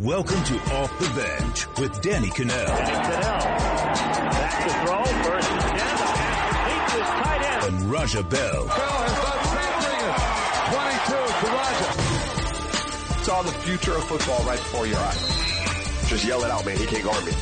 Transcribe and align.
Welcome 0.00 0.44
to 0.44 0.54
Off 0.76 0.96
the 1.00 1.08
Bench 1.20 1.66
with 1.80 2.00
Danny 2.02 2.28
Kanell. 2.28 2.66
Kanell. 2.66 3.20
Back 4.30 4.62
to 4.62 4.70
throw. 4.86 5.02
First 5.24 5.50
and 5.50 5.60
ten. 5.60 5.74
The 5.74 5.82
pass 6.14 6.54
complete 6.54 6.86
to 6.86 6.98
his 6.98 7.08
tight 7.08 7.42
end. 7.42 7.74
And 7.74 7.90
Raja 7.90 8.22
Bell. 8.22 8.64
Bell 8.64 8.68
has 8.68 9.14
done 9.26 9.42
something. 9.74 10.14
22 11.02 11.18
to 11.34 11.46
Raja. 11.52 13.24
Saw 13.24 13.42
the 13.42 13.50
future 13.50 13.96
of 13.96 14.04
football 14.04 14.44
right 14.44 14.60
before 14.60 14.86
your 14.86 15.00
eyes. 15.00 16.08
Just 16.08 16.24
yell 16.24 16.44
it 16.44 16.50
out, 16.52 16.64
man. 16.64 16.76
He 16.76 16.86
can't 16.86 17.02
guard 17.02 17.24
me. 17.24 17.32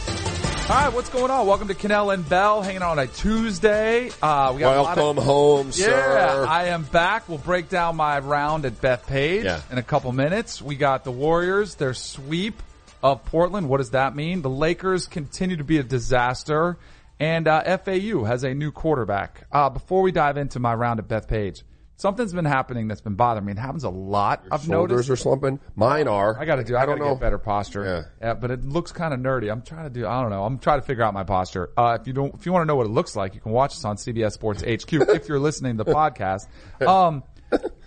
All 0.69 0.73
right, 0.75 0.93
what's 0.93 1.11
going 1.11 1.31
on? 1.31 1.47
Welcome 1.47 1.69
to 1.69 1.75
Kanell 1.75 2.13
and 2.13 2.29
Bell, 2.29 2.61
hanging 2.61 2.83
out 2.83 2.91
on 2.93 2.99
a 2.99 3.07
Tuesday. 3.07 4.11
Uh, 4.21 4.51
we 4.53 4.61
got 4.61 4.83
Welcome 4.97 5.19
of, 5.19 5.25
home, 5.25 5.67
Yeah, 5.69 5.73
sir. 5.73 6.47
I 6.49 6.65
am 6.67 6.83
back. 6.83 7.29
We'll 7.29 7.39
break 7.39 7.69
down 7.69 7.95
my 7.95 8.19
round 8.19 8.65
at 8.65 8.81
Bethpage 8.81 9.45
Yeah. 9.45 9.61
in 9.71 9.79
a 9.79 9.83
couple 9.85 10.11
minutes. 10.11 10.61
We 10.61 10.75
got 10.75 11.05
the 11.05 11.13
Warriors, 11.13 11.77
their 11.77 11.95
sweep 11.95 12.61
of 13.01 13.25
Portland. 13.27 13.69
What 13.69 13.77
does 13.77 13.91
that 13.91 14.17
mean? 14.17 14.43
The 14.43 14.51
Lakers 14.51 15.07
continue 15.07 15.57
to 15.57 15.65
be 15.65 15.79
a 15.79 15.85
disaster, 15.85 16.77
and 17.21 17.47
uh, 17.47 17.63
FAU 17.79 18.25
has 18.25 18.43
a 18.43 18.53
new 18.53 18.73
quarterback. 18.73 19.47
Uh, 19.53 19.71
before 19.71 20.03
we 20.03 20.11
dive 20.11 20.37
into 20.37 20.59
my 20.59 20.75
round 20.75 20.99
at 20.99 21.07
Bethpage, 21.07 21.63
something's 21.97 22.33
been 22.33 22.45
happening 22.45 22.89
that's 22.89 23.01
been 23.01 23.15
bothering 23.15 23.45
me. 23.47 23.53
It 23.53 23.59
happens 23.59 23.85
a 23.85 23.91
lot. 23.91 24.45
I've 24.51 24.63
Shoulders 24.65 25.09
noticed. 25.09 25.11
are 25.11 25.17
slumping. 25.17 25.61
Mine 25.75 26.09
are. 26.09 26.39
I 26.39 26.45
got 26.45 26.57
to 26.57 26.65
do. 26.65 26.77
I, 26.77 26.87
don't 26.87 26.99
know. 26.99 27.13
get 27.15 27.21
better 27.21 27.39
posture. 27.39 28.07
Yeah. 28.21 28.35
but 28.35 28.51
it 28.51 28.65
looks 28.65 28.93
kind 28.93 29.13
of 29.15 29.21
nerdy. 29.21 29.51
I'm 29.51 29.63
trying 29.63 29.85
to 29.85 29.91
do. 29.91 30.07
I 30.07 30.21
don't 30.23 30.31
know. 30.31 30.45
I'm 30.45 30.59
trying 30.59 30.81
to 30.81 30.87
figure 30.87 31.03
out 31.05 31.15
my 31.15 31.25
posture. 31.25 31.71
Uh, 31.77 31.99
if 32.01 32.07
you 32.07 32.13
don't, 32.13 32.35
if 32.35 32.47
you 32.47 32.53
want 32.53 32.63
to 32.63 32.67
know 32.67 32.77
what 32.77 32.87
it 32.87 32.91
looks 32.93 33.17
like, 33.17 33.35
you 33.35 33.41
can 33.41 33.53
watch 33.53 33.73
us 33.73 33.85
on 33.85 33.97
CBS 33.97 34.33
Sports 34.33 34.63
HQ. 34.63 34.93
if 34.93 35.29
you're 35.29 35.41
listening 35.41 35.79
to 35.79 35.85
the 35.85 35.93
podcast, 35.93 36.47
um, 36.87 37.23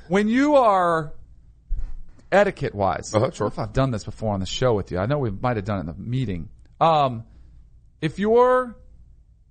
when 0.07 0.27
you 0.27 0.55
are 0.55 1.13
etiquette 2.31 2.75
wise, 2.75 3.13
Uh-huh, 3.13 3.23
I 3.25 3.27
don't 3.27 3.35
sure. 3.35 3.45
know 3.47 3.51
if 3.51 3.59
I've 3.59 3.73
done 3.73 3.91
this 3.91 4.03
before 4.03 4.33
on 4.33 4.39
the 4.39 4.45
show 4.45 4.73
with 4.73 4.91
you. 4.91 4.99
I 4.99 5.05
know 5.05 5.19
we 5.19 5.31
might 5.31 5.55
have 5.57 5.65
done 5.65 5.77
it 5.77 5.81
in 5.81 5.85
the 5.87 5.93
meeting. 5.93 6.49
Um, 6.79 7.23
if 8.01 8.19
you're 8.19 8.75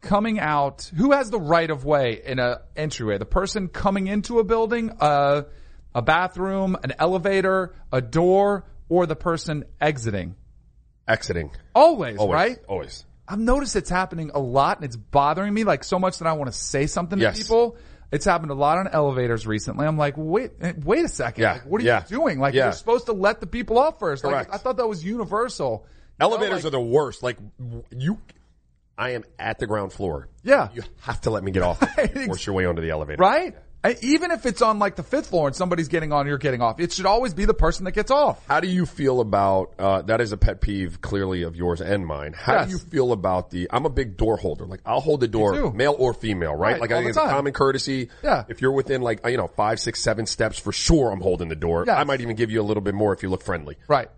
coming 0.01 0.39
out, 0.39 0.91
who 0.97 1.13
has 1.13 1.31
the 1.31 1.41
right 1.41 1.71
of 1.71 1.85
way 1.85 2.21
in 2.25 2.39
a 2.39 2.63
entryway? 2.77 3.19
The 3.19 3.25
person 3.27 3.69
coming 3.69 4.07
into 4.07 4.39
a 4.39 4.45
building, 4.45 4.91
uh, 5.01 5.43
a 5.95 6.03
bathroom, 6.03 6.77
an 6.85 6.95
elevator, 6.99 7.75
a 7.93 8.01
door, 8.01 8.65
or 8.89 9.07
the 9.07 9.17
person 9.17 9.65
exiting? 9.81 10.35
Exiting. 11.07 11.51
Always, 11.75 12.19
Always. 12.19 12.35
right? 12.35 12.59
Always. 12.69 13.05
I've 13.27 13.39
noticed 13.39 13.77
it's 13.77 13.91
happening 13.91 14.31
a 14.35 14.39
lot 14.39 14.79
and 14.79 14.85
it's 14.85 14.97
bothering 14.97 15.53
me 15.53 15.65
like 15.65 15.85
so 15.85 15.99
much 15.99 16.19
that 16.19 16.27
I 16.29 16.33
want 16.33 16.51
to 16.51 16.57
say 16.59 16.87
something 16.87 17.19
Yes. 17.19 17.37
to 17.37 17.43
people. 17.45 17.77
It's 18.11 18.25
happened 18.25 18.51
a 18.51 18.55
lot 18.55 18.79
on 18.79 18.89
elevators 18.89 19.47
recently. 19.47 19.87
I'm 19.87 19.99
like, 19.99 20.15
wait, 20.17 20.53
eh, 20.63 20.73
wait 20.83 21.05
a 21.05 21.09
second. 21.09 21.43
Yeah. 21.43 21.53
Like, 21.55 21.67
what 21.67 21.83
are 21.83 21.85
Yeah. 21.85 22.03
you 22.09 22.17
doing? 22.17 22.39
Like 22.39 22.55
Yeah. 22.55 22.65
you're 22.65 22.73
supposed 22.73 23.07
to 23.07 23.13
let 23.13 23.41
the 23.41 23.47
people 23.47 23.79
off 23.79 23.99
first. 23.99 24.25
Like, 24.25 24.33
Correct. 24.33 24.51
I 24.53 24.57
thought 24.57 24.79
that 24.79 24.89
was 24.89 25.05
universal. 25.05 25.85
You 26.19 26.27
know, 26.27 26.33
Elevators 26.33 26.65
like- 26.65 26.65
are 26.65 26.71
the 26.71 26.81
worst. 26.81 27.23
Like 27.23 27.37
you, 27.95 28.19
I 28.99 29.11
am 29.11 29.25
at 29.39 29.59
the 29.61 29.67
ground 29.67 29.93
floor. 29.93 30.29
Yeah. 30.43 30.69
You 30.75 30.83
have 31.01 31.21
to 31.23 31.31
let 31.31 31.45
me 31.45 31.53
get 31.53 31.63
off. 31.63 31.79
Force 32.27 32.45
your 32.45 32.55
way 32.57 32.67
onto 32.67 32.83
the 32.83 32.91
elevator. 32.91 33.21
Right? 33.23 33.57
I- 33.85 33.97
Even 34.03 34.33
if 34.33 34.45
it's 34.45 34.61
on 34.61 34.81
like 34.81 34.97
the 34.97 35.05
fifth 35.05 35.29
floor 35.29 35.47
and 35.47 35.55
somebody's 35.55 35.87
getting 35.87 36.13
on, 36.13 36.27
you're 36.27 36.37
getting 36.37 36.61
off. 36.61 36.81
It 36.81 36.93
should 36.93 37.07
always 37.07 37.33
be 37.33 37.45
the 37.45 37.55
person 37.55 37.85
that 37.85 37.93
gets 37.93 38.11
off. 38.11 38.45
How 38.49 38.59
do 38.59 38.67
you 38.67 38.87
feel 38.87 39.21
about 39.21 39.75
uh, 39.79 40.03
that? 40.03 40.21
Is 40.21 40.33
a 40.33 40.37
pet 40.37 40.61
peeve, 40.61 41.01
clearly 41.01 41.45
of 41.45 41.55
yours 41.55 41.81
and 41.81 42.05
mine. 42.05 42.33
How 42.37 42.55
Yes. 42.55 42.67
do 42.67 42.73
you 42.73 42.79
feel 42.79 43.13
about 43.13 43.51
the? 43.51 43.69
I'm 43.73 43.87
a 43.87 43.89
big 43.89 44.17
door 44.17 44.37
holder. 44.37 44.67
Like 44.67 44.81
I'll 44.85 44.99
hold 45.01 45.21
the 45.21 45.29
door, 45.29 45.73
male 45.73 45.95
or 45.97 46.13
female, 46.13 46.57
right? 46.57 46.73
Right, 46.73 46.81
like 46.81 46.91
I 46.91 46.97
think 46.99 47.11
it's 47.11 47.19
a 47.19 47.21
common 47.21 47.53
courtesy. 47.53 48.09
Yeah. 48.25 48.47
If 48.49 48.61
you're 48.61 48.73
within 48.73 49.01
like 49.01 49.25
you 49.25 49.37
know 49.37 49.47
five, 49.47 49.79
six, 49.79 50.01
seven 50.03 50.27
steps, 50.27 50.59
for 50.59 50.73
sure, 50.73 51.13
I'm 51.13 51.21
holding 51.21 51.49
the 51.49 51.55
door. 51.55 51.85
Yes. 51.87 51.97
I 51.97 52.03
might 52.03 52.21
even 52.21 52.35
give 52.35 52.51
you 52.51 52.61
a 52.61 52.65
little 52.67 52.83
bit 52.83 52.95
more 52.97 53.13
if 53.15 53.23
you 53.23 53.29
look 53.31 53.43
friendly. 53.45 53.77
Right. 53.87 54.09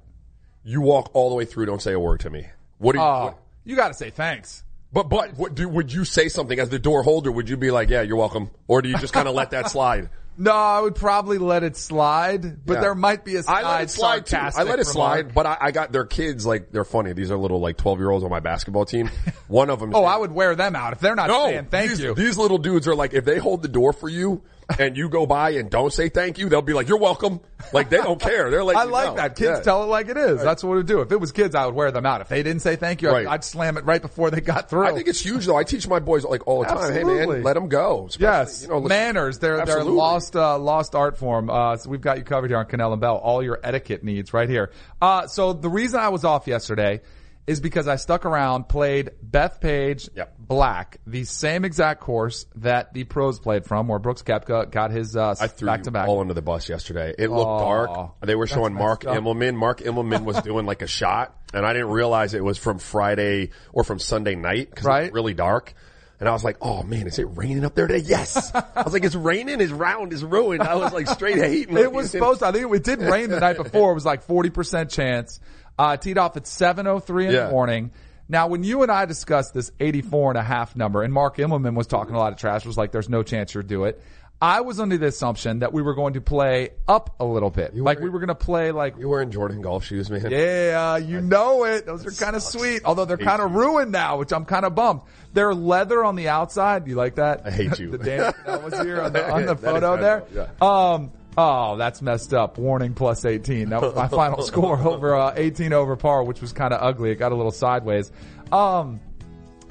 You 0.64 0.81
walk 0.81 1.11
all 1.12 1.28
the 1.28 1.36
way 1.36 1.45
through. 1.45 1.67
Don't 1.67 1.83
say 1.83 1.92
a 1.92 2.01
word 2.01 2.20
to 2.20 2.31
me. 2.31 2.47
What 2.78 2.92
do 2.92 2.98
you? 2.98 3.05
Oh, 3.05 3.25
what- 3.27 3.39
you 3.62 3.77
got 3.77 3.89
to 3.89 3.95
say 3.95 4.08
thanks. 4.08 4.64
But 4.92 5.08
but 5.08 5.36
what 5.36 5.55
do, 5.55 5.69
would 5.69 5.92
you 5.92 6.05
say 6.05 6.28
something 6.28 6.58
as 6.58 6.69
the 6.69 6.78
door 6.78 7.02
holder? 7.02 7.30
Would 7.30 7.48
you 7.48 7.56
be 7.56 7.70
like, 7.70 7.91
yeah, 7.91 8.02
you're 8.02 8.16
welcome, 8.16 8.50
or 8.66 8.83
do 8.83 8.88
you 8.88 8.98
just 8.98 9.12
kind 9.12 9.28
of 9.28 9.34
let 9.34 9.51
that 9.51 9.70
slide? 9.70 10.11
No, 10.36 10.52
I 10.52 10.80
would 10.80 10.95
probably 10.95 11.36
let 11.36 11.64
it 11.64 11.77
slide, 11.77 12.64
but 12.64 12.74
Yeah. 12.74 12.80
there 12.80 12.95
might 12.95 13.24
be 13.27 13.36
a 13.36 13.42
I 13.46 13.62
let 13.62 13.83
it 13.83 13.90
slide 13.90 14.24
too. 14.24 14.36
I 14.36 14.62
let 14.62 14.78
it 14.78 14.86
slide, 14.86 15.27
remark. 15.27 15.34
but 15.34 15.46
I, 15.46 15.56
I 15.61 15.70
got 15.70 15.92
their 15.92 16.06
kids 16.06 16.46
like 16.46 16.70
they're 16.73 16.84
funny. 16.84 17.12
These 17.12 17.30
are 17.30 17.36
little 17.36 17.61
like 17.61 17.77
twelve 17.77 17.98
year 17.98 18.11
olds 18.11 18.24
on 18.24 18.30
my 18.30 18.40
basketball 18.40 18.86
team. 18.86 19.11
One 19.48 19.68
of 19.70 19.80
them. 19.80 19.95
Oh, 20.01 20.05
I 20.05 20.17
would 20.17 20.33
wear 20.33 20.55
them 20.55 20.74
out 20.74 20.92
if 20.95 21.01
they're 21.01 21.14
not 21.17 21.28
no. 21.28 21.46
saying 21.46 21.67
thank 21.67 21.90
these, 21.90 22.01
you. 22.01 22.14
These 22.14 22.39
little 22.39 22.58
dudes 22.58 22.89
are 22.89 22.95
like 22.95 23.12
if 23.12 23.24
they 23.24 23.39
hold 23.39 23.61
the 23.62 23.68
door 23.68 23.92
for 23.92 24.08
you 24.08 24.42
and 24.79 24.97
you 24.97 25.08
go 25.08 25.27
by 25.27 25.51
and 25.51 25.70
don't 25.70 25.92
say 25.92 26.08
thank 26.08 26.39
you, 26.39 26.48
they'll 26.48 26.63
be 26.63 26.73
like, 26.73 26.89
you're 26.89 26.98
welcome. 26.98 27.41
Like 27.73 27.91
they 27.91 27.98
don't 27.98 28.20
care. 28.20 28.51
They're 28.51 28.64
like, 28.70 28.77
I 28.77 28.85
like 28.85 29.17
that. 29.17 29.36
Kids 29.36 29.61
tell 29.63 29.83
it 29.83 29.86
like 29.86 30.08
it 30.08 30.17
is. 30.17 30.42
That's 30.42 30.63
what 30.63 30.79
it 30.79 30.86
do. 30.86 31.01
If 31.01 31.13
it 31.13 31.20
was 31.20 31.33
kids, 31.33 31.55
I 31.55 31.67
would 31.67 31.75
wear 31.75 31.91
them 31.91 32.07
out. 32.07 32.20
If 32.20 32.29
they 32.29 32.42
didn't 32.42 32.63
say 32.63 32.77
thank 32.77 33.03
you, 33.03 33.11
I'd, 33.11 33.27
I'd 33.27 33.45
slam 33.45 33.77
it 33.77 33.85
right 33.85 34.03
before 34.03 34.31
they 34.31 34.41
got 34.41 34.70
through. 34.70 34.86
I 34.86 34.92
think 34.92 35.08
it's 35.08 35.20
huge 35.20 35.47
though. 35.47 35.57
I 35.57 35.64
teach 35.64 35.86
my 35.89 35.98
boys 35.98 36.25
like 36.25 36.47
all 36.47 36.61
the 36.61 36.69
time. 36.69 36.92
Hey 36.92 37.05
man, 37.05 37.42
let 37.42 37.55
them 37.55 37.69
go. 37.69 38.08
Yes, 38.19 38.63
you 38.63 38.69
know, 38.69 38.81
manners. 38.81 39.39
They're 39.39 39.64
they're 39.64 39.85
lost 39.85 40.36
uh, 40.36 40.58
lost 40.58 40.95
art 40.95 41.19
form. 41.19 41.51
Uh, 41.51 41.77
so 41.77 41.91
we've 41.91 42.01
got 42.01 42.19
you 42.19 42.25
covered 42.25 42.51
here 42.51 42.58
on 42.58 42.67
Kanell 42.67 42.92
and 42.92 43.01
Bell. 43.01 43.17
All 43.17 43.42
your 43.42 43.58
etiquette 43.63 44.05
needs 44.05 44.33
right 44.33 44.48
here. 44.48 44.70
Uh, 45.01 45.27
so 45.27 45.52
the 45.52 45.69
reason 45.69 46.01
I 46.01 46.08
was 46.08 46.25
off 46.25 46.47
yesterday 46.47 47.01
is 47.50 47.61
because 47.61 47.88
I 47.88 47.96
stuck 47.96 48.24
around, 48.27 48.68
played 48.68 49.11
Bethpage 49.28 50.08
Yep. 50.14 50.34
Black, 50.38 50.98
the 51.05 51.24
same 51.24 51.64
exact 51.64 52.00
course 52.00 52.46
that 52.56 52.94
the 52.94 53.02
pros 53.02 53.40
played 53.40 53.64
from, 53.64 53.88
where 53.88 53.98
Brooks 53.98 54.22
Koepka 54.22 54.70
got 54.70 54.92
his 54.92 55.16
uh, 55.16 55.34
I 55.40 55.48
threw 55.48 55.66
back 55.66 55.83
to 55.83 55.90
back. 55.90 56.06
all 56.06 56.20
under 56.20 56.33
the 56.33 56.42
bus 56.42 56.68
yesterday. 56.68 57.12
It 57.18 57.28
looked 57.28 57.48
Aw. 57.48 57.58
dark. 57.86 58.20
They 58.20 58.36
were 58.36 58.46
showing 58.46 58.72
Mark 58.72 59.05
up. 59.05 59.16
Immelman. 59.16 59.56
Mark 59.56 59.80
Immelman 59.80 60.22
was 60.24 60.40
doing 60.42 60.64
like 60.64 60.83
a 60.83 60.86
shot, 60.86 61.36
and 61.52 61.66
I 61.66 61.72
didn't 61.72 61.90
realize 61.90 62.34
it 62.34 62.44
was 62.44 62.56
from 62.56 62.78
Friday 62.78 63.50
or 63.72 63.83
from 63.83 63.98
Sunday 63.98 64.36
night 64.36 64.70
because 64.70 64.86
it 64.86 64.89
was 64.89 65.10
really 65.12 65.34
dark. 65.34 65.74
And 66.20 66.28
I 66.28 66.33
was 66.33 66.44
like, 66.44 66.58
"Oh 66.60 66.83
man, 66.83 67.06
is 67.06 67.18
it 67.18 67.24
raining 67.30 67.64
up 67.64 67.74
there 67.74 67.86
today?" 67.89 68.05
Yes. 68.06 68.52
I 68.55 68.83
was 68.84 68.92
like, 68.92 69.05
"It's 69.05 69.14
raining. 69.14 69.58
His 69.58 69.72
round 69.72 70.12
is 70.12 70.22
ruined." 70.22 70.62
I 70.62 70.74
was 70.77 70.92
like, 70.92 71.08
straight 71.08 71.36
hating. 71.39 71.77
It 71.78 71.90
was 71.90 72.10
supposed 72.10 72.40
to. 72.40 72.46
I 72.46 72.52
think 72.52 72.72
it 72.72 72.84
did 72.84 73.00
rain 73.00 73.30
the 73.30 73.40
night 73.40 73.56
before. 73.56 73.92
It 73.92 73.94
was 73.94 74.05
like 74.05 74.27
40% 74.27 74.90
chance. 74.90 75.40
Uh, 75.79 75.97
teed 75.97 76.19
off 76.19 76.36
at 76.36 76.45
7.03 76.45 77.27
in 77.27 77.33
Yeah. 77.33 77.47
the 77.47 77.51
morning. 77.51 77.91
Now, 78.29 78.47
when 78.48 78.63
you 78.63 78.83
and 78.83 78.92
I 78.92 79.07
discussed 79.07 79.55
this 79.55 79.73
84 79.81 80.31
and 80.33 80.39
a 80.39 80.42
half 80.42 80.77
number, 80.77 81.03
and 81.03 81.13
Mark 81.13 81.39
Immelman 81.39 81.75
was 81.75 81.86
talking 81.86 82.14
a 82.14 82.19
lot 82.19 82.33
of 82.33 82.39
trash, 82.39 82.64
was 82.67 82.77
like, 82.79 82.92
there's 82.92 83.08
no 83.08 83.23
chance 83.23 83.55
you'll 83.55 83.63
do 83.64 83.85
it. 83.85 84.01
I 84.42 84.63
was 84.63 84.81
under 84.81 84.97
the 84.97 85.07
assumption 85.08 85.58
that 85.58 85.73
we 85.75 85.83
were 85.83 85.95
going 85.95 86.14
to 86.14 86.20
play 86.23 86.70
up 86.89 87.14
a 87.20 87.25
little 87.27 87.51
bit. 87.51 87.77
like 87.77 87.98
were- 87.98 88.05
we 88.05 88.11
were 88.11 88.20
going 88.20 88.29
to 88.29 88.35
play 88.35 88.70
like, 88.73 88.97
You 88.98 89.08
wearing 89.08 89.31
Jordan 89.31 89.61
golf 89.61 89.85
shoes, 89.85 90.08
man? 90.11 90.31
yeah, 90.31 90.97
you 90.97 91.20
know 91.20 91.64
it. 91.64 91.85
Those 91.85 92.07
are 92.07 92.11
kind 92.25 92.35
of 92.37 92.42
sweet, 92.42 92.83
although 92.87 93.05
they're 93.05 93.19
kind 93.19 93.42
of 93.42 93.52
ruined 93.52 93.92
now, 93.92 94.17
which 94.19 94.33
I'm 94.33 94.45
kind 94.47 94.64
of 94.64 94.75
bummed. 94.75 95.02
They're 95.35 95.52
leather 95.55 96.02
on 96.05 96.14
the 96.17 96.29
outside. 96.29 96.87
You 96.89 96.95
like 96.95 97.17
that? 97.17 97.42
I 97.47 97.51
hate 97.51 97.79
you. 97.81 97.91
the 97.91 97.98
Dan 97.98 98.33
that 98.47 98.63
was 98.63 98.79
here 98.81 99.01
on 99.02 99.13
the, 99.13 99.31
on 99.31 99.45
the 99.45 99.57
photo 99.69 99.97
there. 99.98 100.25
up, 100.61 100.63
Um, 100.63 101.11
oh, 101.36 101.77
that's 101.77 102.02
messed 102.02 102.35
up. 102.35 102.58
Warning 102.58 102.95
plus 102.95 103.24
18. 103.24 103.70
That 103.70 103.83
was 103.83 103.95
my 103.95 104.08
final 104.08 104.42
score 104.42 104.79
over 104.79 105.14
uh, 105.14 105.33
18 105.36 105.73
over 105.73 105.96
par, 105.96 106.23
which 106.24 106.41
was 106.41 106.52
kind 106.52 106.73
of 106.74 106.83
ugly. 106.83 107.11
It 107.11 107.17
got 107.17 107.33
a 107.33 107.35
little 107.36 107.52
sideways. 107.52 108.11
Um, 108.52 109.01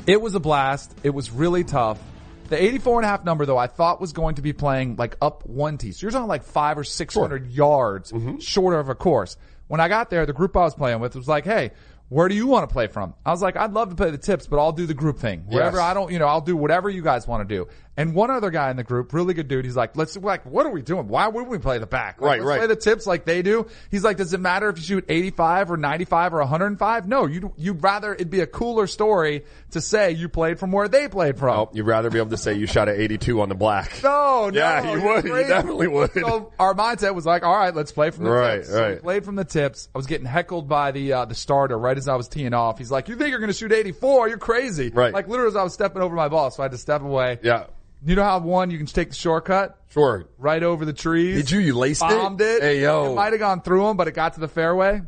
it 0.08 0.22
was 0.22 0.36
a 0.36 0.40
blast. 0.40 0.96
It 1.04 1.12
was 1.12 1.32
really 1.32 1.64
tough. 1.64 2.00
The 2.48 2.62
84 2.62 3.00
and 3.00 3.06
a 3.06 3.10
half 3.10 3.24
number 3.26 3.46
though, 3.46 3.58
I 3.58 3.68
thought 3.68 4.02
was 4.02 4.12
going 4.14 4.36
to 4.36 4.42
be 4.42 4.54
playing 4.54 4.96
like 4.96 5.18
up 5.22 5.46
one 5.46 5.78
tee. 5.78 5.92
So 5.92 6.06
you're 6.06 6.12
talking 6.12 6.28
like 6.28 6.44
five 6.44 6.80
or 6.80 6.84
600 6.84 7.52
yards 7.52 8.12
shorter 8.40 8.80
of 8.80 8.90
a 8.90 8.96
course. 8.96 9.38
When 9.68 9.80
I 9.80 9.88
got 9.88 10.10
there, 10.10 10.26
the 10.26 10.34
group 10.34 10.58
I 10.58 10.62
was 10.62 10.74
playing 10.74 11.00
with 11.00 11.16
was 11.16 11.28
like, 11.28 11.46
Hey, 11.46 11.72
where 12.08 12.28
do 12.28 12.34
you 12.34 12.48
want 12.48 12.68
to 12.68 12.74
play 12.74 12.88
from? 12.88 13.14
I 13.24 13.30
was 13.30 13.44
like, 13.44 13.56
I'd 13.56 13.74
love 13.74 13.90
to 13.90 13.96
play 13.96 14.10
the 14.10 14.18
tips, 14.18 14.48
but 14.48 14.58
I'll 14.58 14.72
do 14.72 14.88
the 14.88 14.96
group 14.96 15.20
thing. 15.20 15.42
Wherever 15.46 15.78
Yes. 15.78 15.86
I 15.86 15.94
don't, 15.94 16.12
you 16.12 16.18
know, 16.18 16.26
I'll 16.26 16.42
do 16.42 16.58
whatever 16.58 16.90
you 16.90 17.04
guys 17.04 17.28
want 17.28 17.48
to 17.48 17.56
do. 17.56 17.68
And 18.00 18.16
one 18.16 18.32
other 18.32 18.50
guy 18.50 18.72
in 18.72 18.78
the 18.78 18.84
group, 18.86 19.12
really 19.12 19.34
good 19.34 19.50
dude, 19.50 19.66
he's 19.66 19.76
like, 19.76 19.98
let's, 19.98 20.16
like, 20.16 20.46
what 20.46 20.66
are 20.66 20.70
we 20.72 20.82
doing? 20.82 21.10
Why 21.10 21.28
would 21.28 21.48
we 21.48 21.58
play 21.58 21.80
the 21.80 21.86
back? 21.86 22.22
Like, 22.22 22.30
Right, 22.30 22.40
let's 22.40 22.48
right. 22.48 22.58
Play 22.60 22.68
the 22.68 22.76
tips 22.78 23.06
like 23.06 23.26
they 23.26 23.42
do. 23.42 23.68
He's 23.92 24.06
like, 24.06 24.16
does 24.16 24.32
it 24.34 24.40
matter 24.40 24.70
if 24.70 24.78
you 24.78 24.84
shoot 24.84 25.06
85 25.10 25.72
or 25.72 25.76
95 25.78 26.34
or 26.34 26.38
105? 26.38 27.08
No, 27.10 27.26
you'd, 27.26 27.52
you'd 27.58 27.84
rather 27.84 28.14
it'd 28.16 28.30
be 28.30 28.40
a 28.40 28.48
cooler 28.48 28.88
story 28.88 29.44
to 29.72 29.82
say 29.82 30.12
you 30.12 30.30
played 30.30 30.60
from 30.60 30.72
where 30.72 30.88
they 30.88 31.10
played 31.10 31.38
from. 31.38 31.60
Oh, 31.60 31.70
you'd 31.74 31.86
rather 31.86 32.10
be 32.10 32.20
able 32.20 32.30
to 32.30 32.38
say 32.38 32.54
you 32.54 32.68
shot 32.68 32.88
at 32.88 32.98
82 32.98 33.42
on 33.42 33.50
the 33.50 33.56
black. 33.56 34.02
No, 34.02 34.50
no. 34.50 34.50
Yeah, 34.60 34.94
you 34.94 35.02
would. 35.04 35.26
You 35.26 35.36
definitely 35.48 35.88
would. 35.90 36.14
So 36.14 36.54
our 36.58 36.74
mindset 36.74 37.14
was 37.16 37.26
like, 37.26 37.44
all 37.44 37.54
right, 37.58 37.76
let's 37.76 37.92
play 37.92 38.12
from 38.12 38.24
the 38.24 38.32
Right, 38.32 38.56
tips. 38.60 38.70
So 38.70 38.76
we 38.76 38.82
right. 38.94 39.02
played 39.02 39.26
from 39.26 39.36
the 39.36 39.44
tips. 39.44 39.90
I 39.94 39.98
was 39.98 40.08
getting 40.08 40.26
heckled 40.26 40.70
by 40.70 40.92
the 40.92 41.12
uh, 41.12 41.26
the 41.26 41.36
starter 41.36 41.78
right 41.78 41.98
as 41.98 42.08
I 42.08 42.16
was 42.16 42.30
teeing 42.30 42.54
off. 42.54 42.78
He's 42.78 42.92
like, 42.92 43.10
"You 43.10 43.16
think 43.18 43.32
you're 43.32 43.40
going 43.40 43.52
to 43.52 43.58
shoot 43.58 43.74
84? 43.74 44.30
You're 44.30 44.38
crazy!" 44.38 44.90
Right. 44.90 45.14
Like 45.14 45.28
literally, 45.28 45.50
as 45.50 45.56
I 45.58 45.64
was 45.64 45.74
stepping 45.74 46.02
over 46.02 46.16
my 46.16 46.30
ball, 46.30 46.50
so 46.52 46.64
I 46.64 46.66
had 46.66 46.72
to 46.72 46.78
step 46.78 47.02
away. 47.02 47.40
Yeah, 47.44 47.66
You 48.06 48.16
know 48.16 48.24
how 48.24 48.40
one 48.40 48.72
you 48.72 48.78
can 48.78 48.88
take 48.88 49.10
the 49.10 49.16
shortcut 49.16 49.78
sure. 49.90 50.28
right 50.38 50.64
over 50.64 50.86
the 50.86 50.94
trees. 50.94 51.36
Did 51.36 51.52
you? 51.52 51.60
You 51.60 51.74
laced 51.78 52.02
it? 52.02 52.10
bombed 52.10 52.42
it? 52.42 52.62
Hey, 52.62 52.82
yo. 52.82 53.12
It 53.12 53.16
might 53.16 53.34
have 53.34 53.40
gone 53.40 53.62
through 53.62 53.86
them, 53.88 53.98
but 53.98 54.08
it 54.08 54.14
got 54.14 54.36
to 54.36 54.40
the 54.40 54.48
fairway. 54.48 55.02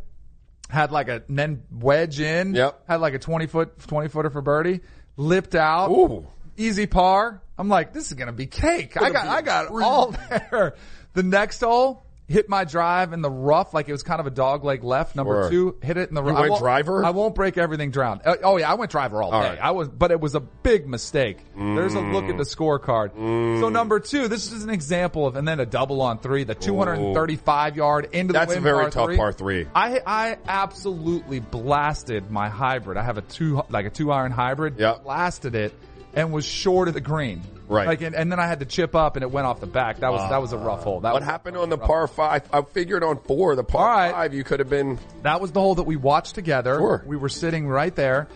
Had 0.70 0.92
like 0.92 1.08
a 1.08 1.24
then 1.28 1.64
wedge 1.72 2.20
in. 2.20 2.54
Yep. 2.56 2.84
Had 2.88 3.02
like 3.02 3.14
a 3.14 3.20
twenty 3.20 3.48
foot 3.48 3.80
twenty 3.88 4.08
footer 4.10 4.30
for 4.30 4.42
birdie. 4.42 4.82
Lipped 5.18 5.56
out. 5.56 5.90
Ooh. 5.90 6.28
Easy 6.58 6.86
par. 6.86 7.42
I'm 7.58 7.70
like, 7.70 7.94
this 7.94 8.08
is 8.08 8.14
gonna 8.14 8.32
be 8.32 8.48
cake. 8.48 9.02
I 9.02 9.10
got 9.10 9.28
I 9.28 9.42
got 9.42 9.68
all 9.72 10.12
there. 10.30 10.76
The 11.14 11.24
next 11.24 11.60
hole, 11.62 12.06
hit 12.32 12.50
my 12.50 12.64
drive 12.64 13.14
in 13.14 13.22
the 13.22 13.30
rough, 13.30 13.74
like 13.74 13.90
it 13.90 13.92
was 13.92 14.04
kind 14.04 14.20
of 14.20 14.26
a 14.26 14.32
dog 14.32 14.64
leg 14.64 14.84
left. 14.84 15.16
Number 15.16 15.44
Sure. 15.44 15.50
two, 15.52 15.76
hit 15.82 15.98
it 15.98 16.10
in 16.10 16.16
the 16.16 16.24
rough. 16.24 16.38
I 16.38 16.42
went 16.42 16.52
won't- 16.52 16.62
driver? 16.64 17.06
I 17.06 17.10
won't 17.12 17.36
break 17.36 17.58
everything 17.58 17.92
down. 17.92 18.22
Uh, 18.26 18.36
Oh 18.44 18.58
yeah, 18.58 18.72
I 18.72 18.76
went 18.76 18.90
driver 18.92 19.22
all, 19.22 19.32
All 19.32 19.42
day. 19.44 19.50
right. 19.50 19.60
I 19.62 19.72
was, 19.72 19.88
but 19.90 20.12
it 20.12 20.20
was 20.22 20.34
a 20.36 20.40
big 20.40 20.88
mistake. 20.88 21.38
There's 21.56 21.94
a 21.94 22.00
look 22.02 22.26
at 22.26 22.38
the 22.38 22.44
scorecard. 22.44 23.12
So 23.60 23.70
number 23.70 24.00
two, 24.00 24.28
this 24.28 24.52
is 24.52 24.64
an 24.64 24.70
example 24.70 25.28
of, 25.28 25.36
and 25.36 25.48
then 25.48 25.60
a 25.60 25.66
double 25.66 26.02
on 26.02 26.20
three, 26.20 26.44
the 26.44 26.56
235 26.56 27.76
yard 27.78 28.10
into 28.14 28.34
That's 28.34 28.54
the 28.54 28.60
That's 28.60 28.60
a 28.60 28.62
very 28.62 28.92
tough 28.92 29.06
three. 29.06 29.18
par 29.18 29.32
three. 29.34 29.68
I 29.76 30.02
I 30.06 30.38
absolutely 30.48 31.40
blasted 31.40 32.32
my 32.32 32.50
hybrid. 32.50 32.98
I 32.98 33.04
have 33.04 33.18
a 33.18 33.22
two 33.22 33.62
like 33.70 33.86
a 33.86 33.90
two 33.90 34.12
iron 34.12 34.32
hybrid. 34.32 34.80
Yep. 34.80 35.04
Blasted 35.04 35.56
it 35.56 35.74
and 36.14 36.32
was 36.32 36.46
short 36.46 36.88
of 36.88 36.94
the 36.94 37.02
green. 37.02 37.42
Right. 37.68 37.88
Like 37.88 38.02
and, 38.02 38.16
and 38.16 38.30
then 38.32 38.40
I 38.40 38.48
had 38.48 38.60
to 38.60 38.66
chip 38.66 38.96
up 38.96 39.16
and 39.16 39.24
it 39.24 39.32
went 39.32 39.48
off 39.48 39.62
the 39.62 39.66
back. 39.68 40.00
That 40.00 40.12
was 40.12 40.30
that 40.30 40.42
was 40.42 40.52
a 40.52 40.58
rough 40.58 40.84
hole. 40.84 41.00
That 41.02 41.14
What 41.14 41.24
happened 41.24 41.56
on 41.58 41.70
the 41.70 41.78
par 41.78 42.08
five? 42.08 42.44
I 42.52 42.62
figured 42.64 43.04
on 43.04 43.18
four, 43.20 43.56
the 43.56 43.64
par 43.64 43.88
right. 43.88 44.12
five, 44.12 44.34
you 44.34 44.44
could 44.44 44.60
have 44.60 44.70
been. 44.70 45.00
That 45.24 45.40
was 45.40 45.52
the 45.54 45.62
hole 45.62 45.76
that 45.76 45.84
we 45.84 45.96
watched 45.96 46.36
together. 46.36 46.76
Sure. 46.78 47.04
We 47.08 47.16
were 47.16 47.30
sitting 47.30 47.68
right 47.68 47.96
there. 47.96 48.28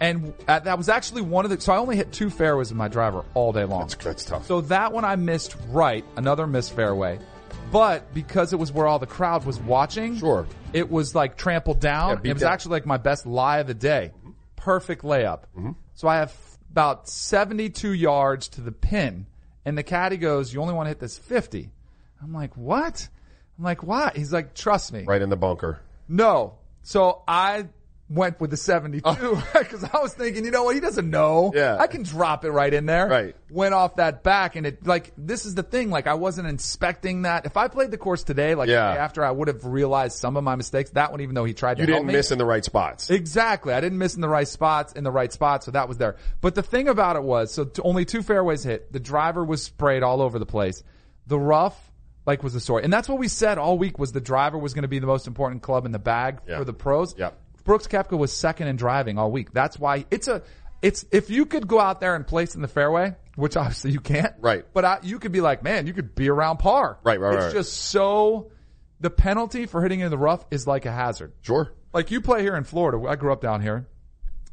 And 0.00 0.34
at, 0.46 0.64
that 0.64 0.76
was 0.76 0.88
actually 0.88 1.22
one 1.22 1.46
of 1.46 1.50
the, 1.50 1.60
so 1.60 1.72
I 1.72 1.78
only 1.78 1.96
hit 1.96 2.12
two 2.12 2.28
fairways 2.28 2.70
in 2.70 2.76
my 2.76 2.88
driver 2.88 3.24
all 3.34 3.52
day 3.52 3.64
long. 3.64 3.82
That's, 3.88 3.96
that's 3.96 4.24
tough. 4.26 4.46
So 4.46 4.60
that 4.62 4.92
one 4.92 5.04
I 5.06 5.16
missed 5.16 5.56
right, 5.68 6.04
another 6.16 6.46
missed 6.46 6.74
fairway. 6.76 7.18
But 7.72 8.12
because 8.14 8.52
it 8.52 8.58
was 8.58 8.70
where 8.70 8.86
all 8.86 8.98
the 8.98 9.06
crowd 9.06 9.44
was 9.44 9.58
watching, 9.58 10.18
Sure. 10.18 10.46
it 10.72 10.90
was 10.90 11.14
like 11.14 11.36
trampled 11.36 11.80
down. 11.80 12.20
Yeah, 12.22 12.30
it 12.30 12.34
was 12.34 12.42
down. 12.42 12.52
actually 12.52 12.72
like 12.72 12.86
my 12.86 12.98
best 12.98 13.26
lie 13.26 13.58
of 13.58 13.66
the 13.66 13.74
day. 13.74 14.12
Perfect 14.54 15.02
layup. 15.02 15.44
Mm-hmm. 15.56 15.70
So 15.94 16.08
I 16.08 16.16
have 16.16 16.30
about 16.76 17.08
72 17.08 17.94
yards 17.94 18.48
to 18.48 18.60
the 18.60 18.70
pin. 18.70 19.24
And 19.64 19.78
the 19.78 19.82
caddy 19.82 20.18
goes, 20.18 20.52
you 20.52 20.60
only 20.60 20.74
want 20.74 20.84
to 20.84 20.90
hit 20.90 21.00
this 21.00 21.16
50. 21.16 21.70
I'm 22.22 22.34
like, 22.34 22.54
what? 22.54 23.08
I'm 23.56 23.64
like, 23.64 23.82
why? 23.82 24.12
He's 24.14 24.30
like, 24.30 24.54
trust 24.54 24.92
me. 24.92 25.04
right 25.04 25.22
in 25.22 25.30
the 25.30 25.38
bunker. 25.38 25.80
No. 26.06 26.58
So 26.82 27.22
I 27.26 27.68
went 28.08 28.40
with 28.40 28.50
the 28.50 28.56
72 28.56 29.02
because 29.58 29.82
I 29.82 29.98
was 29.98 30.14
thinking, 30.14 30.44
you 30.44 30.52
know 30.52 30.62
what? 30.62 30.74
He 30.76 30.80
doesn't 30.80 31.10
know. 31.10 31.50
Yeah. 31.54 31.76
I 31.80 31.88
can 31.88 32.04
drop 32.04 32.44
it 32.44 32.50
right 32.52 32.72
in 32.72 32.86
there. 32.86 33.08
Right. 33.08 33.34
Went 33.50 33.74
off 33.74 33.96
that 33.96 34.22
back 34.22 34.54
and 34.54 34.64
it 34.64 34.86
like, 34.86 35.12
this 35.18 35.44
is 35.44 35.56
the 35.56 35.64
thing. 35.64 35.90
Like 35.90 36.06
I 36.06 36.14
wasn't 36.14 36.46
inspecting 36.48 37.22
that. 37.22 37.46
If 37.46 37.56
I 37.56 37.66
played 37.66 37.90
the 37.90 37.98
course 37.98 38.22
today, 38.22 38.54
like 38.54 38.68
Yeah. 38.68 38.86
after 38.90 39.24
I 39.24 39.30
would 39.32 39.48
have 39.48 39.64
realized 39.64 40.18
some 40.18 40.36
of 40.36 40.44
my 40.44 40.54
mistakes. 40.54 40.90
That 40.90 41.10
one, 41.10 41.20
even 41.20 41.34
though 41.34 41.44
he 41.44 41.52
tried 41.52 41.78
to 41.78 41.80
You 41.82 41.86
didn't 41.86 42.06
me. 42.06 42.12
miss 42.12 42.30
in 42.30 42.38
the 42.38 42.44
right 42.46 42.64
spots. 42.64 43.10
Exactly. 43.10 43.74
I 43.74 43.80
didn't 43.80 43.98
miss 43.98 44.14
in 44.14 44.20
the 44.20 44.28
right 44.28 44.46
spots, 44.46 44.92
in 44.92 45.02
the 45.02 45.10
right 45.10 45.32
spots, 45.32 45.64
so 45.66 45.72
that 45.72 45.88
was 45.88 45.98
there. 45.98 46.14
But 46.40 46.54
the 46.54 46.62
thing 46.62 46.86
about 46.88 47.16
it 47.16 47.24
was, 47.24 47.52
so 47.52 47.64
t- 47.64 47.82
only 47.82 48.04
two 48.04 48.22
fairways 48.22 48.62
hit. 48.62 48.92
The 48.92 49.00
driver 49.00 49.44
was 49.44 49.64
sprayed 49.64 50.04
all 50.04 50.22
over 50.22 50.38
the 50.38 50.46
place. 50.46 50.84
The 51.26 51.38
rough, 51.40 51.76
like, 52.24 52.44
was 52.44 52.52
the 52.52 52.60
story. 52.60 52.84
And 52.84 52.92
that's 52.92 53.08
what 53.08 53.18
we 53.18 53.26
said 53.26 53.58
all 53.58 53.76
week 53.78 53.98
was 53.98 54.12
the 54.12 54.20
driver 54.20 54.58
was 54.58 54.74
going 54.74 54.82
to 54.82 54.88
be 54.88 55.00
the 55.00 55.06
most 55.08 55.26
important 55.26 55.62
club 55.62 55.86
in 55.86 55.92
the 55.92 55.98
bag 55.98 56.38
Yeah. 56.46 56.58
for 56.58 56.64
the 56.64 56.72
pros. 56.72 57.16
Yep. 57.18 57.36
Brooks 57.66 57.86
Koepka 57.86 58.16
was 58.16 58.32
second 58.32 58.68
in 58.68 58.76
driving 58.76 59.18
all 59.18 59.30
week. 59.30 59.52
That's 59.52 59.78
why 59.78 60.06
it's 60.10 60.28
a, 60.28 60.42
it's, 60.80 61.04
if 61.10 61.28
you 61.28 61.44
could 61.44 61.68
go 61.68 61.78
out 61.78 62.00
there 62.00 62.14
and 62.14 62.26
place 62.26 62.54
in 62.54 62.62
the 62.62 62.68
fairway, 62.68 63.14
which 63.34 63.56
obviously 63.56 63.90
you 63.90 64.00
can't. 64.00 64.34
Right. 64.40 64.64
But 64.72 64.84
I, 64.84 64.98
you 65.02 65.18
could 65.18 65.32
be 65.32 65.42
like, 65.42 65.62
man, 65.62 65.86
you 65.86 65.92
could 65.92 66.14
be 66.14 66.30
around 66.30 66.58
par. 66.58 66.98
Right, 67.02 67.20
right, 67.20 67.28
right. 67.28 67.36
It's 67.36 67.44
right. 67.46 67.52
just 67.52 67.74
so, 67.74 68.50
the 69.00 69.10
penalty 69.10 69.66
for 69.66 69.82
hitting 69.82 70.00
in 70.00 70.10
the 70.10 70.16
rough 70.16 70.46
is 70.50 70.66
like 70.66 70.86
a 70.86 70.92
hazard. 70.92 71.32
Sure. 71.42 71.74
Like 71.92 72.10
you 72.10 72.20
play 72.20 72.42
here 72.42 72.56
in 72.56 72.64
Florida. 72.64 73.06
I 73.08 73.16
grew 73.16 73.32
up 73.32 73.42
down 73.42 73.60
here. 73.60 73.86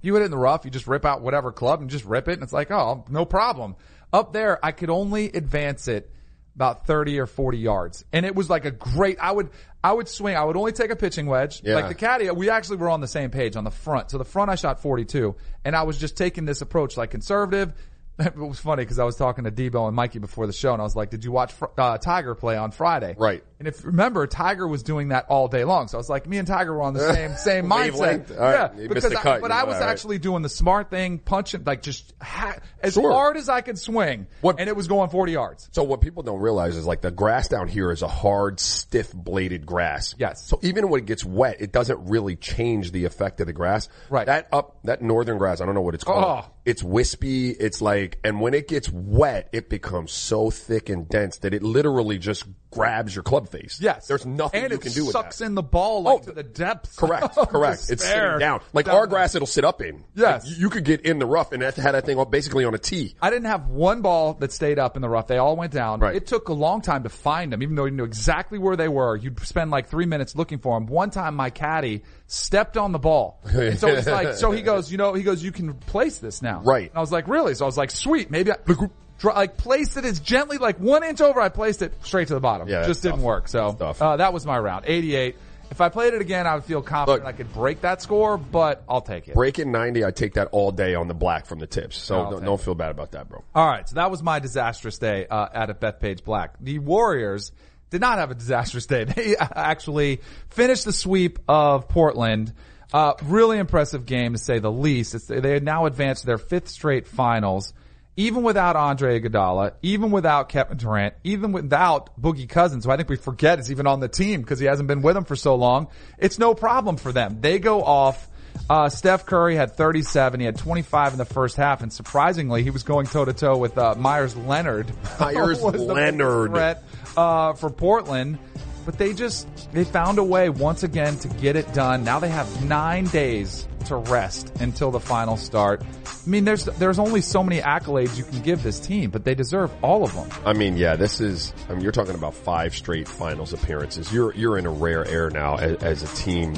You 0.01 0.15
hit 0.15 0.23
it 0.23 0.25
in 0.25 0.31
the 0.31 0.37
rough. 0.37 0.65
You 0.65 0.71
just 0.71 0.87
rip 0.87 1.05
out 1.05 1.21
whatever 1.21 1.51
club 1.53 1.79
and 1.79 1.89
just 1.89 2.03
rip 2.03 2.27
it. 2.27 2.33
And 2.33 2.43
it's 2.43 2.51
like, 2.51 2.71
oh, 2.71 3.05
no 3.09 3.23
problem. 3.23 3.75
Up 4.11 4.33
there, 4.33 4.63
I 4.63 4.71
could 4.71 4.89
only 4.89 5.27
advance 5.27 5.87
it 5.87 6.11
about 6.55 6.85
30 6.85 7.19
or 7.19 7.25
40 7.25 7.57
yards. 7.57 8.05
And 8.13 8.25
it 8.25 8.35
was 8.35 8.49
like 8.49 8.65
a 8.65 8.71
great, 8.71 9.19
I 9.19 9.31
would, 9.31 9.49
I 9.83 9.91
would 9.91 10.07
swing. 10.07 10.35
I 10.35 10.43
would 10.43 10.55
only 10.55 10.71
take 10.71 10.91
a 10.91 10.95
pitching 10.95 11.25
wedge. 11.25 11.61
Yeah. 11.63 11.75
Like 11.75 11.89
the 11.89 11.95
caddy, 11.95 12.29
we 12.31 12.49
actually 12.49 12.77
were 12.77 12.89
on 12.89 13.01
the 13.01 13.07
same 13.07 13.31
page 13.31 13.55
on 13.55 13.63
the 13.63 13.71
front. 13.71 14.11
So 14.11 14.17
the 14.17 14.25
front 14.25 14.49
I 14.49 14.55
shot 14.55 14.81
42 14.81 15.35
and 15.65 15.75
I 15.75 15.83
was 15.83 15.97
just 15.97 16.15
taking 16.15 16.45
this 16.45 16.61
approach 16.61 16.95
like 16.95 17.11
conservative. 17.11 17.73
It 18.19 18.35
was 18.37 18.59
funny 18.59 18.83
because 18.83 18.99
I 18.99 19.03
was 19.05 19.15
talking 19.15 19.45
to 19.45 19.51
Debo 19.51 19.87
and 19.87 19.95
Mikey 19.95 20.19
before 20.19 20.45
the 20.45 20.53
show 20.53 20.71
and 20.73 20.81
I 20.81 20.85
was 20.85 20.95
like, 20.95 21.09
did 21.09 21.23
you 21.25 21.31
watch 21.31 21.51
uh, 21.77 21.97
Tiger 21.97 22.35
play 22.35 22.55
on 22.55 22.69
Friday? 22.71 23.15
Right. 23.17 23.43
And 23.57 23.67
if 23.67 23.83
remember, 23.83 24.27
Tiger 24.27 24.67
was 24.67 24.83
doing 24.83 25.07
that 25.09 25.25
all 25.29 25.47
day 25.47 25.63
long. 25.63 25.87
So 25.87 25.97
I 25.97 25.99
was 25.99 26.09
like, 26.09 26.27
me 26.27 26.37
and 26.37 26.47
Tiger 26.47 26.73
were 26.73 26.83
on 26.83 26.93
the 26.93 26.99
same, 27.13 27.35
same 27.37 27.65
mindset. 27.69 28.29
All 28.31 28.37
right. 28.43 28.71
Yeah. 28.77 28.87
Because 28.87 29.03
missed 29.05 29.09
the 29.15 29.19
I, 29.19 29.23
cut. 29.23 29.41
but 29.41 29.51
I 29.51 29.63
was 29.63 29.75
right? 29.79 29.89
actually 29.89 30.19
doing 30.19 30.43
the 30.43 30.49
smart 30.49 30.91
thing, 30.91 31.17
punching, 31.17 31.63
like 31.63 31.81
just 31.81 32.13
ha- 32.21 32.57
as 32.81 32.93
Sure. 32.93 33.11
hard 33.11 33.35
as 33.37 33.49
I 33.49 33.61
could 33.61 33.79
swing. 33.79 34.27
What- 34.41 34.59
and 34.59 34.69
it 34.69 34.75
was 34.75 34.87
going 34.87 35.09
40 35.09 35.31
yards. 35.31 35.69
So 35.71 35.81
what 35.83 36.01
people 36.01 36.21
don't 36.21 36.39
realize 36.39 36.75
is 36.75 36.85
like 36.85 37.01
the 37.01 37.11
grass 37.11 37.47
down 37.47 37.67
here 37.67 37.91
is 37.91 38.03
a 38.03 38.07
hard, 38.07 38.59
stiff 38.59 39.11
bladed 39.11 39.65
grass. 39.65 40.13
Yes. 40.19 40.45
So 40.45 40.59
even 40.61 40.89
when 40.89 41.01
it 41.01 41.05
gets 41.07 41.25
wet, 41.25 41.57
it 41.61 41.71
doesn't 41.71 42.09
really 42.09 42.35
change 42.35 42.91
the 42.91 43.05
effect 43.05 43.39
of 43.41 43.47
the 43.47 43.53
grass. 43.53 43.89
Right. 44.09 44.27
That 44.27 44.49
up, 44.51 44.77
that 44.83 45.01
northern 45.01 45.39
grass, 45.39 45.61
I 45.61 45.65
don't 45.65 45.73
know 45.73 45.81
what 45.81 45.95
it's 45.95 46.03
called. 46.03 46.45
Oh. 46.45 46.51
It's 46.65 46.81
wispy. 46.81 47.49
It's 47.51 47.81
like, 47.81 48.19
and 48.23 48.39
when 48.39 48.53
it 48.53 48.67
gets 48.67 48.89
wet, 48.89 49.49
it 49.51 49.69
becomes 49.69 50.11
so 50.13 50.49
thick 50.49 50.89
and 50.89 51.07
dense 51.09 51.39
that 51.39 51.53
it 51.53 51.61
literally 51.61 52.17
just 52.17 52.45
grabs 52.71 53.13
your 53.15 53.21
club 53.23 53.49
face. 53.49 53.79
Yes. 53.81 54.07
There's 54.07 54.25
nothing 54.25 54.63
and 54.63 54.71
you 54.71 54.77
it 54.77 54.81
can 54.81 54.91
do 54.93 55.05
with 55.05 55.11
sucks 55.11 55.41
in 55.41 55.53
the 55.55 55.61
ball 55.61 56.03
like 56.03 56.21
Oh, 56.21 56.23
to 56.23 56.31
the 56.31 56.43
depths. 56.43 56.95
Correct, 56.97 57.33
oh, 57.37 57.45
correct. 57.45 57.89
It's 57.89 58.03
sitting 58.03 58.39
down. 58.39 58.61
Like 58.73 58.87
our 58.87 59.05
grass, 59.07 59.35
it'll 59.35 59.45
sit 59.45 59.63
up 59.63 59.81
in. 59.81 60.03
Yes. 60.15 60.47
Like, 60.47 60.57
you 60.57 60.69
could 60.69 60.83
get 60.83 61.01
in 61.01 61.19
the 61.19 61.25
rough 61.25 61.51
and 61.51 61.61
had 61.61 61.75
that 61.75 62.05
thing 62.05 62.23
basically 62.29 62.65
on 62.65 62.73
a 62.73 62.79
tee. 62.79 63.15
I 63.21 63.29
didn't 63.29 63.45
have 63.45 63.67
one 63.67 64.01
ball 64.01 64.33
that 64.35 64.51
stayed 64.51 64.79
up 64.79 64.95
in 64.95 65.01
the 65.01 65.09
rough. 65.09 65.27
They 65.27 65.37
all 65.37 65.55
went 65.55 65.71
down. 65.73 65.99
Right. 65.99 66.15
It 66.15 66.25
took 66.25 66.49
a 66.49 66.53
long 66.53 66.81
time 66.81 67.03
to 67.03 67.09
find 67.09 67.53
them, 67.53 67.61
even 67.61 67.75
though 67.75 67.85
you 67.85 67.91
knew 67.91 68.05
exactly 68.05 68.57
where 68.57 68.75
they 68.75 68.87
were. 68.87 69.15
You'd 69.15 69.39
spend 69.45 69.69
like 69.69 69.87
three 69.89 70.05
minutes 70.05 70.35
looking 70.35 70.59
for 70.59 70.79
them. 70.79 70.87
One 70.87 71.11
time 71.11 71.35
my 71.35 71.49
caddy 71.49 72.03
stepped 72.33 72.77
on 72.77 72.91
the 72.91 72.99
ball. 72.99 73.39
And 73.43 73.79
so 73.79 73.93
he's 73.95 74.07
like, 74.07 74.33
so 74.33 74.51
he 74.51 74.61
goes, 74.71 74.91
you 74.91 74.97
know, 74.97 75.13
he 75.13 75.23
goes, 75.23 75.43
you 75.43 75.51
can 75.51 75.73
place 75.73 76.17
this 76.17 76.41
now. 76.41 76.61
Right. 76.61 76.89
And 76.89 76.97
I 76.97 76.99
was 76.99 77.11
like, 77.11 77.27
really? 77.27 77.53
So 77.53 77.65
I 77.65 77.67
was 77.67 77.77
like, 77.77 77.91
sweet, 77.91 78.31
maybe 78.31 78.51
I, 78.51 78.57
like 79.23 79.57
placed 79.57 79.97
it 79.97 80.05
as 80.05 80.19
gently, 80.19 80.57
like 80.57 80.79
one 80.79 81.03
inch 81.03 81.21
over, 81.21 81.39
I 81.39 81.49
placed 81.49 81.83
it 81.83 81.93
straight 82.03 82.29
to 82.29 82.33
the 82.33 82.39
bottom. 82.39 82.67
Yeah, 82.67 82.87
Just 82.87 83.03
didn't 83.03 83.17
tough. 83.17 83.25
work. 83.25 83.47
So, 83.47 83.77
uh, 83.79 84.17
that 84.17 84.33
was 84.33 84.45
my 84.45 84.57
round. 84.57 84.85
88. 84.87 85.35
If 85.69 85.79
I 85.79 85.89
played 85.89 86.13
it 86.13 86.21
again, 86.21 86.45
I 86.45 86.55
would 86.55 86.65
feel 86.65 86.81
confident 86.81 87.23
Look. 87.25 87.33
I 87.33 87.37
could 87.37 87.53
break 87.53 87.81
that 87.81 88.01
score, 88.01 88.37
but 88.37 88.83
I'll 88.89 89.01
take 89.01 89.27
it. 89.27 89.35
Breaking 89.35 89.71
90, 89.71 90.03
I 90.05 90.11
take 90.11 90.33
that 90.33 90.49
all 90.51 90.71
day 90.71 90.95
on 90.95 91.07
the 91.07 91.13
black 91.13 91.45
from 91.45 91.59
the 91.59 91.67
tips. 91.67 91.97
So 91.97 92.29
don't, 92.29 92.43
don't 92.43 92.61
feel 92.61 92.75
bad 92.75 92.91
about 92.91 93.11
that, 93.11 93.29
bro. 93.29 93.43
All 93.55 93.67
right, 93.67 93.87
so 93.87 93.95
that 93.95 94.11
was 94.11 94.21
my 94.21 94.39
disastrous 94.39 94.97
day 94.97 95.25
uh, 95.27 95.47
at 95.53 95.69
a 95.69 95.73
Bethpage 95.73 96.23
Black. 96.23 96.55
The 96.59 96.79
Warriors 96.79 97.51
did 97.93 98.01
not 98.01 98.17
have 98.17 98.31
a 98.31 98.35
disastrous 98.35 98.87
day. 98.87 99.05
They 99.13 99.35
actually 99.37 100.21
finished 100.49 100.83
the 100.83 100.91
sweep 100.91 101.39
of 101.47 101.87
Portland. 101.87 102.51
Uh, 102.91 103.13
really 103.23 103.59
impressive 103.59 104.05
game 104.05 104.33
to 104.33 104.39
say 104.39 104.59
the 104.59 104.71
least. 104.71 105.13
It's, 105.13 105.27
they 105.27 105.53
had 105.53 105.63
now 105.63 105.85
advanced 105.85 106.21
to 106.21 106.25
their 106.27 106.39
fifth 106.39 106.69
straight 106.69 107.07
finals, 107.07 107.73
even 108.17 108.41
without 108.41 108.75
Andre 108.75 109.19
Iguodala, 109.19 109.73
even 109.83 110.09
without 110.09 110.49
Kevin 110.49 110.77
Durant, 110.77 111.13
even 111.23 111.51
without 111.51 112.19
Boogie 112.19 112.49
Cousins, 112.49 112.85
who 112.85 112.91
I 112.91 112.97
think 112.97 113.09
we 113.09 113.15
forget 113.15 113.59
is 113.59 113.71
even 113.71 113.85
on 113.85 113.99
the 113.99 114.07
team 114.07 114.41
because 114.41 114.59
he 114.59 114.65
hasn't 114.65 114.87
been 114.87 115.03
with 115.03 115.13
them 115.13 115.25
for 115.25 115.35
so 115.35 115.53
long. 115.55 115.87
It's 116.17 116.39
no 116.39 116.55
problem 116.55 116.97
for 116.97 117.11
them. 117.11 117.41
They 117.41 117.59
go 117.59 117.83
off. 117.83 118.27
Uh, 118.69 118.89
Steph 118.89 119.25
Curry 119.25 119.55
had 119.55 119.75
37. 119.75 120.39
He 120.39 120.45
had 120.45 120.57
25 120.57 121.13
in 121.13 121.17
the 121.17 121.25
first 121.25 121.57
half, 121.57 121.81
and 121.81 121.91
surprisingly, 121.91 122.63
he 122.63 122.69
was 122.69 122.83
going 122.83 123.07
toe 123.07 123.25
to 123.25 123.33
toe 123.33 123.57
with 123.57 123.77
uh, 123.77 123.95
Meyers 123.95 124.35
Leonard. 124.35 124.91
Meyers 125.19 125.59
was 125.61 125.73
the 125.73 125.79
biggest 125.79 125.87
Leonard. 125.87 126.51
threat 126.51 126.83
uh, 127.17 127.53
for 127.53 127.69
Portland. 127.69 128.39
But 128.85 128.97
they 128.97 129.13
just 129.13 129.47
they 129.71 129.85
found 129.85 130.17
a 130.19 130.23
way 130.23 130.49
once 130.49 130.83
again 130.83 131.17
to 131.19 131.29
get 131.29 131.55
it 131.55 131.73
done. 131.73 132.03
Now 132.03 132.19
they 132.19 132.27
have 132.27 132.65
nine 132.65 133.05
days 133.05 133.65
to 133.85 133.95
rest 133.95 134.51
until 134.59 134.91
the 134.91 134.99
final 134.99 135.37
start. 135.37 135.81
I 136.05 136.29
mean, 136.29 136.43
there's 136.45 136.65
there's 136.65 136.99
only 136.99 137.21
so 137.21 137.43
many 137.43 137.61
accolades 137.61 138.17
you 138.17 138.23
can 138.25 138.41
give 138.41 138.61
this 138.61 138.79
team, 138.79 139.09
but 139.09 139.23
they 139.23 139.35
deserve 139.35 139.71
all 139.81 140.03
of 140.03 140.13
them. 140.13 140.29
I 140.45 140.53
mean, 140.53 140.77
yeah, 140.77 140.95
this 140.95 141.21
is, 141.21 141.53
I 141.69 141.73
mean, 141.73 141.81
you're 141.81 141.91
talking 141.91 142.15
about 142.15 142.33
five 142.33 142.75
straight 142.75 143.07
finals 143.07 143.53
appearances. 143.53 144.11
You're, 144.11 144.33
you're 144.35 144.57
in 144.57 144.65
a 144.65 144.71
rare 144.71 145.05
air 145.07 145.29
now 145.29 145.55
as, 145.55 145.83
as 145.83 146.03
a 146.03 146.15
team 146.15 146.53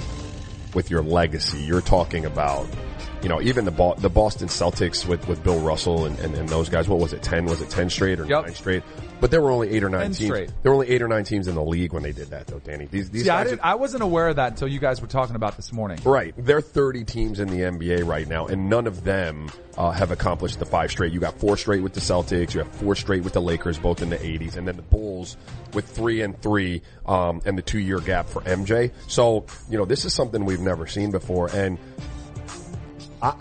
with 0.75 0.91
your 0.91 1.01
legacy. 1.01 1.57
You're 1.59 1.81
talking 1.81 2.25
about, 2.25 2.67
you 3.23 3.29
know, 3.29 3.41
even 3.41 3.65
the 3.65 3.71
Bo- 3.71 3.95
the 3.95 4.09
Boston 4.09 4.47
Celtics 4.47 5.07
with, 5.07 5.27
with 5.27 5.43
Bill 5.43 5.59
Russell 5.61 6.05
and, 6.05 6.19
and, 6.19 6.35
and 6.35 6.47
those 6.49 6.69
guys. 6.69 6.87
What 6.87 6.99
was 6.99 7.13
it? 7.13 7.23
10? 7.23 7.45
Was 7.45 7.61
it 7.61 7.69
10 7.69 7.89
straight 7.89 8.19
or 8.19 8.25
Yep. 8.25 8.45
9 8.45 8.53
straight? 8.55 8.83
But 9.19 9.31
there 9.31 9.41
were 9.41 9.51
only 9.51 9.69
eight 9.69 9.83
or 9.83 9.89
nine 9.89 10.01
10 10.01 10.13
teams. 10.13 10.29
straight. 10.29 10.51
There 10.61 10.71
were 10.71 10.75
only 10.75 10.89
eight 10.89 11.01
or 11.01 11.07
nine 11.07 11.23
teams 11.23 11.47
in 11.47 11.55
the 11.55 11.63
league 11.63 11.93
when 11.93 12.03
they 12.03 12.11
did 12.11 12.29
that 12.29 12.47
though, 12.47 12.59
Danny. 12.59 12.85
These, 12.85 13.09
these 13.09 13.23
See, 13.23 13.29
I, 13.29 13.43
didn't, 13.43 13.61
I 13.63 13.75
wasn't 13.75 14.03
aware 14.03 14.27
of 14.27 14.35
that 14.35 14.51
until 14.51 14.67
you 14.67 14.79
guys 14.79 15.01
were 15.01 15.07
talking 15.07 15.35
about 15.35 15.55
this 15.55 15.71
morning. 15.71 15.99
Right. 16.03 16.33
There 16.37 16.57
are 16.57 16.61
30 16.61 17.05
teams 17.05 17.39
in 17.39 17.47
the 17.47 17.59
NBA 17.59 18.05
right 18.05 18.27
now, 18.27 18.47
and 18.47 18.69
none 18.69 18.87
of 18.87 19.03
them 19.03 19.49
uh, 19.77 19.91
have 19.91 20.11
accomplished 20.11 20.59
the 20.59 20.65
five 20.65 20.91
straight. 20.91 21.13
You 21.13 21.19
got 21.19 21.39
four 21.39 21.57
straight 21.57 21.81
with 21.81 21.93
the 21.93 22.01
Celtics. 22.01 22.53
You 22.53 22.59
have 22.61 22.71
four 22.75 22.95
straight 22.95 23.23
with 23.23 23.33
the 23.33 23.41
Lakers, 23.41 23.77
both 23.77 24.01
in 24.01 24.09
the 24.09 24.17
80s, 24.17 24.57
and 24.57 24.67
then 24.67 24.75
the 24.75 24.81
Bulls 24.81 25.37
with 25.73 25.85
three 25.87 26.21
and 26.21 26.39
three, 26.41 26.81
um, 27.05 27.41
and 27.45 27.57
the 27.57 27.61
two 27.61 27.79
year 27.79 27.99
gap 27.99 28.27
for 28.27 28.41
MJ. 28.41 28.91
So, 29.07 29.45
you 29.69 29.77
know, 29.77 29.85
this 29.85 30.05
is 30.05 30.13
something 30.13 30.45
we've 30.45 30.59
never 30.59 30.87
seen 30.87 31.11
before, 31.11 31.49
and 31.53 31.77
I, 33.21 33.33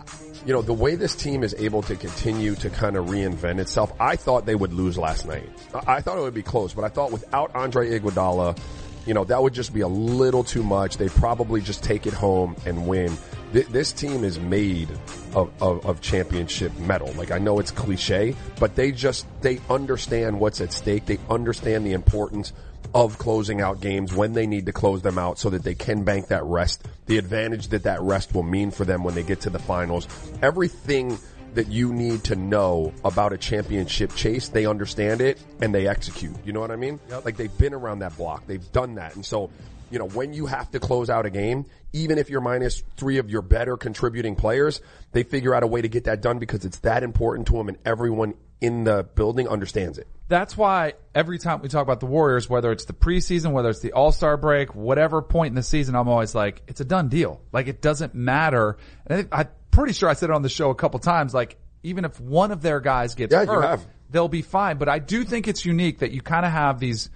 you 0.47 0.53
know, 0.53 0.63
the 0.63 0.75
way 0.75 0.95
this 0.95 1.15
team 1.15 1.43
is 1.43 1.55
able 1.59 1.83
to 1.83 1.97
continue 1.97 2.55
to 2.57 2.71
kind 2.71 2.97
of 2.97 3.07
reinvent 3.07 3.59
itself, 3.59 3.93
I 3.99 4.17
thought 4.17 4.45
they 4.45 4.55
would 4.55 4.73
lose 4.73 4.99
last 4.99 5.27
night. 5.27 5.49
I 5.87 6.01
thought 6.01 6.19
it 6.19 6.23
would 6.23 6.35
be 6.35 6.43
close, 6.43 6.75
but 6.75 6.85
I 6.85 6.89
thought 6.89 7.13
without 7.13 7.55
Andre 7.55 7.99
Iguodala, 7.99 8.59
you 9.07 9.15
know, 9.15 9.25
that 9.25 9.43
would 9.43 9.55
just 9.55 9.73
be 9.73 9.81
a 9.81 9.89
little 9.89 10.45
too 10.45 10.63
much. 10.63 10.97
They 10.97 11.09
probably 11.09 11.61
just 11.61 11.83
take 11.83 12.07
it 12.07 12.15
home 12.15 12.57
and 12.67 12.87
win. 12.87 13.17
Th- 13.53 13.67
this 13.69 13.93
team 13.93 14.25
is 14.25 14.39
made 14.39 14.91
of, 15.35 15.51
of, 15.63 15.85
of 15.87 16.01
championship 16.01 16.77
metal. 16.79 17.13
Like 17.13 17.31
I 17.31 17.39
know 17.39 17.59
it's 17.59 17.71
cliche, 17.71 18.35
but 18.59 18.77
they 18.77 18.93
just, 18.93 19.27
they 19.41 19.61
understand 19.69 20.41
what's 20.41 20.61
at 20.61 20.73
stake. 20.73 21.07
They 21.07 21.19
understand 21.29 21.87
the 21.87 21.93
importance 21.93 22.53
of 22.95 23.19
closing 23.19 23.61
out 23.61 23.81
games 23.81 24.15
when 24.15 24.33
they 24.33 24.47
need 24.47 24.67
to 24.67 24.73
close 24.73 25.03
them 25.03 25.19
out 25.19 25.39
so 25.39 25.51
that 25.51 25.65
they 25.65 25.75
can 25.75 26.05
bank 26.05 26.29
that 26.29 26.45
rest, 26.45 26.87
the 27.07 27.19
advantage 27.19 27.69
that 27.69 27.83
that 27.83 28.01
rest 28.01 28.35
will 28.35 28.45
mean 28.45 28.71
for 28.71 28.85
them 28.85 29.03
when 29.03 29.15
they 29.15 29.23
get 29.25 29.41
to 29.41 29.51
the 29.51 29.59
finals. 29.59 30.07
Everything 30.41 31.19
that 31.55 31.69
you 31.69 31.93
need 31.93 32.23
to 32.25 32.37
know 32.37 32.93
about 33.05 33.33
a 33.33 33.39
championship 33.39 34.15
chase, 34.15 34.49
they 34.49 34.67
understand 34.67 35.21
it 35.21 35.41
and 35.61 35.75
they 35.75 35.89
execute. 35.89 36.35
You 36.45 36.53
know 36.53 36.61
what 36.61 36.71
I 36.71 36.77
mean? 36.77 37.01
Like 37.25 37.37
they've 37.37 37.57
been 37.59 37.75
around 37.75 38.01
that 38.01 38.17
block. 38.17 38.47
They've 38.47 38.73
done 38.73 38.95
that. 38.97 39.15
And 39.17 39.27
so, 39.27 39.51
you 39.91 39.99
know, 39.99 40.09
when 40.09 40.33
you 40.33 40.47
have 40.47 40.71
to 40.73 40.81
close 40.81 41.11
out 41.11 41.27
a 41.27 41.31
game, 41.31 41.67
even 41.93 42.19
if 42.19 42.29
you're 42.31 42.41
minus 42.41 42.83
three 42.97 43.19
of 43.19 43.31
your 43.31 43.43
better 43.43 43.77
contributing 43.77 44.35
players, 44.35 44.81
they 45.13 45.23
figure 45.23 45.55
out 45.55 45.63
a 45.63 45.67
way 45.67 45.81
to 45.83 45.89
get 45.89 46.05
that 46.05 46.21
done 46.21 46.39
because 46.39 46.65
it's 46.65 46.79
that 46.81 47.03
important 47.03 47.47
to 47.49 47.55
them 47.55 47.69
and 47.69 47.79
everyone 47.85 48.35
in 48.61 48.85
the 48.85 49.07
building 49.15 49.49
understands 49.49 49.99
it. 49.99 50.07
That's 50.27 50.57
why 50.57 50.95
every 51.15 51.39
time 51.39 51.61
we 51.61 51.69
talk 51.69 51.83
about 51.83 52.01
the 52.01 52.07
Warriors, 52.07 52.49
whether 52.49 52.73
it's 52.73 52.87
the 52.87 52.95
preseason, 52.95 53.53
whether 53.53 53.69
it's 53.69 53.81
the 53.81 53.93
All-Star 53.93 54.37
break, 54.39 54.75
whatever 54.75 55.21
point 55.21 55.51
in 55.51 55.55
the 55.55 55.63
season, 55.63 55.95
I'm 55.95 56.09
always 56.09 56.35
like, 56.35 56.63
it's 56.67 56.81
a 56.81 56.85
done 56.85 57.09
deal. 57.09 57.43
Like 57.53 57.69
it 57.69 57.83
doesn't 57.83 58.15
matter. 58.15 58.79
And 59.07 59.29
I'm 59.31 59.49
pretty 59.71 59.93
sure 59.93 60.09
I 60.09 60.15
said 60.15 60.31
it 60.31 60.33
on 60.35 60.43
the 60.43 60.49
show 60.49 60.71
a 60.71 60.75
couple 60.75 60.99
times. 61.01 61.35
Like 61.35 61.59
even 61.83 62.07
if 62.07 62.19
one 62.21 62.53
of 62.53 62.63
their 62.63 62.81
guys 62.81 63.15
gets 63.15 63.33
Yeah, 63.33 63.45
hurt, 63.45 63.81
they'll 64.09 64.29
be 64.29 64.43
fine. 64.43 64.79
But 64.79 64.89
I 64.89 64.99
do 64.99 65.25
think 65.25 65.47
it's 65.47 65.67
unique 65.67 65.99
that 65.99 66.13
you 66.13 66.23
kind 66.23 66.47
of 66.47 66.53
have 66.53 66.81
these 66.81 67.11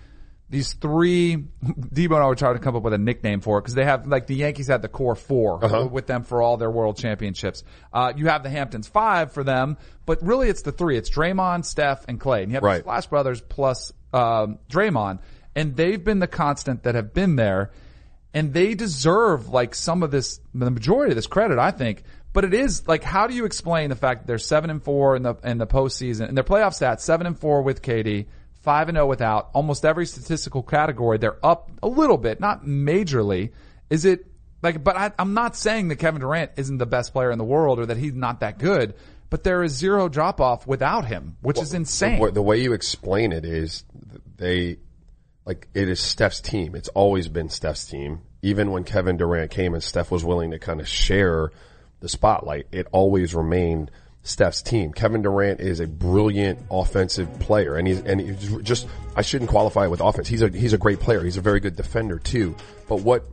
these 0.50 0.72
three. 0.72 1.36
Debo 1.64 2.14
and 2.14 2.24
I 2.24 2.26
were 2.26 2.34
trying 2.34 2.54
to 2.54 2.60
come 2.60 2.74
up 2.76 2.82
with 2.82 2.94
a 2.94 2.98
nickname 2.98 3.40
for 3.40 3.58
it 3.58 3.62
because 3.62 3.74
they 3.74 3.84
have 3.84 4.06
like 4.06 4.26
the 4.26 4.34
Yankees 4.34 4.68
had 4.68 4.80
the 4.82 4.88
core 4.88 5.14
4 5.14 5.64
Uh-huh. 5.64 5.86
with 5.90 6.06
them 6.06 6.22
for 6.24 6.40
all 6.42 6.56
their 6.56 6.70
world 6.70 6.96
championships. 6.96 7.64
Uh, 7.92 8.12
you 8.16 8.26
have 8.28 8.42
the 8.42 8.50
Hamptons 8.50 8.88
five 8.88 9.32
for 9.32 9.44
them, 9.44 9.76
but 10.06 10.22
really 10.22 10.48
it's 10.48 10.62
the 10.62 10.72
three. 10.72 10.96
It's 10.96 11.10
Draymond, 11.10 11.64
Steph, 11.64 12.04
and 12.08 12.18
Klay. 12.20 12.42
And 12.42 12.50
you 12.50 12.54
have 12.54 12.62
Right. 12.62 12.76
the 12.78 12.82
Splash 12.84 13.06
Brothers 13.08 13.40
plus 13.42 13.92
um, 14.12 14.58
Draymond, 14.70 15.18
and 15.54 15.76
they've 15.76 16.02
been 16.02 16.18
the 16.18 16.26
constant 16.26 16.84
that 16.84 16.94
have 16.94 17.12
been 17.12 17.36
there, 17.36 17.70
and 18.32 18.54
they 18.54 18.74
deserve 18.74 19.48
like 19.50 19.74
some 19.74 20.02
of 20.02 20.10
this, 20.10 20.40
the 20.54 20.70
majority 20.70 21.12
of 21.12 21.16
this 21.16 21.26
credit, 21.26 21.58
I 21.58 21.70
think. 21.72 22.04
But 22.32 22.44
it 22.44 22.54
is 22.54 22.86
like, 22.88 23.02
how 23.02 23.26
do 23.26 23.34
you 23.34 23.44
explain 23.46 23.90
the 23.90 23.96
fact 23.96 24.20
that 24.22 24.26
they're 24.26 24.38
seven 24.38 24.70
and 24.70 24.82
four 24.82 25.16
in 25.16 25.22
the 25.22 25.34
in 25.44 25.58
the 25.58 25.66
postseason 25.66 26.28
and 26.28 26.36
their 26.36 26.44
playoff 26.44 26.78
stats 26.78 27.00
seven 27.00 27.26
and 27.26 27.38
four 27.38 27.62
with 27.62 27.82
KD, 27.82 28.26
five 28.60 28.88
and 28.88 28.96
zero 28.96 29.06
without. 29.06 29.50
Almost 29.54 29.84
every 29.84 30.06
statistical 30.06 30.62
category 30.62 31.18
they're 31.18 31.44
up 31.44 31.70
a 31.82 31.88
little 31.88 32.18
bit, 32.18 32.40
not 32.40 32.64
majorly. 32.64 33.52
Is 33.90 34.04
it 34.04 34.26
like? 34.62 34.82
But 34.82 34.96
I, 34.96 35.12
I'm 35.18 35.34
not 35.34 35.56
saying 35.56 35.88
that 35.88 35.96
Kevin 35.96 36.20
Durant 36.20 36.52
isn't 36.56 36.78
the 36.78 36.86
best 36.86 37.12
player 37.12 37.30
in 37.30 37.38
the 37.38 37.44
world 37.44 37.78
or 37.78 37.86
that 37.86 37.96
he's 37.96 38.14
not 38.14 38.40
that 38.40 38.58
good. 38.58 38.94
But 39.30 39.44
there 39.44 39.62
is 39.62 39.72
zero 39.72 40.08
drop 40.08 40.40
off 40.40 40.66
without 40.66 41.04
him, 41.04 41.36
which 41.42 41.60
is 41.60 41.74
insane. 41.74 42.18
The, 42.18 42.32
the 42.32 42.42
way 42.42 42.62
you 42.62 42.72
explain 42.72 43.32
it 43.32 43.44
is 43.44 43.84
they, 44.36 44.78
like, 45.44 45.68
it 45.74 45.88
is 45.88 46.00
Steph's 46.00 46.40
team. 46.40 46.74
It's 46.74 46.88
always 46.88 47.28
been 47.28 47.50
Steph's 47.50 47.84
team. 47.84 48.22
Even 48.40 48.70
when 48.70 48.84
Kevin 48.84 49.18
Durant 49.18 49.50
came 49.50 49.74
and 49.74 49.82
Steph 49.82 50.10
was 50.10 50.24
willing 50.24 50.52
to 50.52 50.58
kind 50.58 50.80
of 50.80 50.88
share 50.88 51.50
the 52.00 52.08
spotlight, 52.08 52.68
it 52.72 52.86
always 52.90 53.34
remained 53.34 53.90
Steph's 54.22 54.62
team. 54.62 54.92
Kevin 54.92 55.22
Durant 55.22 55.60
is 55.60 55.80
a 55.80 55.86
brilliant 55.86 56.60
offensive 56.70 57.40
player 57.40 57.76
and 57.76 57.88
he's, 57.88 58.00
and 58.00 58.20
he's 58.20 58.56
just, 58.62 58.86
I 59.16 59.22
shouldn't 59.22 59.50
qualify 59.50 59.84
it 59.86 59.90
with 59.90 60.00
offense. 60.00 60.28
He's 60.28 60.42
a, 60.42 60.48
he's 60.48 60.72
a 60.72 60.78
great 60.78 61.00
player. 61.00 61.22
He's 61.22 61.36
a 61.36 61.40
very 61.40 61.60
good 61.60 61.76
defender 61.76 62.18
too. 62.18 62.54
But 62.88 63.00
what, 63.00 63.24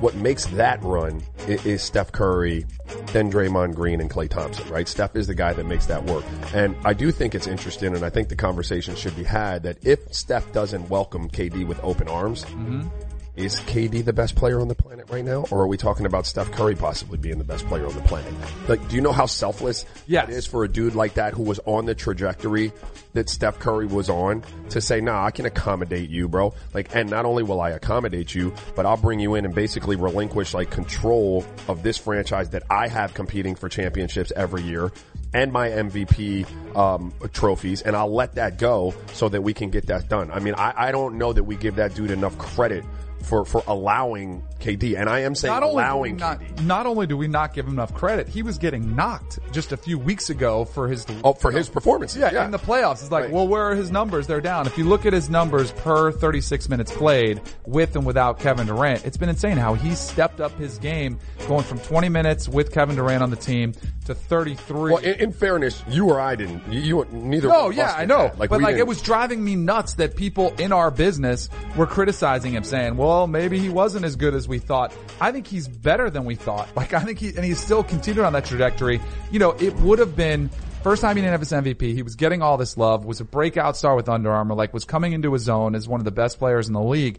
what 0.00 0.14
makes 0.14 0.46
that 0.46 0.82
run 0.82 1.22
is 1.46 1.82
Steph 1.82 2.12
Curry, 2.12 2.66
then 3.12 3.30
Draymond 3.30 3.74
Green 3.74 4.00
and 4.00 4.10
Klay 4.10 4.28
Thompson, 4.28 4.68
right? 4.68 4.86
Steph 4.86 5.16
is 5.16 5.26
the 5.26 5.34
guy 5.34 5.52
that 5.52 5.64
makes 5.64 5.86
that 5.86 6.04
work. 6.04 6.24
And 6.52 6.76
I 6.84 6.92
do 6.92 7.10
think 7.10 7.34
it's 7.34 7.46
interesting 7.46 7.94
and 7.94 8.04
I 8.04 8.10
think 8.10 8.28
the 8.28 8.36
conversation 8.36 8.94
should 8.94 9.16
be 9.16 9.24
had 9.24 9.62
that 9.62 9.86
if 9.86 10.12
Steph 10.12 10.52
doesn't 10.52 10.90
welcome 10.90 11.30
KD 11.30 11.66
with 11.66 11.82
open 11.82 12.08
arms, 12.08 12.44
mm-hmm. 12.44 12.88
Is 13.36 13.56
KD 13.60 14.04
the 14.04 14.12
best 14.12 14.34
player 14.34 14.60
on 14.60 14.68
the 14.68 14.74
planet 14.74 15.08
right 15.10 15.24
now? 15.24 15.44
Or 15.50 15.60
are 15.60 15.66
we 15.66 15.76
talking 15.76 16.06
about 16.06 16.26
Steph 16.26 16.50
Curry 16.52 16.74
possibly 16.74 17.18
being 17.18 17.38
the 17.38 17.44
best 17.44 17.66
player 17.66 17.86
on 17.86 17.94
the 17.94 18.00
planet? 18.02 18.32
Like, 18.68 18.86
do 18.88 18.96
you 18.96 19.02
know 19.02 19.12
how 19.12 19.26
selfless 19.26 19.84
Yes. 20.06 20.28
it 20.28 20.34
is 20.34 20.46
for 20.46 20.64
a 20.64 20.68
dude 20.68 20.94
like 20.94 21.14
that 21.14 21.34
who 21.34 21.42
was 21.42 21.60
on 21.66 21.86
the 21.86 21.94
trajectory 21.94 22.72
that 23.12 23.28
Steph 23.28 23.58
Curry 23.58 23.86
was 23.86 24.08
on 24.10 24.42
to 24.70 24.80
say, 24.80 25.00
nah, 25.00 25.24
I 25.24 25.30
can 25.30 25.46
accommodate 25.46 26.10
you, 26.10 26.28
bro. 26.28 26.54
Like, 26.74 26.94
and 26.94 27.08
not 27.10 27.24
only 27.24 27.42
will 27.42 27.60
I 27.60 27.70
accommodate 27.70 28.34
you, 28.34 28.52
but 28.74 28.86
I'll 28.86 28.96
bring 28.96 29.20
you 29.20 29.34
in 29.34 29.44
and 29.44 29.54
basically 29.54 29.96
relinquish 29.96 30.54
like 30.54 30.70
control 30.70 31.44
of 31.68 31.82
this 31.82 31.96
franchise 31.96 32.50
that 32.50 32.62
I 32.70 32.88
have 32.88 33.14
competing 33.14 33.54
for 33.54 33.68
championships 33.68 34.32
every 34.34 34.62
year 34.62 34.92
and 35.34 35.52
my 35.52 35.68
MVP 35.68 36.46
um, 36.76 37.12
trophies, 37.32 37.82
and 37.82 37.94
I'll 37.96 38.12
let 38.14 38.36
that 38.36 38.58
go 38.58 38.94
so 39.12 39.28
that 39.28 39.42
we 39.42 39.52
can 39.52 39.70
get 39.70 39.86
that 39.88 40.08
done. 40.08 40.30
I 40.30 40.38
mean, 40.38 40.54
I, 40.54 40.72
I 40.88 40.92
don't 40.92 41.18
know 41.18 41.32
that 41.32 41.44
we 41.44 41.56
give 41.56 41.76
that 41.76 41.94
dude 41.94 42.10
enough 42.10 42.38
credit 42.38 42.84
for 43.22 43.44
for 43.44 43.62
allowing 43.66 44.42
KD, 44.60 44.96
and 44.98 45.08
I 45.08 45.20
am 45.20 45.34
saying 45.34 45.52
not 45.52 45.62
allowing 45.62 46.16
not, 46.16 46.40
KD. 46.40 46.64
not 46.64 46.86
only 46.86 47.06
do 47.06 47.16
we 47.16 47.28
not 47.28 47.54
give 47.54 47.66
him 47.66 47.72
enough 47.74 47.92
credit, 47.94 48.28
he 48.28 48.42
was 48.42 48.58
getting 48.58 48.94
knocked 48.96 49.38
just 49.52 49.72
a 49.72 49.76
few 49.76 49.98
weeks 49.98 50.30
ago 50.30 50.64
for 50.64 50.88
his 50.88 51.04
Oh, 51.24 51.32
for 51.34 51.50
his 51.50 51.68
performance, 51.68 52.16
Yeah, 52.16 52.44
in 52.44 52.50
the 52.50 52.58
playoffs. 52.58 53.02
It's 53.02 53.10
like, 53.10 53.24
Right. 53.24 53.32
well, 53.32 53.46
where 53.48 53.62
are 53.64 53.74
his 53.74 53.90
numbers? 53.90 54.26
They're 54.26 54.40
down. 54.40 54.66
If 54.66 54.78
you 54.78 54.84
look 54.84 55.06
at 55.06 55.12
his 55.12 55.28
numbers 55.28 55.72
per 55.72 56.12
36 56.12 56.68
minutes 56.68 56.92
played 56.92 57.40
with 57.66 57.96
and 57.96 58.06
without 58.06 58.38
Kevin 58.38 58.66
Durant, 58.66 59.04
it's 59.04 59.16
been 59.16 59.28
insane 59.28 59.56
how 59.56 59.74
he 59.74 59.94
stepped 59.94 60.40
up 60.40 60.56
his 60.58 60.78
game 60.78 61.18
going 61.48 61.64
from 61.64 61.78
20 61.80 62.08
minutes 62.08 62.48
with 62.48 62.72
Kevin 62.72 62.96
Durant 62.96 63.22
on 63.22 63.30
the 63.30 63.36
team 63.36 63.72
to 64.06 64.14
33. 64.14 64.76
Well, 64.92 64.96
in, 64.98 65.14
in 65.20 65.32
fairness, 65.32 65.82
you 65.88 66.08
or 66.08 66.20
I 66.20 66.34
didn't. 66.36 66.72
You, 66.72 66.80
you 66.80 67.06
neither. 67.10 67.52
Of 67.52 67.74
yeah, 67.74 67.92
I 67.96 68.04
know. 68.04 68.24
that. 68.24 68.38
Like, 68.38 68.50
but 68.50 68.60
like 68.60 68.74
it 68.74 68.78
didn't- 68.78 68.88
was 68.88 69.02
driving 69.02 69.44
me 69.44 69.56
nuts 69.56 69.94
that 69.94 70.16
people 70.16 70.54
in 70.58 70.72
our 70.72 70.90
business 70.90 71.48
were 71.76 71.86
criticizing 71.86 72.54
him 72.54 72.64
saying, 72.64 72.96
well, 72.96 73.26
maybe 73.26 73.58
he 73.58 73.68
wasn't 73.68 74.04
as 74.04 74.16
good 74.16 74.34
as 74.34 74.48
we 74.48 74.58
thought. 74.58 74.94
I 75.20 75.32
think 75.32 75.46
he's 75.46 75.68
better 75.68 76.10
than 76.10 76.24
we 76.24 76.34
thought. 76.34 76.68
Like 76.76 76.94
I 76.94 77.00
think 77.00 77.18
he, 77.18 77.28
and 77.28 77.44
he's 77.44 77.58
still 77.60 77.82
continued 77.82 78.24
on 78.24 78.32
that 78.34 78.44
trajectory. 78.44 79.00
You 79.30 79.38
know, 79.38 79.50
it 79.52 79.74
would 79.76 79.98
have 79.98 80.16
been 80.16 80.50
first 80.82 81.02
time 81.02 81.16
he 81.16 81.22
didn't 81.22 81.32
have 81.32 81.40
his 81.40 81.52
MVP. 81.52 81.94
He 81.94 82.02
was 82.02 82.14
getting 82.16 82.42
all 82.42 82.56
this 82.56 82.76
love, 82.76 83.04
was 83.04 83.20
a 83.20 83.24
breakout 83.24 83.76
star 83.76 83.96
with 83.96 84.08
Under 84.08 84.30
Armour, 84.30 84.54
like 84.54 84.72
was 84.72 84.84
coming 84.84 85.12
into 85.12 85.32
his 85.32 85.48
own 85.48 85.74
as 85.74 85.88
one 85.88 86.00
of 86.00 86.04
the 86.04 86.10
best 86.12 86.38
players 86.38 86.68
in 86.68 86.74
the 86.74 86.82
league. 86.82 87.18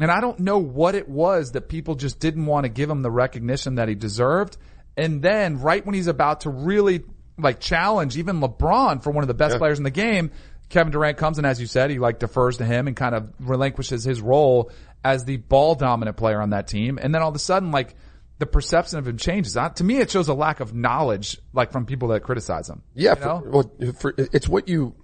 And 0.00 0.10
I 0.10 0.20
don't 0.20 0.40
know 0.40 0.58
what 0.58 0.96
it 0.96 1.08
was 1.08 1.52
that 1.52 1.68
people 1.68 1.94
just 1.94 2.18
didn't 2.18 2.46
want 2.46 2.64
to 2.64 2.68
give 2.68 2.90
him 2.90 3.02
the 3.02 3.10
recognition 3.10 3.76
that 3.76 3.88
he 3.88 3.94
deserved. 3.94 4.56
And 4.96 5.22
then 5.22 5.60
right 5.60 5.84
when 5.84 5.94
he's 5.94 6.06
about 6.06 6.42
to 6.42 6.50
really 6.50 7.02
like 7.36 7.60
challenge 7.60 8.16
even 8.16 8.40
LeBron 8.40 9.02
for 9.02 9.10
one 9.10 9.24
of 9.24 9.28
the 9.28 9.34
best 9.34 9.58
players 9.58 9.78
in 9.78 9.84
the 9.84 9.90
game, 9.90 10.30
Kevin 10.68 10.92
Durant 10.92 11.18
comes 11.18 11.38
and 11.38 11.46
as 11.46 11.60
you 11.60 11.66
said, 11.66 11.90
he 11.90 11.98
like 11.98 12.18
defers 12.18 12.58
to 12.58 12.64
him 12.64 12.86
and 12.86 12.96
kind 12.96 13.14
of 13.14 13.32
relinquishes 13.40 14.04
his 14.04 14.20
role 14.20 14.70
as 15.04 15.24
the 15.24 15.36
ball 15.36 15.74
dominant 15.74 16.16
player 16.16 16.40
on 16.40 16.50
that 16.50 16.68
team. 16.68 16.98
And 17.00 17.14
then 17.14 17.22
all 17.22 17.28
of 17.28 17.34
a 17.34 17.40
sudden, 17.40 17.70
like 17.70 17.94
the 18.38 18.46
perception 18.46 18.98
of 18.98 19.06
him 19.06 19.16
changes. 19.16 19.56
Uh, 19.56 19.68
To 19.70 19.84
me, 19.84 19.98
it 19.98 20.10
shows 20.10 20.28
a 20.28 20.34
lack 20.34 20.60
of 20.60 20.74
knowledge, 20.74 21.38
like 21.52 21.70
from 21.72 21.86
people 21.86 22.08
that 22.08 22.20
criticize 22.22 22.68
him. 22.68 22.82
Yeah, 22.94 23.14
You 23.14 23.22
for, 23.22 23.50
well, 23.50 23.70
for, 23.98 24.14
it's 24.16 24.48
what 24.48 24.68
you. 24.68 24.94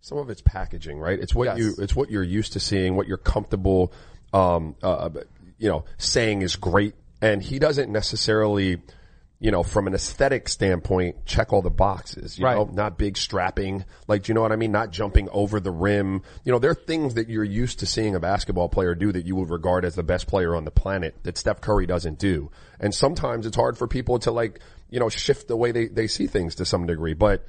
Some 0.00 0.18
of 0.18 0.30
it's 0.30 0.40
packaging, 0.40 0.98
right? 0.98 1.18
It's 1.18 1.34
what 1.34 1.44
Yes. 1.46 1.58
you. 1.58 1.74
It's 1.78 1.94
what 1.94 2.10
you're 2.10 2.22
used 2.22 2.54
to 2.54 2.60
seeing. 2.60 2.96
What 2.96 3.06
you're 3.06 3.18
comfortable, 3.18 3.92
um, 4.32 4.74
uh, 4.82 5.10
you 5.58 5.68
know, 5.68 5.84
saying 5.98 6.42
is 6.42 6.56
great. 6.56 6.94
And 7.20 7.42
he 7.42 7.58
doesn't 7.58 7.92
necessarily, 7.92 8.80
you 9.42 9.50
know, 9.50 9.62
from 9.62 9.86
an 9.86 9.94
aesthetic 9.94 10.48
standpoint, 10.50 11.24
check 11.24 11.50
all 11.50 11.62
the 11.62 11.70
boxes. 11.70 12.38
You 12.38 12.44
Right. 12.44 12.56
know, 12.56 12.66
not 12.70 12.98
big 12.98 13.16
strapping, 13.16 13.86
like, 14.06 14.24
do 14.24 14.30
you 14.30 14.34
know 14.34 14.42
what 14.42 14.52
I 14.52 14.56
mean? 14.56 14.70
Not 14.70 14.90
jumping 14.90 15.30
over 15.32 15.58
the 15.60 15.70
rim. 15.70 16.20
You 16.44 16.52
know, 16.52 16.58
there 16.58 16.70
are 16.70 16.74
things 16.74 17.14
that 17.14 17.30
you're 17.30 17.42
used 17.42 17.78
to 17.78 17.86
seeing 17.86 18.14
a 18.14 18.20
basketball 18.20 18.68
player 18.68 18.94
do 18.94 19.10
that 19.12 19.24
you 19.24 19.36
would 19.36 19.48
regard 19.48 19.86
as 19.86 19.94
the 19.94 20.02
best 20.02 20.26
player 20.26 20.54
on 20.54 20.66
the 20.66 20.70
planet 20.70 21.16
that 21.22 21.38
Steph 21.38 21.62
Curry 21.62 21.86
doesn't 21.86 22.18
do. 22.18 22.50
And 22.78 22.94
sometimes 22.94 23.46
it's 23.46 23.56
hard 23.56 23.78
for 23.78 23.88
people 23.88 24.18
to 24.20 24.30
like, 24.30 24.60
you 24.90 25.00
know, 25.00 25.08
shift 25.08 25.48
the 25.48 25.56
way 25.56 25.72
they, 25.72 25.86
they 25.86 26.06
see 26.06 26.26
things 26.26 26.56
to 26.56 26.66
some 26.66 26.86
degree. 26.86 27.14
But, 27.14 27.46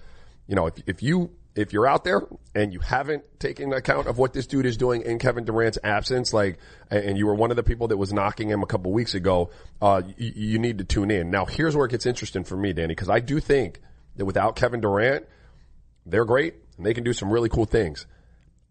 you 0.47 0.55
know, 0.55 0.67
if, 0.67 0.75
if 0.87 1.03
you, 1.03 1.31
if 1.55 1.73
you're 1.73 1.87
out 1.87 2.03
there 2.03 2.21
and 2.55 2.71
you 2.71 2.79
haven't 2.79 3.23
taken 3.39 3.73
account 3.73 4.07
of 4.07 4.17
what 4.17 4.33
this 4.33 4.47
dude 4.47 4.65
is 4.65 4.77
doing 4.77 5.01
in 5.01 5.19
Kevin 5.19 5.43
Durant's 5.43 5.77
absence, 5.83 6.33
like, 6.33 6.57
and 6.89 7.17
you 7.17 7.25
were 7.25 7.35
one 7.35 7.51
of 7.51 7.57
the 7.57 7.63
people 7.63 7.89
that 7.89 7.97
was 7.97 8.13
knocking 8.13 8.49
him 8.49 8.63
a 8.63 8.65
couple 8.65 8.91
weeks 8.91 9.15
ago, 9.15 9.49
uh, 9.81 10.01
you, 10.17 10.31
you 10.35 10.59
need 10.59 10.77
to 10.77 10.83
tune 10.83 11.11
in. 11.11 11.29
Now, 11.29 11.45
here's 11.45 11.75
where 11.75 11.85
it 11.85 11.91
gets 11.91 12.05
interesting 12.05 12.43
for 12.43 12.55
me, 12.55 12.73
Danny, 12.73 12.87
because 12.87 13.09
I 13.09 13.19
do 13.19 13.39
think 13.39 13.81
that 14.15 14.25
without 14.25 14.55
Kevin 14.55 14.79
Durant, 14.79 15.25
they're 16.05 16.25
great 16.25 16.55
and 16.77 16.85
they 16.85 16.93
can 16.93 17.03
do 17.03 17.13
some 17.13 17.29
really 17.29 17.49
cool 17.49 17.65
things. 17.65 18.05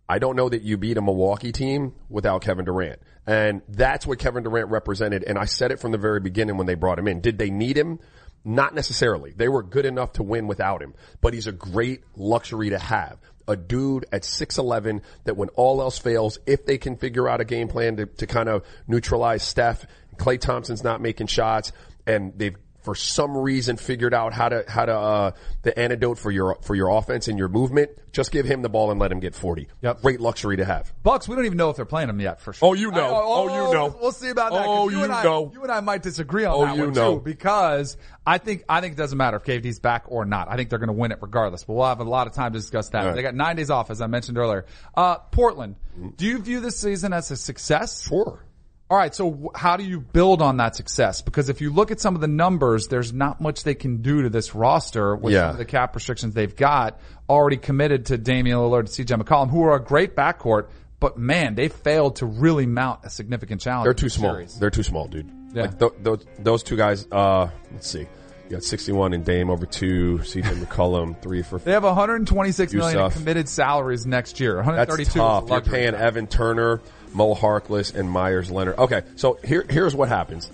I 0.09 0.19
don't 0.19 0.35
know 0.35 0.49
that 0.49 0.63
you 0.63 0.77
beat 0.77 0.97
a 0.97 1.03
Milwaukee 1.03 1.53
team 1.53 1.95
without 2.09 2.43
Kevin 2.43 2.65
Durant. 2.65 3.01
And 3.27 3.63
that's 3.69 4.07
what 4.07 4.19
Kevin 4.19 4.43
Durant 4.43 4.69
represented. 4.69 5.23
And 5.23 5.39
I 5.39 5.45
said 5.45 5.71
it 5.71 5.79
from 5.79 5.93
the 5.93 5.99
very 5.99 6.19
beginning 6.19 6.57
when 6.57 6.67
they 6.67 6.75
brought 6.75 6.99
him 6.99 7.07
in. 7.07 7.21
Did 7.21 7.39
they 7.39 7.51
need 7.51 7.77
him? 7.77 8.01
Not 8.45 8.75
necessarily. 8.75 9.33
They 9.33 9.49
were 9.49 9.63
good 9.63 9.85
enough 9.85 10.15
to 10.15 10.23
win 10.23 10.47
without 10.47 10.83
him, 10.83 10.95
but 11.21 11.35
he's 11.35 11.47
a 11.47 11.53
great 11.53 12.03
luxury 12.17 12.71
to 12.71 12.79
have. 12.79 13.19
a 13.49 13.57
dude 13.57 14.07
at 14.13 14.23
6'11 14.23 15.01
that 15.25 15.37
when 15.37 15.49
all 15.51 15.81
else 15.81 15.99
fails, 15.99 16.39
if 16.47 16.67
they 16.67 16.79
can 16.79 16.97
figure 16.97 17.29
out 17.29 17.41
a 17.41 17.45
game 17.45 17.67
plan 17.67 17.97
to, 17.97 18.07
to 18.07 18.27
kind 18.27 18.49
of 18.49 18.65
neutralize 18.87 19.43
Steph, 19.43 19.87
Klay 20.17 20.39
Thompson's 20.41 20.85
not 20.85 21.01
making 21.01 21.27
shots 21.27 21.73
and 22.07 22.33
they've 22.37 22.57
for 22.83 22.95
some 22.95 23.37
reason 23.37 23.77
figured 23.77 24.15
out 24.15 24.33
how 24.33 24.49
to 24.49 24.65
how 24.69 24.85
to 24.87 24.93
uh, 24.99 25.31
the 25.63 25.79
antidote 25.79 26.19
for 26.19 26.31
your 26.31 26.59
for 26.63 26.75
your 26.75 26.89
offense 26.97 27.29
and 27.29 27.39
your 27.39 27.49
movement. 27.49 27.91
Just 28.13 28.33
give 28.33 28.45
him 28.45 28.63
the 28.63 28.69
ball 28.69 28.91
and 28.91 28.99
let 28.99 29.13
him 29.13 29.21
get 29.21 29.35
forty. 29.35 29.69
Yep. 29.83 30.03
Great 30.03 30.21
luxury 30.21 30.57
to 30.57 30.65
have. 30.65 30.93
Bucks, 31.03 31.29
we 31.29 31.37
don't 31.37 31.45
even 31.47 31.59
know 31.59 31.71
if 31.71 31.77
they're 31.77 31.85
playing 31.85 32.09
them 32.09 32.21
yet 32.21 32.41
for 32.41 32.53
sure. 32.53 32.71
Oh, 32.71 32.73
you 32.73 32.91
know. 32.91 33.15
I- 33.15 33.21
Oh, 33.31 33.69
you 33.69 33.73
know. 33.75 33.97
We'll 34.01 34.11
see 34.13 34.29
about 34.31 34.53
that. 34.53 34.65
Oh, 34.67 34.89
you, 34.89 34.99
you 34.99 35.05
and 35.05 35.13
I, 35.13 35.23
know. 35.23 35.51
You 35.55 35.63
and 35.63 35.71
I 35.71 35.81
might 35.81 36.03
disagree 36.03 36.45
on 36.45 36.55
Oh, 36.55 36.65
that 36.67 36.77
you 36.77 36.85
one 36.87 36.93
know. 36.93 37.19
too, 37.19 37.25
because 37.25 37.97
I 38.27 38.39
think 38.39 38.65
I 38.69 38.81
think 38.81 38.95
it 38.95 38.97
doesn't 38.97 39.17
matter 39.17 39.37
if 39.37 39.45
KD's 39.45 39.79
back 39.79 40.05
or 40.09 40.25
not. 40.25 40.49
I 40.51 40.57
think 40.57 40.71
they're 40.71 40.79
going 40.81 40.89
to 40.89 40.93
win 40.93 41.13
it 41.13 41.19
regardless. 41.21 41.63
But 41.65 41.75
we'll 41.75 41.87
have 41.87 42.01
a 42.01 42.05
lot 42.05 42.27
of 42.27 42.33
time 42.33 42.53
to 42.53 42.59
discuss 42.59 42.89
that. 42.91 43.05
right. 43.05 43.15
They 43.15 43.23
got 43.23 43.35
nine 43.37 43.57
days 43.57 43.71
off, 43.71 43.91
as 43.91 44.01
I 44.01 44.07
mentioned 44.09 44.39
earlier. 44.39 44.67
Uh, 44.97 45.19
Portland, 45.19 45.77
do 46.17 46.27
you 46.27 46.39
view 46.39 46.59
this 46.61 46.79
season 46.79 47.13
as 47.13 47.31
a 47.31 47.37
success? 47.37 48.03
Sure. 48.09 48.45
All 48.91 48.97
right, 48.99 49.15
so 49.15 49.53
how 49.55 49.77
do 49.77 49.85
you 49.85 50.01
build 50.01 50.43
on 50.43 50.57
that 50.57 50.75
success? 50.75 51.23
Because 51.23 51.49
if 51.49 51.61
you 51.61 51.73
look 51.73 51.93
at 51.93 52.01
some 52.01 52.17
of 52.17 52.21
the 52.21 52.27
numbers, 52.27 52.89
there's 52.89 53.13
not 53.13 53.41
much 53.41 53.63
they 53.63 53.77
can 53.77 54.03
do 54.03 54.23
to 54.23 54.29
this 54.31 54.53
roster 54.53 55.15
with 55.15 55.33
Yeah. 55.33 55.43
some 55.43 55.51
of 55.53 55.59
the 55.59 55.65
cap 55.65 55.95
restrictions 55.95 56.35
they've 56.35 56.55
got 56.57 56.99
already 57.29 57.57
committed 57.57 58.07
to 58.07 58.19
Damian 58.19 58.59
Lillard 58.59 58.81
and 58.81 58.89
CJ 58.89 59.23
McCollum, 59.23 59.49
who 59.49 59.63
are 59.63 59.77
a 59.77 59.81
great 59.83 60.17
backcourt, 60.17 60.67
but 60.99 61.17
man, 61.17 61.55
they 61.55 61.69
failed 61.69 62.17
to 62.17 62.27
really 62.27 62.67
mount 62.67 63.01
a 63.05 63.11
significant 63.11 63.61
challenge. 63.61 63.85
They're 63.85 63.95
too 63.95 64.09
small. 64.09 64.33
series. 64.33 64.59
They're 64.59 64.71
too 64.71 64.83
small, 64.83 65.07
dude. 65.07 65.31
Yeah. 65.55 65.63
Like 65.63 65.79
th- 65.79 65.93
those 66.03 66.27
those 66.41 66.63
two 66.65 66.77
guys. 66.77 67.07
Uh, 67.13 67.47
let's 67.73 67.89
see. 67.89 68.01
You 68.49 68.57
got 68.57 68.65
61 68.65 69.13
in 69.15 69.23
Dame 69.23 69.51
over 69.51 69.67
two. 69.67 70.19
CJ 70.25 70.43
McCollum 70.65 71.21
three 71.23 71.43
for. 71.43 71.59
They 71.61 71.71
have 71.73 71.85
126 71.85 72.75
million 72.75 72.99
in 72.99 73.05
Jusuf. 73.05 73.13
committed 73.13 73.49
salaries 73.49 74.05
next 74.07 74.41
year. 74.41 74.57
That's 74.57 74.67
132 74.67 75.09
is 75.09 75.15
tough. 75.15 75.49
You're 75.49 75.61
paying 75.61 75.95
Evan 75.95 76.27
Turner, 76.27 76.81
Mo 77.13 77.35
Harkless, 77.35 77.95
and 77.95 78.11
Meyers 78.11 78.51
Leonard. 78.51 78.79
Okay, 78.79 79.03
so 79.17 79.39
here 79.45 79.65
here's 79.69 79.95
what 79.95 80.09
happens. 80.09 80.51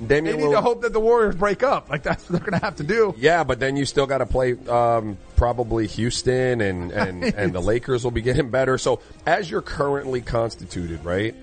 They 0.00 0.20
Damian 0.20 0.36
need 0.38 0.52
to 0.52 0.60
hope 0.60 0.82
that 0.82 0.92
the 0.92 1.00
Warriors 1.00 1.34
break 1.34 1.62
up. 1.62 1.90
Like 1.90 2.04
that's 2.04 2.22
what 2.24 2.38
they're 2.38 2.50
going 2.50 2.58
to 2.58 2.64
have 2.64 2.76
to 2.76 2.84
do. 2.84 3.14
Yeah, 3.18 3.42
but 3.42 3.58
then 3.58 3.76
you 3.76 3.84
still 3.84 4.06
got 4.06 4.18
to 4.18 4.26
play 4.26 4.56
um, 4.68 5.18
probably 5.36 5.88
Houston 5.88 6.60
and 6.60 6.92
and 6.92 7.24
and 7.24 7.52
the 7.52 7.60
Lakers 7.60 8.04
will 8.04 8.12
be 8.12 8.22
getting 8.22 8.50
better. 8.50 8.78
So 8.78 9.00
as 9.26 9.50
you're 9.50 9.62
currently 9.62 10.20
constituted, 10.20 11.04
right? 11.04 11.34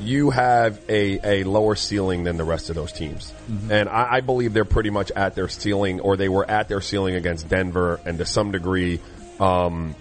You 0.00 0.30
have 0.30 0.80
a, 0.88 1.42
a 1.42 1.44
lower 1.44 1.76
ceiling 1.76 2.24
than 2.24 2.36
the 2.36 2.42
rest 2.42 2.68
of 2.68 2.74
those 2.74 2.90
teams, 2.90 3.32
and 3.70 3.88
I, 3.88 4.14
I 4.14 4.20
believe 4.22 4.52
they're 4.52 4.64
pretty 4.64 4.90
much 4.90 5.12
at 5.12 5.36
their 5.36 5.46
ceiling, 5.46 6.00
or 6.00 6.16
they 6.16 6.28
were 6.28 6.50
at 6.50 6.68
their 6.68 6.80
ceiling 6.80 7.14
against 7.14 7.48
Denver 7.48 8.00
and 8.04 8.18
to 8.18 8.26
some 8.26 8.50
degree, 8.50 8.98
um, 9.38 9.94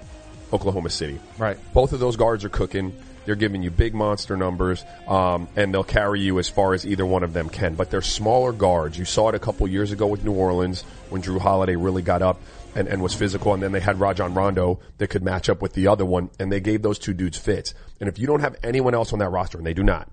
Oklahoma 0.52 0.90
City. 0.90 1.20
Right. 1.38 1.60
Both 1.74 1.94
of 1.94 2.00
those 2.00 2.16
guards 2.16 2.44
are 2.44 2.50
cooking. 2.50 2.98
They're 3.28 3.36
giving 3.36 3.62
you 3.62 3.70
big 3.72 3.94
monster 3.94 4.38
numbers, 4.38 4.86
um, 5.06 5.50
and 5.58 5.74
they'll 5.74 5.84
carry 5.84 6.22
you 6.22 6.40
as 6.40 6.48
far 6.48 6.74
as 6.74 6.86
either 6.86 7.06
one 7.06 7.24
of 7.24 7.34
them 7.34 7.50
can. 7.50 7.76
But 7.76 7.92
they're 7.92 8.02
smaller 8.02 8.54
guards. 8.54 8.98
You 8.98 9.04
saw 9.04 9.28
it 9.28 9.36
a 9.36 9.40
couple 9.40 9.68
years 9.68 9.92
ago 9.92 10.08
with 10.08 10.24
New 10.24 10.32
Orleans 10.32 10.84
when 11.10 11.22
Jrue 11.22 11.38
Holiday 11.38 11.76
really 11.76 12.02
got 12.02 12.22
up 12.22 12.40
and, 12.74 12.88
and 12.88 13.04
was 13.04 13.14
physical, 13.14 13.54
and 13.54 13.62
then 13.62 13.74
they 13.74 13.82
had 13.82 14.00
Rajon 14.00 14.34
Rondo 14.34 14.80
that 15.00 15.10
could 15.10 15.24
match 15.24 15.50
up 15.50 15.62
with 15.62 15.74
the 15.74 15.88
other 15.88 16.06
one, 16.06 16.30
and 16.40 16.50
they 16.50 16.62
gave 16.62 16.82
those 16.82 17.00
two 17.00 17.14
dudes 17.14 17.38
fits. 17.38 17.74
And 18.00 18.08
if 18.08 18.18
you 18.18 18.28
don't 18.28 18.40
have 18.40 18.56
anyone 18.64 18.96
else 18.96 19.12
on 19.12 19.20
that 19.20 19.28
roster, 19.28 19.58
and 19.58 19.68
they 19.68 19.74
do 19.74 19.84
not, 19.84 20.10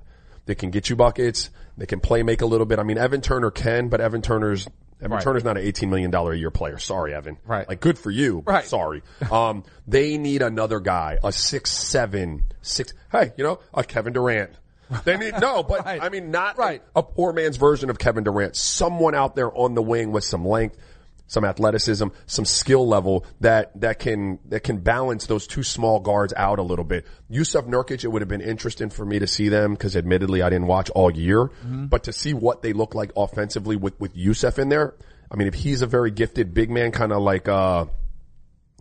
they 0.47 0.57
can 0.57 0.73
get 0.73 0.91
you 0.91 0.97
buckets. 0.97 1.51
They 1.79 1.87
can 1.87 2.01
play 2.01 2.25
make 2.25 2.43
a 2.43 2.47
little 2.47 2.67
bit. 2.67 2.81
I 2.81 2.83
mean, 2.83 2.99
Evan 2.99 3.21
Turner 3.21 3.53
can, 3.53 3.91
but 3.91 4.01
Evan 4.01 4.23
Turner's 4.23 4.67
Evan 5.05 5.17
Right. 5.17 5.23
Turner's 5.23 5.45
not 5.45 5.57
an 5.59 5.65
eighteen 5.65 5.91
million 5.91 6.11
dollar 6.11 6.33
a 6.33 6.37
year 6.37 6.51
player. 6.51 6.79
Sorry, 6.79 7.15
Evan. 7.15 7.37
Right. 7.47 7.69
Like 7.69 7.81
good 7.81 7.99
for 7.99 8.11
you. 8.11 8.43
Right. 8.47 8.65
Sorry. 8.65 9.03
Um, 9.31 9.65
they 9.87 10.17
need 10.19 10.43
another 10.43 10.81
guy, 10.81 11.19
a 11.23 11.31
six 11.33 11.71
seven 11.73 12.45
six. 12.63 12.95
Hey, 13.13 13.33
you 13.37 13.45
know, 13.45 13.61
a 13.73 13.85
Kevin 13.85 14.13
Durant. 14.13 14.51
They 15.05 15.17
need 15.17 15.35
no, 15.41 15.63
but 15.63 15.85
Right. 15.87 16.03
I 16.03 16.09
mean, 16.11 16.31
not 16.31 16.59
Right. 16.59 16.83
a 16.95 17.03
poor 17.03 17.33
man's 17.33 17.57
version 17.57 17.91
of 17.91 17.99
Kevin 17.99 18.25
Durant. 18.25 18.55
Someone 18.57 19.15
out 19.15 19.35
there 19.35 19.51
on 19.57 19.75
the 19.75 19.83
wing 19.83 20.13
with 20.13 20.25
some 20.25 20.47
length, 20.47 20.77
some 21.35 21.45
athleticism, 21.45 22.07
some 22.27 22.45
skill 22.47 22.89
level 22.89 23.27
that 23.41 23.79
that 23.81 23.99
can 23.99 24.39
that 24.49 24.61
can 24.61 24.79
balance 24.79 25.27
those 25.27 25.47
two 25.47 25.63
small 25.63 26.01
guards 26.01 26.33
out 26.37 26.59
a 26.59 26.63
little 26.63 26.85
bit. 26.85 27.05
Jusuf 27.31 27.67
Nurkic, 27.69 28.05
it 28.05 28.09
would 28.09 28.23
have 28.23 28.29
been 28.29 28.41
interesting 28.41 28.89
for 28.89 29.05
me 29.05 29.19
to 29.19 29.27
see 29.27 29.49
them 29.51 29.75
because 29.75 29.97
admittedly 29.97 30.41
I 30.41 30.49
didn't 30.49 30.69
watch 30.69 30.89
all 30.91 31.11
year, 31.11 31.45
Mm-hmm. 31.45 31.87
but 31.87 32.05
to 32.05 32.13
see 32.13 32.33
what 32.33 32.63
they 32.63 32.73
look 32.73 32.95
like 32.95 33.11
offensively 33.17 33.77
with 33.77 34.01
with 34.01 34.15
Jusuf 34.17 34.59
in 34.59 34.69
there. 34.71 34.95
I 35.31 35.37
mean, 35.37 35.49
if 35.49 35.55
he's 35.55 35.83
a 35.83 35.87
very 35.87 36.11
gifted 36.13 36.55
big 36.55 36.71
man, 36.71 36.93
kind 36.93 37.13
of 37.13 37.21
like 37.21 37.49
uh, 37.49 37.87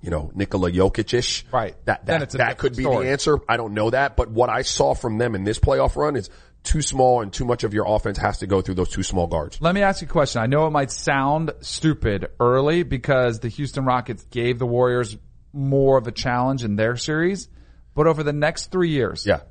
you 0.04 0.12
know, 0.12 0.30
Nikola 0.36 0.70
Jokic-ish. 0.70 1.46
Right. 1.52 1.76
That, 1.86 2.06
that, 2.08 2.30
that 2.32 2.58
could 2.58 2.76
be 2.76 2.84
story. 2.84 3.06
the 3.06 3.12
answer. 3.14 3.40
I 3.48 3.56
don't 3.56 3.74
know 3.74 3.90
that, 3.90 4.18
but 4.18 4.30
what 4.30 4.50
I 4.50 4.62
saw 4.64 4.94
from 4.94 5.18
them 5.18 5.34
in 5.34 5.46
this 5.46 5.60
playoff 5.60 5.96
run 5.96 6.18
is 6.18 6.30
too 6.64 6.82
small 6.82 7.22
and 7.22 7.32
too 7.34 7.46
much 7.46 7.64
of 7.64 7.74
your 7.74 7.86
offense 7.88 8.18
has 8.18 8.40
to 8.40 8.48
go 8.48 8.62
through 8.62 8.76
those 8.76 8.90
two 8.90 9.04
small 9.04 9.28
guards. 9.28 9.60
Let 9.62 9.76
me 9.76 9.82
ask 9.82 10.02
you 10.02 10.08
a 10.08 10.10
question. 10.12 10.42
I 10.42 10.46
know 10.46 10.66
it 10.68 10.72
might 10.72 10.92
sound 10.92 11.52
stupid 11.62 12.28
early 12.40 12.84
because 12.84 13.40
the 13.42 13.50
Houston 13.50 13.86
Rockets 13.86 14.24
gave 14.32 14.60
the 14.60 14.66
Warriors 14.66 15.18
more 15.52 15.98
of 15.98 16.08
a 16.08 16.12
challenge 16.12 16.64
in 16.64 16.76
their 16.78 16.96
series, 16.96 17.50
but 17.96 18.08
over 18.08 18.24
the 18.24 18.34
next 18.34 18.72
three 18.72 18.90
years, 18.90 19.26
Yeah. 19.26 19.42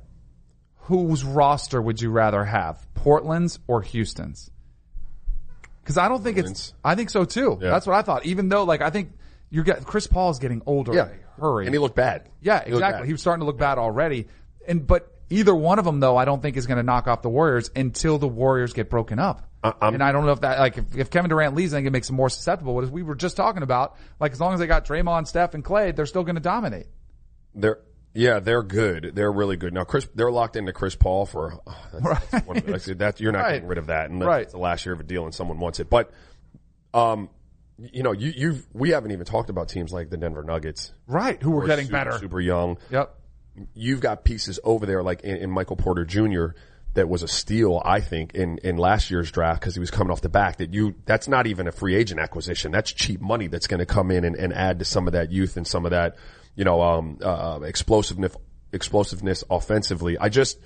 whose 0.75 1.23
roster 1.23 1.81
would 1.81 2.01
you 2.01 2.09
rather 2.09 2.43
have? 2.43 2.85
Portland's 2.95 3.59
or 3.67 3.81
Houston's? 3.83 4.49
Because 5.81 5.97
I 5.97 6.07
don't 6.07 6.23
think 6.23 6.37
it's. 6.37 6.73
I 6.83 6.95
think 6.95 7.09
so 7.09 7.25
too. 7.25 7.59
Yeah. 7.61 7.69
That's 7.69 7.85
what 7.85 7.95
I 7.95 8.01
thought. 8.01 8.25
Even 8.25 8.49
though, 8.49 8.63
like, 8.63 8.81
I 8.81 8.89
think 8.89 9.11
you're 9.49 9.63
getting 9.65 9.83
Chris 9.83 10.07
Paul 10.07 10.29
is 10.31 10.39
getting 10.39 10.61
older. 10.65 10.93
Yeah. 10.93 11.09
Hurry. 11.39 11.65
And 11.65 11.75
he 11.75 11.79
looked 11.79 11.95
bad. 11.95 12.29
Yeah, 12.41 12.63
He 12.63 12.71
exactly. 12.71 12.99
bad. 13.01 13.05
He 13.07 13.11
was 13.11 13.21
starting 13.21 13.41
to 13.41 13.45
look 13.45 13.57
bad 13.57 13.77
already. 13.77 14.27
And 14.67 14.85
but 14.87 15.12
either 15.29 15.53
one 15.55 15.79
of 15.79 15.85
them 15.85 15.99
though, 15.99 16.17
I 16.17 16.25
don't 16.25 16.41
think 16.41 16.57
is 16.57 16.67
going 16.67 16.77
to 16.77 16.83
knock 16.83 17.07
off 17.07 17.21
the 17.21 17.29
Warriors 17.29 17.69
until 17.75 18.17
the 18.17 18.27
Warriors 18.27 18.73
get 18.73 18.89
broken 18.89 19.19
up. 19.19 19.47
I'm- 19.63 19.93
and 19.93 20.03
I 20.03 20.11
don't 20.11 20.25
know 20.25 20.33
if 20.33 20.41
that 20.41 20.59
like 20.59 20.77
if, 20.77 20.97
if 20.97 21.09
Kevin 21.09 21.29
Durant 21.29 21.55
leaves, 21.55 21.73
I 21.73 21.77
think 21.77 21.87
it 21.87 21.91
makes 21.91 22.07
them 22.07 22.17
more 22.17 22.29
susceptible. 22.29 22.81
As 22.81 22.89
we 22.91 23.01
were 23.03 23.15
just 23.15 23.37
talking 23.37 23.63
about, 23.63 23.95
like 24.19 24.33
as 24.33 24.41
long 24.41 24.53
as 24.53 24.59
they 24.59 24.67
got 24.67 24.85
Draymond, 24.85 25.27
Steph, 25.27 25.53
and 25.53 25.63
Klay, 25.63 25.95
they're 25.95 26.05
still 26.05 26.23
going 26.23 26.35
to 26.35 26.41
dominate. 26.41 26.87
They're, 27.55 27.79
yeah, 28.13 28.39
they're 28.39 28.61
good. 28.63 29.13
They're 29.15 29.31
really 29.31 29.55
good. 29.57 29.73
Now, 29.73 29.85
Chris, 29.85 30.07
they're 30.13 30.31
locked 30.31 30.55
into 30.57 30.73
Chris 30.73 30.95
Paul 30.95 31.25
for, 31.25 31.53
oh, 31.65 31.77
that's, 31.93 32.27
that's 32.27 32.47
one 32.47 32.61
that's, 32.65 32.85
that, 32.85 33.19
you're 33.21 33.31
not 33.31 33.39
Right. 33.43 33.53
getting 33.53 33.67
rid 33.69 33.77
of 33.77 33.87
that. 33.87 34.09
And 34.09 34.21
that's 34.21 34.27
Right. 34.27 34.49
the 34.49 34.57
last 34.57 34.85
year 34.85 34.93
of 34.93 34.99
a 34.99 35.03
deal 35.03 35.23
and 35.25 35.33
someone 35.33 35.59
wants 35.59 35.79
it. 35.79 35.89
But, 35.89 36.11
um, 36.93 37.29
you 37.77 38.03
know, 38.03 38.11
you, 38.11 38.31
you've, 38.35 38.67
we 38.73 38.89
haven't 38.91 39.11
even 39.11 39.25
talked 39.25 39.49
about 39.49 39.69
teams 39.69 39.91
like 39.91 40.09
the 40.09 40.17
Denver 40.17 40.43
Nuggets. 40.43 40.93
Right. 41.07 41.41
Who 41.41 41.51
were 41.51 41.65
getting 41.65 41.85
super, 41.85 41.97
better. 41.97 42.19
Super 42.19 42.39
young. 42.39 42.77
Yep. 42.91 43.15
You've 43.73 44.01
got 44.01 44.23
pieces 44.23 44.59
over 44.63 44.85
there 44.85 45.03
like 45.03 45.21
in, 45.21 45.37
in 45.37 45.51
Michael 45.51 45.75
Porter 45.75 46.05
Jr. 46.05 46.57
that 46.93 47.07
was 47.07 47.23
a 47.23 47.27
steal, 47.27 47.81
I 47.83 47.99
think, 47.99 48.33
in, 48.33 48.57
in 48.59 48.77
last 48.77 49.11
year's 49.11 49.31
draft 49.31 49.61
because 49.61 49.75
he 49.75 49.79
was 49.79 49.91
coming 49.91 50.11
off 50.11 50.21
the 50.21 50.29
back 50.29 50.57
that 50.57 50.73
you, 50.73 50.95
that's 51.05 51.27
not 51.27 51.47
even 51.47 51.67
a 51.67 51.71
free 51.71 51.95
agent 51.95 52.19
acquisition. 52.19 52.71
That's 52.71 52.91
cheap 52.91 53.21
money 53.21 53.47
that's 53.47 53.67
going 53.67 53.79
to 53.79 53.85
come 53.85 54.11
in 54.11 54.25
and, 54.25 54.35
and 54.35 54.53
add 54.53 54.79
to 54.79 54.85
some 54.85 55.07
of 55.07 55.13
that 55.13 55.31
youth 55.31 55.57
and 55.57 55.67
some 55.67 55.85
of 55.85 55.91
that, 55.91 56.17
you 56.55 56.63
know, 56.65 56.81
um, 56.81 57.19
uh, 57.21 57.59
explosiveness, 57.63 58.35
explosiveness 58.71 59.43
offensively. 59.49 60.17
I 60.17 60.29
just, 60.29 60.59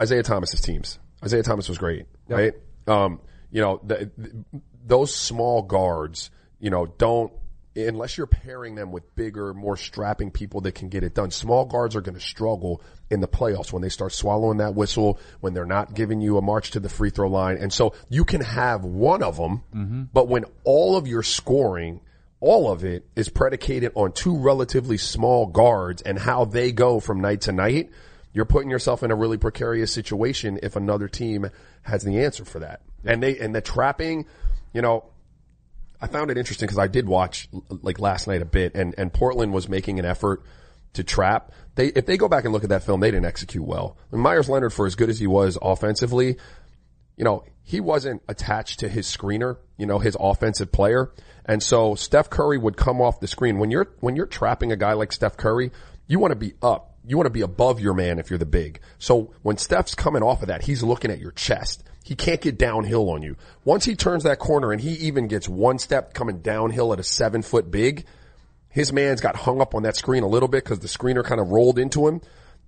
Isaiah 0.00 0.22
Thomas's 0.22 0.60
teams. 0.60 0.98
Isaiah 1.24 1.42
Thomas 1.42 1.68
was 1.68 1.78
great, 1.78 2.06
right? 2.28 2.52
Um, 2.86 3.20
you 3.50 3.62
know, 3.62 3.80
the, 3.82 4.10
the, 4.16 4.44
those 4.84 5.14
small 5.14 5.62
guards, 5.62 6.30
you 6.60 6.70
know, 6.70 6.86
don't 6.86 7.32
unless 7.76 8.16
you're 8.16 8.26
pairing 8.26 8.74
them 8.74 8.90
with 8.90 9.14
bigger, 9.14 9.52
more 9.52 9.76
strapping 9.76 10.30
people 10.30 10.62
that 10.62 10.72
can 10.72 10.88
get 10.88 11.04
it 11.04 11.14
done. 11.14 11.30
Small 11.30 11.64
guards 11.64 11.94
are 11.94 12.00
going 12.00 12.14
to 12.14 12.20
struggle 12.20 12.82
in 13.10 13.20
the 13.20 13.28
playoffs 13.28 13.72
when 13.72 13.82
they 13.82 13.88
start 13.88 14.12
swallowing 14.12 14.58
that 14.58 14.74
whistle, 14.74 15.20
when 15.40 15.54
they're 15.54 15.66
not 15.66 15.94
giving 15.94 16.20
you 16.20 16.38
a 16.38 16.42
march 16.42 16.72
to 16.72 16.80
the 16.80 16.88
free 16.88 17.10
throw 17.10 17.28
line. 17.28 17.58
And 17.58 17.72
so 17.72 17.94
you 18.08 18.24
can 18.24 18.40
have 18.40 18.84
one 18.84 19.22
of 19.22 19.36
them, 19.36 19.62
mm-hmm. 19.74 20.02
but 20.12 20.28
when 20.28 20.44
all 20.64 20.96
of 20.96 21.06
your 21.06 21.22
scoring 21.22 22.00
all 22.40 22.70
of 22.70 22.84
it 22.84 23.04
is 23.16 23.28
predicated 23.28 23.92
on 23.94 24.12
two 24.12 24.36
relatively 24.36 24.98
small 24.98 25.46
guards 25.46 26.02
and 26.02 26.18
how 26.18 26.44
they 26.44 26.70
go 26.70 27.00
from 27.00 27.20
night 27.20 27.42
to 27.42 27.52
night, 27.52 27.90
you're 28.32 28.44
putting 28.44 28.70
yourself 28.70 29.02
in 29.02 29.10
a 29.10 29.14
really 29.16 29.38
precarious 29.38 29.90
situation 29.90 30.58
if 30.62 30.76
another 30.76 31.08
team 31.08 31.48
has 31.82 32.02
the 32.02 32.24
answer 32.24 32.44
for 32.44 32.58
that. 32.58 32.82
And 33.04 33.22
they, 33.22 33.38
and 33.38 33.54
the 33.54 33.62
trapping, 33.62 34.26
you 34.74 34.82
know, 34.82 35.04
I 36.00 36.06
found 36.06 36.30
it 36.30 36.38
interesting 36.38 36.66
because 36.66 36.78
I 36.78 36.86
did 36.88 37.06
watch 37.06 37.48
like 37.68 37.98
last 37.98 38.26
night 38.26 38.42
a 38.42 38.46
bit 38.46 38.74
and, 38.74 38.94
and 38.98 39.12
Portland 39.12 39.52
was 39.52 39.68
making 39.68 39.98
an 39.98 40.04
effort 40.04 40.42
to 40.94 41.04
trap. 41.04 41.52
They, 41.74 41.88
if 41.88 42.06
they 42.06 42.16
go 42.16 42.28
back 42.28 42.44
and 42.44 42.52
look 42.52 42.64
at 42.64 42.70
that 42.70 42.82
film, 42.82 43.00
they 43.00 43.10
didn't 43.10 43.26
execute 43.26 43.64
well. 43.64 43.96
And 44.12 44.20
Meyers 44.20 44.48
Leonard, 44.48 44.72
for 44.72 44.86
as 44.86 44.94
good 44.94 45.10
as 45.10 45.18
he 45.18 45.26
was 45.26 45.58
offensively, 45.60 46.36
you 47.16 47.24
know, 47.24 47.44
he 47.62 47.80
wasn't 47.80 48.22
attached 48.28 48.80
to 48.80 48.88
his 48.88 49.06
screener, 49.06 49.58
you 49.76 49.86
know, 49.86 49.98
his 49.98 50.16
offensive 50.18 50.72
player. 50.72 51.10
And 51.44 51.62
so 51.62 51.94
Steph 51.94 52.30
Curry 52.30 52.58
would 52.58 52.76
come 52.76 53.00
off 53.00 53.20
the 53.20 53.26
screen. 53.26 53.58
When 53.58 53.70
you're, 53.70 53.88
when 54.00 54.16
you're 54.16 54.26
trapping 54.26 54.72
a 54.72 54.76
guy 54.76 54.92
like 54.92 55.12
Steph 55.12 55.36
Curry, 55.36 55.70
you 56.06 56.18
want 56.18 56.32
to 56.32 56.36
be 56.36 56.54
up. 56.62 56.94
you 57.04 57.16
want 57.16 57.26
to 57.26 57.30
be 57.30 57.42
above 57.42 57.80
your 57.80 57.94
man 57.94 58.18
if 58.18 58.30
you're 58.30 58.38
the 58.38 58.46
big. 58.46 58.80
So 58.98 59.32
when 59.42 59.56
Steph's 59.58 59.94
coming 59.94 60.22
off 60.22 60.42
of 60.42 60.48
that, 60.48 60.62
he's 60.62 60.82
looking 60.82 61.10
at 61.10 61.18
your 61.18 61.32
chest. 61.32 61.84
He 62.06 62.14
can't 62.14 62.40
get 62.40 62.56
downhill 62.56 63.10
on 63.10 63.22
you. 63.22 63.34
Once 63.64 63.84
he 63.84 63.96
turns 63.96 64.22
that 64.22 64.38
corner 64.38 64.70
and 64.70 64.80
he 64.80 64.92
even 64.92 65.26
gets 65.26 65.48
one 65.48 65.80
step 65.80 66.14
coming 66.14 66.38
downhill 66.38 66.92
at 66.92 67.00
a 67.00 67.02
seven 67.02 67.42
foot 67.42 67.68
big, 67.68 68.06
his 68.68 68.92
man's 68.92 69.20
got 69.20 69.34
hung 69.34 69.60
up 69.60 69.74
on 69.74 69.82
that 69.82 69.96
screen 69.96 70.22
a 70.22 70.28
little 70.28 70.46
bit 70.48 70.62
because 70.62 70.78
the 70.78 70.86
screener 70.86 71.24
kind 71.24 71.40
of 71.40 71.48
rolled 71.48 71.80
into 71.80 72.06
him. 72.06 72.20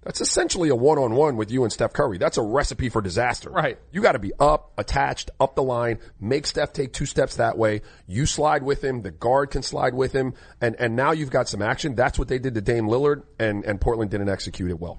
That's 0.03 0.21
essentially 0.21 0.71
a 0.71 0.75
one-on-one 0.75 1.37
with 1.37 1.53
you 1.53 1.63
and 1.63 1.73
Steph 1.73 1.93
Curry. 1.93 2.19
That's 2.19 2.37
a 2.37 2.43
recipe 2.43 2.89
for 2.89 3.01
disaster. 3.01 3.51
Right. 3.51 3.79
You 3.93 4.03
got 4.03 4.13
to 4.13 4.19
be 4.19 4.33
up, 4.41 4.73
attached, 4.77 5.31
up 5.39 5.55
the 5.55 5.63
line, 5.63 6.01
make 6.19 6.45
Steph 6.45 6.73
take 6.73 6.93
two 6.93 7.07
steps 7.07 7.37
that 7.37 7.57
way. 7.57 7.83
You 8.09 8.27
slide 8.27 8.65
with 8.65 8.83
him. 8.83 9.03
The 9.03 9.13
guard 9.13 9.53
can 9.53 9.63
slide 9.63 9.95
with 9.95 10.13
him. 10.13 10.35
And, 10.61 10.75
and 10.81 10.97
now 10.97 11.13
you've 11.13 11.31
got 11.31 11.49
some 11.49 11.63
action. 11.63 11.95
That's 11.95 12.19
what 12.19 12.27
they 12.27 12.41
did 12.41 12.55
to 12.55 12.61
Dame 12.61 12.89
Lillard 12.89 13.23
and, 13.39 13.65
and 13.65 13.81
Portland 13.81 14.11
didn't 14.11 14.31
execute 14.31 14.71
it 14.71 14.81
well. 14.81 14.99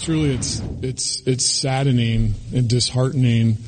Truly, 0.00 0.34
it's 0.34 0.60
it's 0.80 1.22
it's 1.26 1.46
saddening 1.46 2.34
and 2.54 2.68
disheartening 2.68 3.58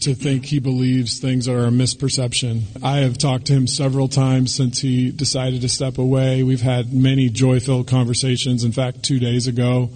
to 0.00 0.14
think 0.14 0.44
he 0.44 0.58
believes 0.58 1.18
things 1.18 1.48
are 1.48 1.64
a 1.64 1.70
misperception. 1.70 2.62
I 2.82 2.98
have 2.98 3.18
talked 3.18 3.46
to 3.46 3.52
him 3.52 3.66
several 3.66 4.08
times 4.08 4.54
since 4.54 4.78
he 4.78 5.10
decided 5.10 5.62
to 5.62 5.68
step 5.68 5.98
away. 5.98 6.42
We've 6.42 6.60
had 6.60 6.92
many 6.92 7.28
joy-filled 7.28 7.88
conversations. 7.88 8.62
In 8.62 8.72
fact, 8.72 9.02
two 9.02 9.18
days 9.18 9.48
ago, 9.48 9.90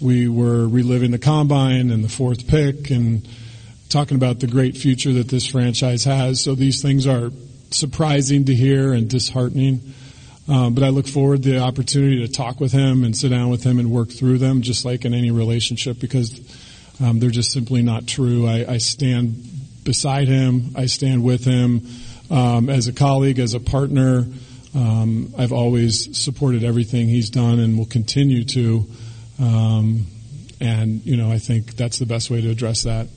we 0.00 0.28
were 0.28 0.68
reliving 0.68 1.10
the 1.10 1.18
combine 1.18 1.90
and 1.90 2.04
the 2.04 2.08
fourth 2.08 2.46
pick 2.46 2.90
and 2.90 3.26
talking 3.88 4.16
about 4.16 4.40
the 4.40 4.46
great 4.46 4.76
future 4.76 5.12
that 5.14 5.28
this 5.28 5.46
franchise 5.46 6.04
has. 6.04 6.40
So 6.40 6.54
these 6.54 6.82
things 6.82 7.06
are 7.06 7.30
surprising 7.70 8.44
to 8.44 8.54
hear 8.54 8.92
and 8.92 9.08
disheartening. 9.08 9.94
Um, 10.48 10.74
but 10.74 10.84
I 10.84 10.90
look 10.90 11.08
forward 11.08 11.42
to 11.42 11.50
the 11.50 11.58
opportunity 11.58 12.24
to 12.24 12.32
talk 12.32 12.60
with 12.60 12.72
him 12.72 13.02
and 13.02 13.16
sit 13.16 13.30
down 13.30 13.50
with 13.50 13.64
him 13.64 13.78
and 13.78 13.90
work 13.90 14.10
through 14.10 14.38
them, 14.38 14.62
just 14.62 14.84
like 14.84 15.04
in 15.04 15.12
any 15.12 15.30
relationship, 15.32 15.98
because 15.98 16.40
um, 17.02 17.18
they're 17.18 17.30
just 17.30 17.52
simply 17.52 17.82
not 17.82 18.06
true. 18.06 18.46
I, 18.46 18.74
I, 18.74 18.78
stand 18.78 19.42
beside 19.82 20.28
him. 20.28 20.72
I 20.76 20.86
stand 20.86 21.24
with 21.24 21.44
him 21.44 21.86
um, 22.30 22.70
as 22.70 22.86
a 22.86 22.92
colleague, 22.92 23.40
as 23.40 23.54
a 23.54 23.60
partner. 23.60 24.24
Um, 24.74 25.34
I've 25.36 25.52
always 25.52 26.16
supported 26.16 26.62
everything 26.62 27.08
he's 27.08 27.30
done 27.30 27.58
and 27.58 27.76
will 27.76 27.86
continue 27.86 28.44
to. 28.44 28.86
Um, 29.40 30.06
and 30.60 31.04
you 31.04 31.16
know, 31.16 31.30
I 31.30 31.38
think 31.38 31.74
that's 31.76 31.98
the 31.98 32.06
best 32.06 32.30
way 32.30 32.40
to 32.40 32.50
address 32.50 32.84
that. 32.84 33.08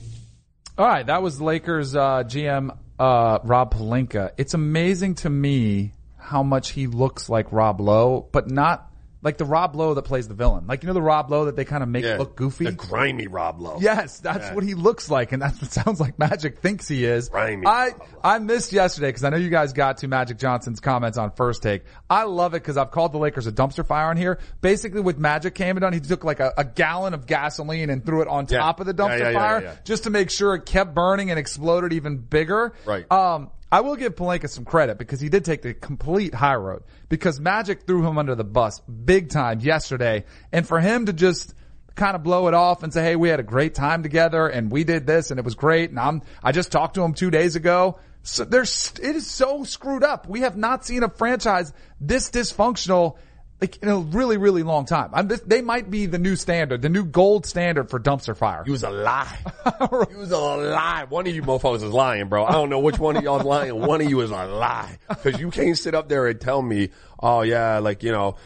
All 0.76 0.86
right, 0.86 1.06
that 1.06 1.22
was 1.22 1.40
Lakers 1.40 1.94
uh, 1.94 2.24
GM 2.24 2.76
uh, 2.98 3.38
Rob 3.44 3.74
Pelinka. 3.74 4.32
It's 4.36 4.54
amazing 4.54 5.16
to 5.16 5.30
me 5.30 5.92
how 6.20 6.42
much 6.42 6.70
he 6.72 6.86
looks 6.86 7.28
like 7.28 7.52
Rob 7.52 7.80
Lowe, 7.80 8.28
but 8.32 8.50
not 8.50 8.86
like 9.22 9.36
the 9.36 9.44
Rob 9.44 9.76
Lowe 9.76 9.92
that 9.92 10.00
plays 10.04 10.28
the 10.28 10.34
villain. 10.34 10.66
Like 10.66 10.82
you 10.82 10.86
know 10.86 10.94
the 10.94 11.02
Rob 11.02 11.30
Lowe 11.30 11.44
that 11.44 11.54
they 11.54 11.66
kind 11.66 11.82
of 11.82 11.90
make 11.90 12.04
Yeah. 12.04 12.16
look 12.16 12.36
goofy. 12.36 12.64
The 12.64 12.72
grimy 12.72 13.26
Rob 13.26 13.60
Lowe. 13.60 13.76
Yes, 13.78 14.18
that's 14.20 14.46
Yeah. 14.46 14.54
what 14.54 14.64
he 14.64 14.72
looks 14.72 15.10
like, 15.10 15.32
and 15.32 15.42
that's 15.42 15.60
what 15.60 15.70
sounds 15.84 16.00
like 16.00 16.18
Magic 16.18 16.60
thinks 16.60 16.88
he 16.88 17.04
is. 17.04 17.28
Grimy. 17.28 17.66
I 17.66 17.90
I 18.24 18.38
missed 18.38 18.72
yesterday 18.72 19.08
because 19.08 19.22
I 19.24 19.28
know 19.28 19.36
you 19.36 19.50
guys 19.50 19.74
got 19.74 19.98
to 19.98 20.08
Magic 20.08 20.38
Johnson's 20.38 20.80
comments 20.80 21.18
on 21.18 21.32
first 21.32 21.62
take. 21.62 21.84
I 22.08 22.24
love 22.24 22.54
it 22.54 22.62
because 22.62 22.78
I've 22.78 22.92
called 22.92 23.12
the 23.12 23.18
Lakers 23.18 23.46
a 23.46 23.52
dumpster 23.52 23.84
fire 23.86 24.06
on 24.08 24.16
here. 24.16 24.38
Basically, 24.62 25.02
with 25.02 25.18
Magic 25.18 25.54
came 25.54 25.76
and 25.76 25.82
done, 25.82 25.92
he 25.92 26.00
took 26.00 26.24
like 26.24 26.40
a, 26.40 26.54
a 26.56 26.64
gallon 26.64 27.12
of 27.12 27.26
gasoline 27.26 27.90
and 27.90 28.02
threw 28.02 28.22
it 28.22 28.28
on 28.28 28.46
Yeah. 28.48 28.60
top 28.60 28.80
of 28.80 28.86
the 28.86 28.94
dumpster 28.94 29.34
fire 29.34 29.76
just 29.84 30.04
to 30.04 30.10
make 30.10 30.30
sure 30.30 30.54
it 30.54 30.64
kept 30.64 30.94
burning 30.94 31.28
and 31.28 31.38
exploded 31.38 31.92
even 31.92 32.16
bigger. 32.16 32.72
Right. 32.86 33.04
Um, 33.12 33.50
I 33.72 33.82
will 33.82 33.96
give 33.96 34.16
Pelinka 34.16 34.48
some 34.48 34.64
credit 34.64 34.98
because 34.98 35.20
he 35.20 35.28
did 35.28 35.44
take 35.44 35.62
the 35.62 35.74
complete 35.74 36.34
high 36.34 36.56
road 36.56 36.82
because 37.08 37.38
Magic 37.38 37.82
threw 37.86 38.06
him 38.06 38.18
under 38.18 38.34
the 38.34 38.44
bus 38.44 38.80
big 38.80 39.30
time 39.30 39.60
yesterday. 39.60 40.24
And 40.50 40.66
for 40.66 40.80
him 40.80 41.06
to 41.06 41.12
just 41.12 41.54
kind 41.94 42.16
of 42.16 42.22
blow 42.22 42.48
it 42.48 42.54
off 42.54 42.82
and 42.82 42.92
say, 42.92 43.02
Hey, 43.02 43.16
we 43.16 43.28
had 43.28 43.38
a 43.38 43.44
great 43.44 43.74
time 43.74 44.02
together 44.02 44.48
and 44.48 44.72
we 44.72 44.82
did 44.84 45.06
this 45.06 45.30
and 45.30 45.38
it 45.38 45.44
was 45.44 45.54
great. 45.54 45.90
And 45.90 46.00
I'm, 46.00 46.22
I 46.42 46.50
just 46.50 46.72
talked 46.72 46.94
to 46.94 47.02
him 47.02 47.14
two 47.14 47.30
days 47.30 47.54
ago. 47.54 47.98
So 48.22 48.44
there's, 48.44 48.92
it 49.02 49.16
is 49.16 49.30
so 49.30 49.64
screwed 49.64 50.02
up. 50.02 50.28
We 50.28 50.40
have 50.40 50.56
not 50.56 50.84
seen 50.84 51.02
a 51.04 51.08
franchise 51.08 51.72
this 52.00 52.30
dysfunctional 52.30 53.16
like 53.60 53.82
in 53.82 53.88
a 53.88 53.98
really, 53.98 54.38
really 54.38 54.62
long 54.62 54.86
time. 54.86 55.10
I'm, 55.12 55.28
this, 55.28 55.40
they 55.40 55.60
might 55.60 55.90
be 55.90 56.06
the 56.06 56.18
new 56.18 56.34
standard, 56.34 56.80
the 56.80 56.88
new 56.88 57.04
gold 57.04 57.44
standard 57.44 57.90
for 57.90 58.00
dumpster 58.00 58.36
fire. 58.36 58.62
You 58.64 58.72
was 58.72 58.82
a 58.82 58.90
lie. 58.90 59.38
you 60.10 60.18
was 60.18 60.30
a 60.30 60.38
lie. 60.38 61.04
One 61.08 61.26
of 61.26 61.34
you 61.34 61.42
mofos 61.42 61.76
is 61.76 61.84
lying, 61.84 62.28
bro. 62.28 62.44
I 62.44 62.52
don't 62.52 62.70
know 62.70 62.80
which 62.80 62.98
one 62.98 63.16
of 63.16 63.22
y'all 63.22 63.38
is 63.38 63.44
lying. 63.44 63.78
One 63.78 64.00
of 64.00 64.08
you 64.08 64.20
is 64.22 64.30
a 64.30 64.46
lie. 64.46 64.98
Cause 65.08 65.38
you 65.38 65.50
can't 65.50 65.76
sit 65.76 65.94
up 65.94 66.08
there 66.08 66.26
and 66.26 66.40
tell 66.40 66.62
me, 66.62 66.88
oh 67.20 67.42
yeah, 67.42 67.78
like, 67.78 68.02
you 68.02 68.12
know, 68.12 68.36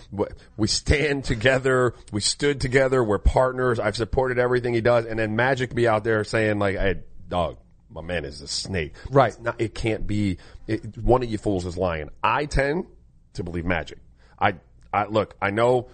we 0.56 0.66
stand 0.66 1.24
together. 1.24 1.94
We 2.12 2.20
stood 2.20 2.60
together. 2.60 3.02
We're 3.04 3.18
partners. 3.18 3.78
I've 3.78 3.96
supported 3.96 4.38
everything 4.38 4.74
he 4.74 4.80
does. 4.80 5.06
And 5.06 5.18
then 5.18 5.36
Magic 5.36 5.74
be 5.74 5.86
out 5.86 6.02
there 6.02 6.24
saying 6.24 6.58
like, 6.58 6.76
hey, 6.76 7.02
dog, 7.28 7.58
my 7.88 8.02
man 8.02 8.24
is 8.24 8.40
a 8.40 8.48
snake. 8.48 8.94
Right. 9.10 9.40
Not, 9.40 9.60
it 9.60 9.76
can't 9.76 10.08
be, 10.08 10.38
it, 10.66 10.98
one 10.98 11.22
of 11.22 11.30
you 11.30 11.38
fools 11.38 11.66
is 11.66 11.76
lying. 11.76 12.10
I 12.22 12.46
tend 12.46 12.86
to 13.34 13.44
believe 13.44 13.64
Magic. 13.64 13.98
I, 14.40 14.54
I, 14.94 15.06
look, 15.06 15.34
I 15.42 15.50
know, 15.50 15.88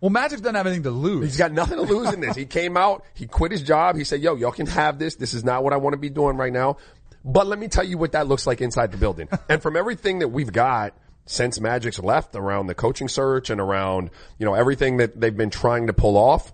Well, 0.00 0.10
Magic 0.10 0.38
doesn't 0.38 0.54
have 0.54 0.66
anything 0.66 0.84
to 0.84 0.90
lose. 0.90 1.24
He's 1.24 1.38
got 1.38 1.50
nothing 1.50 1.76
to 1.76 1.82
lose 1.82 2.12
in 2.12 2.20
this. 2.20 2.36
He 2.36 2.46
came 2.46 2.76
out, 2.76 3.04
he 3.14 3.26
quit 3.26 3.50
his 3.50 3.62
job. 3.62 3.96
He 3.96 4.04
said, 4.04 4.20
yo, 4.22 4.36
y'all 4.36 4.52
can 4.52 4.66
have 4.66 4.98
this. 4.98 5.16
This 5.16 5.34
is 5.34 5.42
not 5.42 5.64
what 5.64 5.72
I 5.72 5.76
want 5.76 5.94
to 5.94 5.98
be 5.98 6.08
doing 6.08 6.36
right 6.36 6.52
now. 6.52 6.76
But 7.24 7.46
let 7.46 7.58
me 7.58 7.68
tell 7.68 7.84
you 7.84 7.98
what 7.98 8.12
that 8.12 8.28
looks 8.28 8.46
like 8.46 8.60
inside 8.60 8.92
the 8.92 8.98
building. 8.98 9.28
and 9.48 9.60
from 9.60 9.76
everything 9.76 10.20
that 10.20 10.28
we've 10.28 10.52
got 10.52 10.94
since 11.26 11.58
Magic's 11.58 11.98
left 11.98 12.36
around 12.36 12.66
the 12.66 12.74
coaching 12.74 13.08
search 13.08 13.50
and 13.50 13.60
around, 13.60 14.10
you 14.38 14.44
know, 14.44 14.54
everything 14.54 14.98
that 14.98 15.18
they've 15.18 15.36
been 15.36 15.50
trying 15.50 15.86
to 15.86 15.92
pull 15.92 16.16
off, 16.16 16.52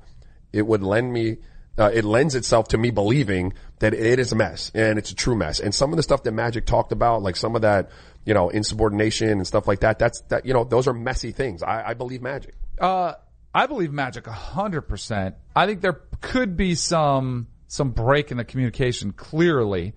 it 0.53 0.63
would 0.67 0.83
lend 0.83 1.13
me, 1.13 1.39
uh, 1.77 1.91
it 1.93 2.05
lends 2.05 2.35
itself 2.35 2.69
to 2.69 2.79
me 2.79 2.91
believing 2.91 3.53
that 3.81 3.95
it 3.95 4.19
is 4.21 4.31
a 4.31 4.37
mess 4.37 4.71
and 4.75 4.99
it's 4.99 5.11
a 5.11 5.15
true 5.15 5.35
mess. 5.35 5.59
And 5.59 5.75
some 5.75 5.91
of 5.91 5.97
the 5.97 6.03
stuff 6.05 6.23
that 6.23 6.33
Magic 6.33 6.67
talked 6.67 6.93
about, 6.93 7.23
like 7.23 7.35
some 7.37 7.57
of 7.57 7.63
that, 7.63 7.91
you 8.25 8.35
know, 8.35 8.49
insubordination 8.49 9.31
and 9.31 9.47
stuff 9.47 9.67
like 9.67 9.81
that, 9.81 9.99
that's, 9.99 10.21
that, 10.29 10.47
you 10.47 10.53
know, 10.53 10.65
those 10.65 10.87
are 10.87 10.93
messy 10.93 11.33
things. 11.33 11.63
I, 11.63 11.91
I 11.91 11.95
believe 11.95 12.23
Magic. 12.23 12.55
Uh, 12.81 13.15
I 13.55 13.67
believe 13.67 13.93
Magic 13.93 14.27
a 14.27 14.33
hundred 14.33 14.83
percent. 14.83 15.35
I 15.57 15.67
think 15.67 15.81
there 15.81 16.01
could 16.21 16.57
be 16.57 16.75
some 16.75 17.49
some 17.67 17.91
break 17.91 18.31
in 18.31 18.37
the 18.37 18.45
communication 18.45 19.13
clearly, 19.13 19.95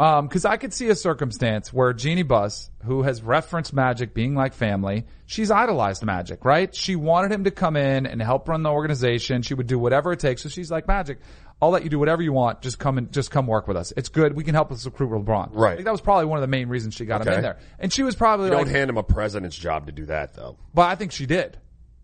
Um, 0.00 0.26
because 0.26 0.46
I 0.46 0.56
could 0.56 0.72
see 0.72 0.88
a 0.88 0.94
circumstance 0.94 1.70
where 1.70 1.92
Jeanie 1.92 2.22
Buss, 2.22 2.70
who 2.84 3.02
has 3.02 3.22
referenced 3.22 3.74
Magic 3.74 4.14
being 4.14 4.34
like 4.34 4.54
family, 4.54 5.04
she's 5.26 5.50
idolized 5.50 6.02
Magic, 6.02 6.46
right? 6.46 6.74
She 6.74 6.96
wanted 6.96 7.30
him 7.30 7.44
to 7.44 7.50
come 7.50 7.76
in 7.76 8.06
and 8.06 8.22
help 8.22 8.48
run 8.48 8.62
the 8.62 8.70
organization. 8.70 9.42
She 9.42 9.52
would 9.52 9.66
do 9.66 9.78
whatever 9.78 10.12
it 10.12 10.18
takes. 10.20 10.42
So 10.42 10.48
she's 10.48 10.70
like, 10.70 10.88
Magic, 10.88 11.18
I'll 11.62 11.70
let 11.70 11.84
you 11.84 11.90
do 11.90 11.98
whatever 11.98 12.22
you 12.22 12.32
want. 12.32 12.62
Just 12.62 12.78
come 12.78 12.96
and 12.98 13.12
just 13.12 13.30
come 13.30 13.46
work 13.46 13.68
with 13.68 13.76
us. 13.76 13.92
It's 13.96 14.08
good. 14.08 14.34
We 14.34 14.44
can 14.44 14.54
help 14.54 14.72
us 14.72 14.86
recruit 14.86 15.10
LeBron. 15.10 15.50
Right. 15.52 15.72
I 15.72 15.74
think 15.76 15.84
that 15.84 15.92
was 15.92 16.00
probably 16.00 16.24
one 16.26 16.38
of 16.38 16.42
the 16.42 16.46
main 16.48 16.68
reasons 16.68 16.94
she 16.94 17.04
got 17.04 17.20
him 17.20 17.28
Okay. 17.28 17.36
in 17.36 17.42
there. 17.42 17.58
And 17.78 17.92
she 17.92 18.02
was 18.02 18.14
probably 18.16 18.46
You 18.46 18.54
like, 18.54 18.64
don't 18.66 18.74
hand 18.74 18.88
him 18.90 18.96
a 18.96 19.02
president's 19.02 19.56
job 19.56 19.86
to 19.86 19.92
do 19.92 20.06
that 20.06 20.34
though. 20.34 20.56
but 20.72 20.88
I 20.88 20.94
think 20.94 21.12
she 21.12 21.26
did. 21.26 21.58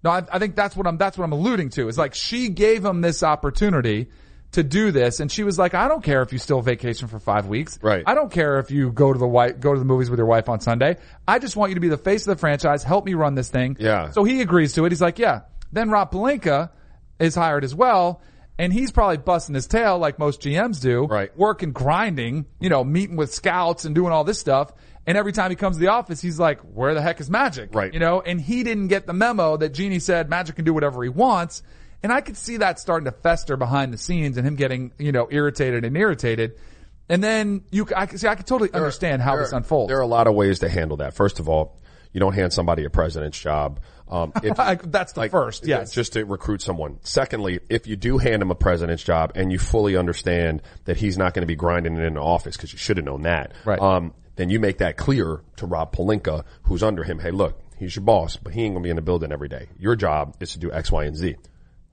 No, 0.04 0.10
I, 0.10 0.22
I 0.30 0.38
think 0.38 0.56
that's 0.56 0.76
what 0.76 0.86
I'm, 0.86 0.98
that's 0.98 1.16
what 1.16 1.24
I'm 1.24 1.32
alluding 1.32 1.70
to. 1.70 1.88
Is 1.88 1.96
like 1.96 2.14
she 2.14 2.50
gave 2.50 2.84
him 2.84 3.00
this 3.00 3.22
opportunity 3.22 4.08
to 4.52 4.62
do 4.62 4.90
this 4.92 5.20
and 5.20 5.32
she 5.32 5.42
was 5.42 5.58
like, 5.58 5.74
I 5.74 5.88
don't 5.88 6.04
care 6.04 6.22
if 6.22 6.32
you 6.32 6.38
still 6.38 6.60
vacation 6.60 7.08
for 7.08 7.18
five 7.18 7.46
weeks. 7.46 7.78
Right. 7.82 8.04
I 8.06 8.14
don't 8.14 8.30
care 8.30 8.58
if 8.58 8.70
you 8.70 8.92
go 8.92 9.12
to 9.12 9.18
the 9.18 9.26
wife, 9.26 9.58
go 9.58 9.72
to 9.72 9.78
the 9.78 9.84
movies 9.84 10.08
with 10.10 10.18
your 10.18 10.26
wife 10.28 10.48
on 10.48 10.60
Sunday. 10.60 10.98
I 11.26 11.38
just 11.38 11.56
want 11.56 11.70
you 11.70 11.74
to 11.74 11.80
be 11.80 11.88
the 11.88 11.96
face 11.98 12.26
of 12.26 12.36
the 12.36 12.38
franchise. 12.40 12.84
Help 12.84 13.04
me 13.06 13.14
run 13.14 13.34
this 13.34 13.48
thing. 13.48 13.76
Yeah. 13.80 14.10
So 14.10 14.22
he 14.22 14.42
agrees 14.42 14.74
to 14.74 14.84
it. 14.84 14.92
He's 14.92 15.00
like, 15.02 15.18
yeah. 15.18 15.40
Then 15.72 15.90
Rob 15.90 16.12
Pelinka 16.12 16.70
is 17.18 17.34
hired 17.34 17.64
as 17.64 17.74
well. 17.74 18.20
And 18.58 18.72
he's 18.72 18.90
probably 18.90 19.18
busting 19.18 19.54
his 19.54 19.66
tail 19.66 19.98
like 19.98 20.18
most 20.18 20.40
GMs 20.40 20.80
do. 20.80 21.04
Right. 21.04 21.36
Working, 21.36 21.72
grinding, 21.72 22.46
you 22.58 22.70
know, 22.70 22.82
meeting 22.84 23.16
with 23.16 23.32
scouts 23.32 23.84
and 23.84 23.94
doing 23.94 24.12
all 24.12 24.24
this 24.24 24.38
stuff. 24.38 24.72
And 25.06 25.16
every 25.18 25.32
time 25.32 25.50
he 25.50 25.56
comes 25.56 25.76
to 25.76 25.80
the 25.80 25.88
office, 25.88 26.20
he's 26.20 26.38
like, 26.40 26.60
where 26.60 26.94
the 26.94 27.02
heck 27.02 27.20
is 27.20 27.28
Magic? 27.30 27.74
Right. 27.74 27.92
You 27.92 28.00
know, 28.00 28.22
and 28.22 28.40
he 28.40 28.62
didn't 28.62 28.88
get 28.88 29.06
the 29.06 29.12
memo 29.12 29.56
that 29.58 29.74
Jeanie 29.74 29.98
said 29.98 30.30
Magic 30.30 30.56
can 30.56 30.64
do 30.64 30.72
whatever 30.74 31.02
he 31.02 31.10
wants. 31.10 31.62
And 32.02 32.12
I 32.12 32.20
could 32.22 32.36
see 32.36 32.56
that 32.58 32.80
starting 32.80 33.04
to 33.04 33.12
fester 33.12 33.56
behind 33.56 33.92
the 33.92 33.98
scenes 33.98 34.36
and 34.36 34.46
him 34.46 34.56
getting, 34.56 34.92
you 34.98 35.12
know, 35.12 35.28
irritated 35.30 35.84
and 35.84 35.96
irritated. 35.96 36.58
And 37.08 37.22
then 37.22 37.62
you, 37.70 37.86
I 37.94 38.06
could 38.06 38.20
see, 38.20 38.26
I 38.26 38.34
could 38.34 38.46
totally 38.46 38.72
understand 38.72 39.22
how 39.22 39.34
There- 39.34 39.44
this 39.44 39.52
unfolds. 39.52 39.88
There 39.90 39.98
are 39.98 40.02
a 40.02 40.06
lot 40.06 40.26
of 40.26 40.34
ways 40.34 40.60
to 40.60 40.68
handle 40.68 40.96
that. 40.98 41.14
First 41.14 41.40
of 41.40 41.48
all, 41.48 41.76
you 42.12 42.20
don't 42.20 42.32
hand 42.34 42.52
somebody 42.52 42.84
a 42.84 42.90
president's 42.90 43.38
job. 43.38 43.80
Um, 44.08 44.32
if, 44.42 44.56
That's 44.56 45.12
the 45.12 45.28
first, 45.28 45.66
yes. 45.66 45.92
Just 45.92 46.14
to 46.14 46.24
recruit 46.24 46.62
someone. 46.62 46.98
Secondly, 47.02 47.60
if 47.68 47.86
you 47.86 47.96
do 47.96 48.18
hand 48.18 48.42
him 48.42 48.50
a 48.50 48.54
president's 48.54 49.02
job 49.02 49.32
and 49.34 49.50
you 49.50 49.58
fully 49.58 49.96
understand 49.96 50.62
that 50.84 50.96
he's 50.96 51.18
not 51.18 51.34
going 51.34 51.42
to 51.42 51.46
be 51.46 51.56
grinding 51.56 51.96
it 51.96 52.04
in 52.04 52.14
the 52.14 52.20
office 52.20 52.56
because 52.56 52.72
you 52.72 52.78
should 52.78 52.96
have 52.96 53.06
known 53.06 53.22
that. 53.22 53.52
Right. 53.64 53.80
Um, 53.80 54.14
then 54.36 54.50
you 54.50 54.60
make 54.60 54.78
that 54.78 54.96
clear 54.96 55.42
to 55.56 55.66
Rob 55.66 55.94
Pelinka, 55.94 56.44
who's 56.64 56.82
under 56.82 57.02
him. 57.02 57.18
Hey, 57.18 57.30
look, 57.30 57.60
he's 57.78 57.96
your 57.96 58.04
boss, 58.04 58.36
but 58.36 58.52
he 58.52 58.62
ain't 58.62 58.74
gonna 58.74 58.84
be 58.84 58.90
in 58.90 58.96
the 58.96 59.02
building 59.02 59.32
every 59.32 59.48
day. 59.48 59.68
Your 59.78 59.96
job 59.96 60.36
is 60.40 60.52
to 60.52 60.58
do 60.58 60.70
X, 60.70 60.92
Y, 60.92 61.04
and 61.04 61.16
Z. 61.16 61.36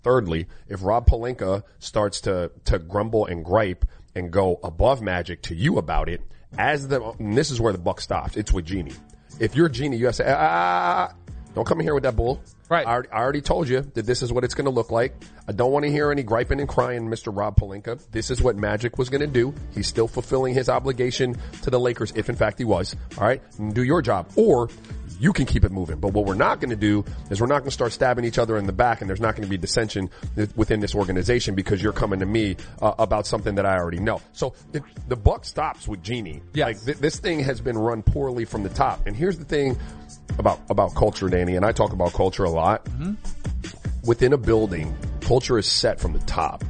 Thirdly, 0.03 0.47
if 0.67 0.83
Rob 0.83 1.07
Pelinka 1.07 1.63
starts 1.79 2.21
to, 2.21 2.51
to 2.65 2.79
grumble 2.79 3.25
and 3.25 3.43
gripe 3.43 3.85
and 4.13 4.29
go 4.29 4.59
above 4.61 5.01
magic 5.01 5.41
to 5.43 5.55
you 5.55 5.77
about 5.77 6.09
it, 6.09 6.21
as 6.57 6.87
the, 6.87 7.01
and 7.19 7.37
this 7.37 7.49
is 7.49 7.59
where 7.59 7.73
the 7.73 7.79
buck 7.79 8.01
stops. 8.01 8.37
It's 8.37 8.51
with 8.51 8.65
Jeanie. 8.65 8.93
If 9.39 9.55
you're 9.55 9.69
Jeanie, 9.69 9.97
you 9.97 10.05
have 10.05 10.15
to 10.15 10.23
say, 10.23 10.35
ah, 10.35 11.11
don't 11.55 11.65
come 11.65 11.79
in 11.79 11.85
here 11.85 11.93
with 11.93 12.03
that 12.03 12.15
bull. 12.15 12.41
Right. 12.69 12.87
I, 12.87 13.01
I 13.11 13.21
already 13.21 13.41
told 13.41 13.67
you 13.67 13.81
that 13.81 14.05
this 14.05 14.23
is 14.23 14.33
what 14.33 14.43
it's 14.43 14.55
going 14.55 14.65
to 14.65 14.71
look 14.71 14.89
like. 14.89 15.13
I 15.47 15.51
don't 15.51 15.71
want 15.71 15.85
to 15.85 15.91
hear 15.91 16.11
any 16.11 16.23
griping 16.23 16.59
and 16.59 16.67
crying, 16.67 17.07
Mr. 17.07 17.35
Rob 17.35 17.57
Pelinka. 17.57 18.01
This 18.11 18.31
is 18.31 18.41
what 18.41 18.55
Magic 18.55 18.97
was 18.97 19.09
going 19.09 19.21
to 19.21 19.27
do. 19.27 19.53
He's 19.75 19.87
still 19.87 20.07
fulfilling 20.07 20.53
his 20.53 20.69
obligation 20.69 21.37
to 21.61 21.69
the 21.69 21.79
Lakers, 21.79 22.11
if 22.15 22.29
in 22.29 22.35
fact 22.35 22.57
he 22.57 22.65
was. 22.65 22.95
All 23.17 23.27
right. 23.27 23.41
Do 23.73 23.83
your 23.83 24.01
job. 24.01 24.31
Or 24.35 24.69
you 25.19 25.31
can 25.31 25.45
keep 25.45 25.63
it 25.63 25.71
moving. 25.71 25.99
But 25.99 26.13
what 26.13 26.25
we're 26.25 26.33
not 26.33 26.59
going 26.59 26.71
to 26.71 26.75
do 26.75 27.05
is 27.29 27.39
we're 27.39 27.47
not 27.47 27.59
going 27.59 27.69
to 27.69 27.71
start 27.71 27.91
stabbing 27.91 28.25
each 28.25 28.37
other 28.37 28.57
in 28.57 28.65
the 28.65 28.73
back 28.73 29.01
and 29.01 29.09
there's 29.09 29.21
not 29.21 29.35
going 29.35 29.43
to 29.43 29.49
be 29.49 29.57
dissension 29.57 30.09
within 30.55 30.79
this 30.79 30.95
organization 30.95 31.55
because 31.55 31.81
you're 31.81 31.93
coming 31.93 32.19
to 32.19 32.25
me 32.25 32.57
uh, 32.81 32.93
about 32.99 33.25
something 33.25 33.55
that 33.55 33.65
I 33.65 33.77
already 33.77 33.99
know. 33.99 34.21
So 34.33 34.53
it, 34.73 34.83
the 35.07 35.15
buck 35.15 35.45
stops 35.45 35.87
with 35.87 36.03
Jeanie. 36.03 36.41
Yes. 36.53 36.65
Like 36.65 36.85
th- 36.85 36.97
this 36.97 37.19
thing 37.19 37.39
has 37.41 37.61
been 37.61 37.77
run 37.77 38.03
poorly 38.03 38.45
from 38.45 38.63
the 38.63 38.69
top. 38.69 39.05
And 39.07 39.15
here's 39.15 39.37
the 39.37 39.45
thing 39.45 39.77
about, 40.37 40.59
about 40.69 40.95
culture, 40.95 41.29
Danny, 41.29 41.55
and 41.55 41.65
I 41.65 41.71
talk 41.71 41.93
about 41.93 42.13
culture 42.13 42.43
a 42.43 42.49
lot. 42.49 42.85
Mm-hmm. 42.85 43.13
Within 44.05 44.33
a 44.33 44.37
building, 44.37 44.95
culture 45.21 45.57
is 45.57 45.65
set 45.65 45.99
from 45.99 46.13
the 46.13 46.19
top. 46.19 46.63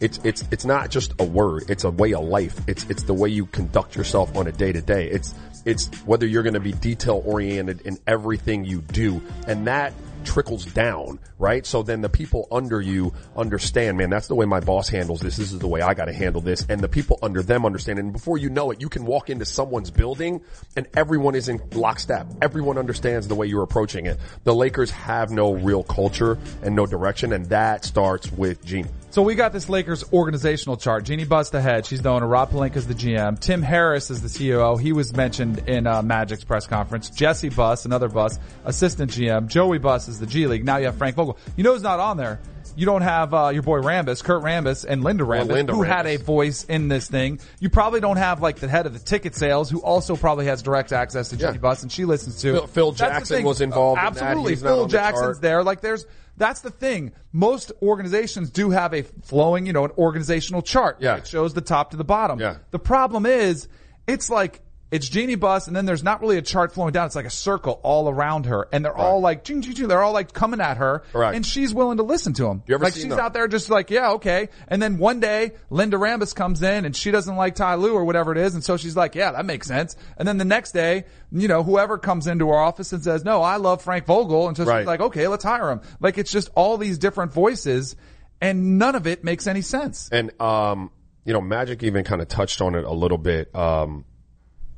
It's, 0.00 0.18
it's, 0.18 0.44
it's 0.50 0.64
not 0.64 0.90
just 0.90 1.14
a 1.18 1.24
word. 1.24 1.64
It's 1.68 1.84
a 1.84 1.90
way 1.90 2.12
of 2.12 2.24
life. 2.24 2.58
It's, 2.66 2.84
it's 2.90 3.04
the 3.04 3.14
way 3.14 3.30
you 3.30 3.46
conduct 3.46 3.96
yourself 3.96 4.36
on 4.36 4.46
a 4.46 4.52
day 4.52 4.72
to 4.72 4.82
day. 4.82 5.08
It's, 5.08 5.34
it's 5.64 5.86
whether 6.04 6.26
you're 6.26 6.42
going 6.42 6.54
to 6.54 6.60
be 6.60 6.72
detail 6.72 7.22
oriented 7.24 7.80
in 7.82 7.98
everything 8.06 8.64
you 8.64 8.82
do. 8.82 9.22
And 9.46 9.66
that 9.66 9.94
trickles 10.24 10.64
down, 10.64 11.18
right? 11.38 11.64
So 11.64 11.82
then 11.82 12.00
the 12.00 12.08
people 12.08 12.48
under 12.50 12.80
you 12.80 13.12
understand, 13.36 13.98
man, 13.98 14.10
that's 14.10 14.28
the 14.28 14.34
way 14.34 14.46
my 14.46 14.60
boss 14.60 14.88
handles 14.88 15.20
this. 15.20 15.36
This 15.36 15.52
is 15.52 15.58
the 15.58 15.68
way 15.68 15.80
I 15.80 15.94
got 15.94 16.06
to 16.06 16.12
handle 16.12 16.40
this. 16.40 16.66
And 16.68 16.80
the 16.80 16.88
people 16.88 17.18
under 17.22 17.42
them 17.42 17.64
understand. 17.64 17.98
And 17.98 18.12
before 18.12 18.38
you 18.38 18.50
know 18.50 18.70
it, 18.70 18.80
you 18.80 18.88
can 18.88 19.04
walk 19.04 19.30
into 19.30 19.44
someone's 19.44 19.90
building 19.90 20.40
and 20.76 20.86
everyone 20.96 21.34
is 21.34 21.48
in 21.48 21.60
lockstep. 21.72 22.26
Everyone 22.42 22.78
understands 22.78 23.28
the 23.28 23.34
way 23.34 23.46
you're 23.46 23.62
approaching 23.62 24.06
it. 24.06 24.18
The 24.44 24.54
Lakers 24.54 24.90
have 24.90 25.30
no 25.30 25.52
real 25.52 25.82
culture 25.82 26.38
and 26.62 26.74
no 26.74 26.86
direction. 26.86 27.32
And 27.32 27.46
that 27.46 27.84
starts 27.84 28.30
with 28.32 28.64
Jeanie. 28.64 28.88
So 29.14 29.22
we 29.22 29.36
got 29.36 29.52
this 29.52 29.68
Lakers 29.68 30.02
organizational 30.12 30.76
chart. 30.76 31.04
Jeanie 31.04 31.24
Buss 31.24 31.50
the 31.50 31.60
head. 31.60 31.86
She's 31.86 32.02
the 32.02 32.08
owner. 32.08 32.26
Rob 32.26 32.50
Pelinka 32.50 32.74
is 32.74 32.88
the 32.88 32.94
GM. 32.94 33.38
Tim 33.38 33.62
Harris 33.62 34.10
is 34.10 34.22
the 34.22 34.28
COO. 34.28 34.76
He 34.76 34.92
was 34.92 35.14
mentioned 35.14 35.68
in 35.68 35.86
uh, 35.86 36.02
Magic's 36.02 36.42
press 36.42 36.66
conference. 36.66 37.10
Jesse 37.10 37.48
Buss, 37.48 37.84
another 37.84 38.08
Buss, 38.08 38.40
assistant 38.64 39.12
GM. 39.12 39.46
Joey 39.46 39.78
Buss 39.78 40.08
is 40.08 40.18
the 40.18 40.26
G 40.26 40.48
League. 40.48 40.64
Now 40.64 40.78
you 40.78 40.86
have 40.86 40.96
Frank 40.96 41.14
Vogel. 41.14 41.38
You 41.56 41.62
know 41.62 41.74
who's 41.74 41.82
not 41.82 42.00
on 42.00 42.16
there? 42.16 42.40
You 42.76 42.86
don't 42.86 43.02
have 43.02 43.32
uh, 43.34 43.48
your 43.52 43.62
boy 43.62 43.80
Rambis, 43.80 44.22
Kurt 44.22 44.42
Rambis, 44.42 44.84
and 44.88 45.02
Linda 45.04 45.24
Rambis, 45.24 45.48
Linda 45.48 45.72
who 45.72 45.82
had 45.82 46.06
a 46.06 46.16
voice 46.16 46.64
in 46.64 46.88
this 46.88 47.08
thing. 47.08 47.40
You 47.60 47.70
probably 47.70 48.00
don't 48.00 48.16
have 48.16 48.42
like 48.42 48.56
the 48.56 48.68
head 48.68 48.86
of 48.86 48.92
the 48.92 48.98
ticket 48.98 49.34
sales, 49.34 49.70
who 49.70 49.80
also 49.80 50.16
probably 50.16 50.46
has 50.46 50.62
direct 50.62 50.92
access 50.92 51.28
to 51.30 51.36
Jeanie 51.36 51.54
Yeah. 51.54 51.58
Buss, 51.60 51.82
and 51.82 51.92
she 51.92 52.04
listens 52.04 52.40
to. 52.42 52.52
Phil- 52.52 52.66
Phil 52.66 52.92
Jackson 52.92 53.44
was 53.44 53.60
involved 53.60 53.98
in 54.00 54.04
that. 54.14 54.22
Absolutely, 54.22 54.54
not 54.56 54.60
Phil 54.62 54.82
on 54.82 54.88
the 54.88 54.92
Jackson's 54.92 55.40
there. 55.40 55.62
Like 55.62 55.80
there's 55.80 56.06
that's 56.36 56.60
the 56.60 56.70
thing. 56.70 57.12
Most 57.32 57.70
organizations 57.80 58.50
do 58.50 58.70
have 58.70 58.92
a 58.92 59.02
flowing, 59.02 59.66
you 59.66 59.72
know, 59.72 59.84
an 59.84 59.92
organizational 59.96 60.62
chart. 60.62 60.96
Yeah. 61.00 61.16
It 61.16 61.26
shows 61.28 61.54
the 61.54 61.60
top 61.60 61.92
to 61.92 61.96
the 61.96 62.04
bottom. 62.04 62.40
Yeah. 62.40 62.56
The 62.72 62.78
problem 62.80 63.24
is 63.24 63.68
it's 64.08 64.28
like 64.30 64.60
it's 64.90 65.08
Jeanie 65.08 65.34
Buss 65.34 65.66
and 65.66 65.74
then 65.74 65.86
there's 65.86 66.04
not 66.04 66.20
really 66.20 66.36
a 66.36 66.42
chart 66.42 66.72
flowing 66.72 66.92
down. 66.92 67.06
It's 67.06 67.16
like 67.16 67.24
a 67.24 67.30
circle 67.30 67.80
all 67.82 68.08
around 68.08 68.46
her 68.46 68.68
and 68.72 68.84
they're 68.84 68.96
all 68.96 69.18
like 69.20 69.42
ching, 69.42 69.60
ching, 69.62 69.74
ching. 69.74 69.88
they're 69.88 70.02
all 70.02 70.12
like 70.12 70.32
coming 70.32 70.60
at 70.60 70.76
her 70.76 71.02
Correct. 71.12 71.34
and 71.34 71.44
she's 71.44 71.74
willing 71.74 71.96
to 71.96 72.04
listen 72.04 72.32
to 72.34 72.44
them. 72.44 72.62
You 72.68 72.76
ever 72.76 72.84
like 72.84 72.94
she's 72.94 73.08
the- 73.08 73.18
out 73.20 73.32
there 73.32 73.48
just 73.48 73.70
like, 73.70 73.90
yeah, 73.90 74.12
okay. 74.12 74.50
And 74.68 74.80
then 74.80 74.98
one 74.98 75.18
day 75.18 75.52
Linda 75.68 75.96
Rambis 75.96 76.32
comes 76.34 76.62
in 76.62 76.84
and 76.84 76.94
she 76.94 77.10
doesn't 77.10 77.34
like 77.34 77.56
Ty 77.56 77.74
Lue 77.76 77.94
or 77.94 78.04
whatever 78.04 78.30
it 78.30 78.38
is 78.38 78.54
and 78.54 78.62
so 78.62 78.76
she's 78.76 78.96
like, 78.96 79.16
yeah, 79.16 79.32
that 79.32 79.44
makes 79.46 79.66
sense. 79.66 79.96
And 80.16 80.28
then 80.28 80.38
the 80.38 80.44
next 80.44 80.72
day, 80.72 81.06
you 81.32 81.48
know, 81.48 81.64
whoever 81.64 81.98
comes 81.98 82.28
into 82.28 82.48
our 82.50 82.60
office 82.62 82.92
and 82.92 83.02
says, 83.02 83.24
no, 83.24 83.42
I 83.42 83.56
love 83.56 83.82
Frank 83.82 84.06
Vogel 84.06 84.46
and 84.46 84.56
so 84.56 84.64
Right. 84.64 84.80
she's 84.82 84.86
like, 84.86 85.00
okay, 85.00 85.26
let's 85.26 85.42
hire 85.44 85.70
him. 85.72 85.80
Like 85.98 86.18
it's 86.18 86.30
just 86.30 86.50
all 86.54 86.76
these 86.76 86.98
different 86.98 87.32
voices 87.32 87.96
and 88.40 88.78
none 88.78 88.94
of 88.94 89.06
it 89.08 89.24
makes 89.24 89.46
any 89.48 89.62
sense. 89.62 90.08
And, 90.12 90.38
um, 90.40 90.90
you 91.24 91.32
know, 91.32 91.40
Magic 91.40 91.82
even 91.82 92.04
kind 92.04 92.20
of 92.20 92.28
touched 92.28 92.60
on 92.60 92.74
it 92.74 92.84
a 92.84 92.92
little 92.92 93.18
bit, 93.18 93.52
um, 93.56 94.04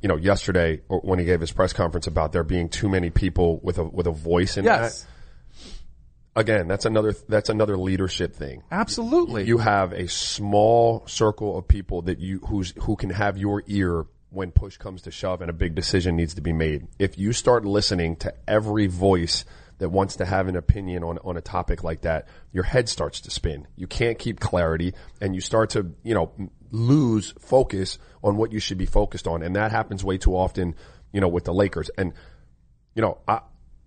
you 0.02 0.08
know, 0.08 0.16
yesterday 0.16 0.82
uh, 0.90 0.96
when 0.96 1.18
he 1.18 1.24
gave 1.24 1.40
his 1.40 1.52
press 1.52 1.72
conference 1.72 2.06
about 2.06 2.32
there 2.32 2.44
being 2.44 2.68
too 2.68 2.88
many 2.88 3.10
people 3.10 3.60
with 3.62 3.78
a, 3.78 3.84
with 3.84 4.06
a 4.06 4.12
voice 4.12 4.56
in 4.56 4.64
Yes. 4.64 5.02
that. 5.02 5.08
Again, 6.38 6.68
that's 6.68 6.84
another, 6.84 7.14
that's 7.28 7.48
another 7.48 7.78
leadership 7.78 8.36
thing. 8.36 8.62
Absolutely. 8.70 9.44
You 9.44 9.56
have 9.56 9.92
a 9.92 10.06
small 10.06 11.02
circle 11.06 11.56
of 11.56 11.66
people 11.66 12.02
that 12.02 12.18
you, 12.18 12.40
who's, 12.46 12.74
who 12.82 12.94
can 12.96 13.08
have 13.08 13.38
your 13.38 13.62
ear 13.66 14.04
when 14.28 14.52
push 14.52 14.76
comes 14.76 15.00
to 15.02 15.10
shove 15.10 15.40
and 15.40 15.48
a 15.48 15.54
big 15.54 15.74
decision 15.74 16.14
needs 16.14 16.34
to 16.34 16.42
be 16.42 16.52
made. 16.52 16.88
If 16.98 17.16
you 17.18 17.32
start 17.32 17.64
listening 17.64 18.16
to 18.16 18.34
every 18.46 18.86
voice 18.86 19.46
that 19.78 19.88
wants 19.88 20.16
to 20.16 20.26
have 20.26 20.46
an 20.48 20.56
opinion 20.56 21.04
on, 21.04 21.18
on 21.24 21.38
a 21.38 21.40
topic 21.40 21.82
like 21.82 22.02
that, 22.02 22.28
your 22.52 22.64
head 22.64 22.90
starts 22.90 23.22
to 23.22 23.30
spin. 23.30 23.66
You 23.74 23.86
can't 23.86 24.18
keep 24.18 24.38
clarity 24.38 24.92
and 25.22 25.34
you 25.34 25.40
start 25.40 25.70
to, 25.70 25.90
you 26.02 26.12
know, 26.12 26.32
lose 26.76 27.32
focus 27.38 27.98
on 28.22 28.36
what 28.36 28.52
you 28.52 28.60
should 28.60 28.78
be 28.78 28.86
focused 28.86 29.26
on. 29.26 29.42
And 29.42 29.56
that 29.56 29.70
happens 29.70 30.04
way 30.04 30.18
too 30.18 30.36
often, 30.36 30.74
you 31.12 31.20
know, 31.20 31.28
with 31.28 31.44
the 31.44 31.54
Lakers. 31.54 31.90
And, 31.96 32.12
you 32.94 33.02
know, 33.02 33.18
I, 33.26 33.40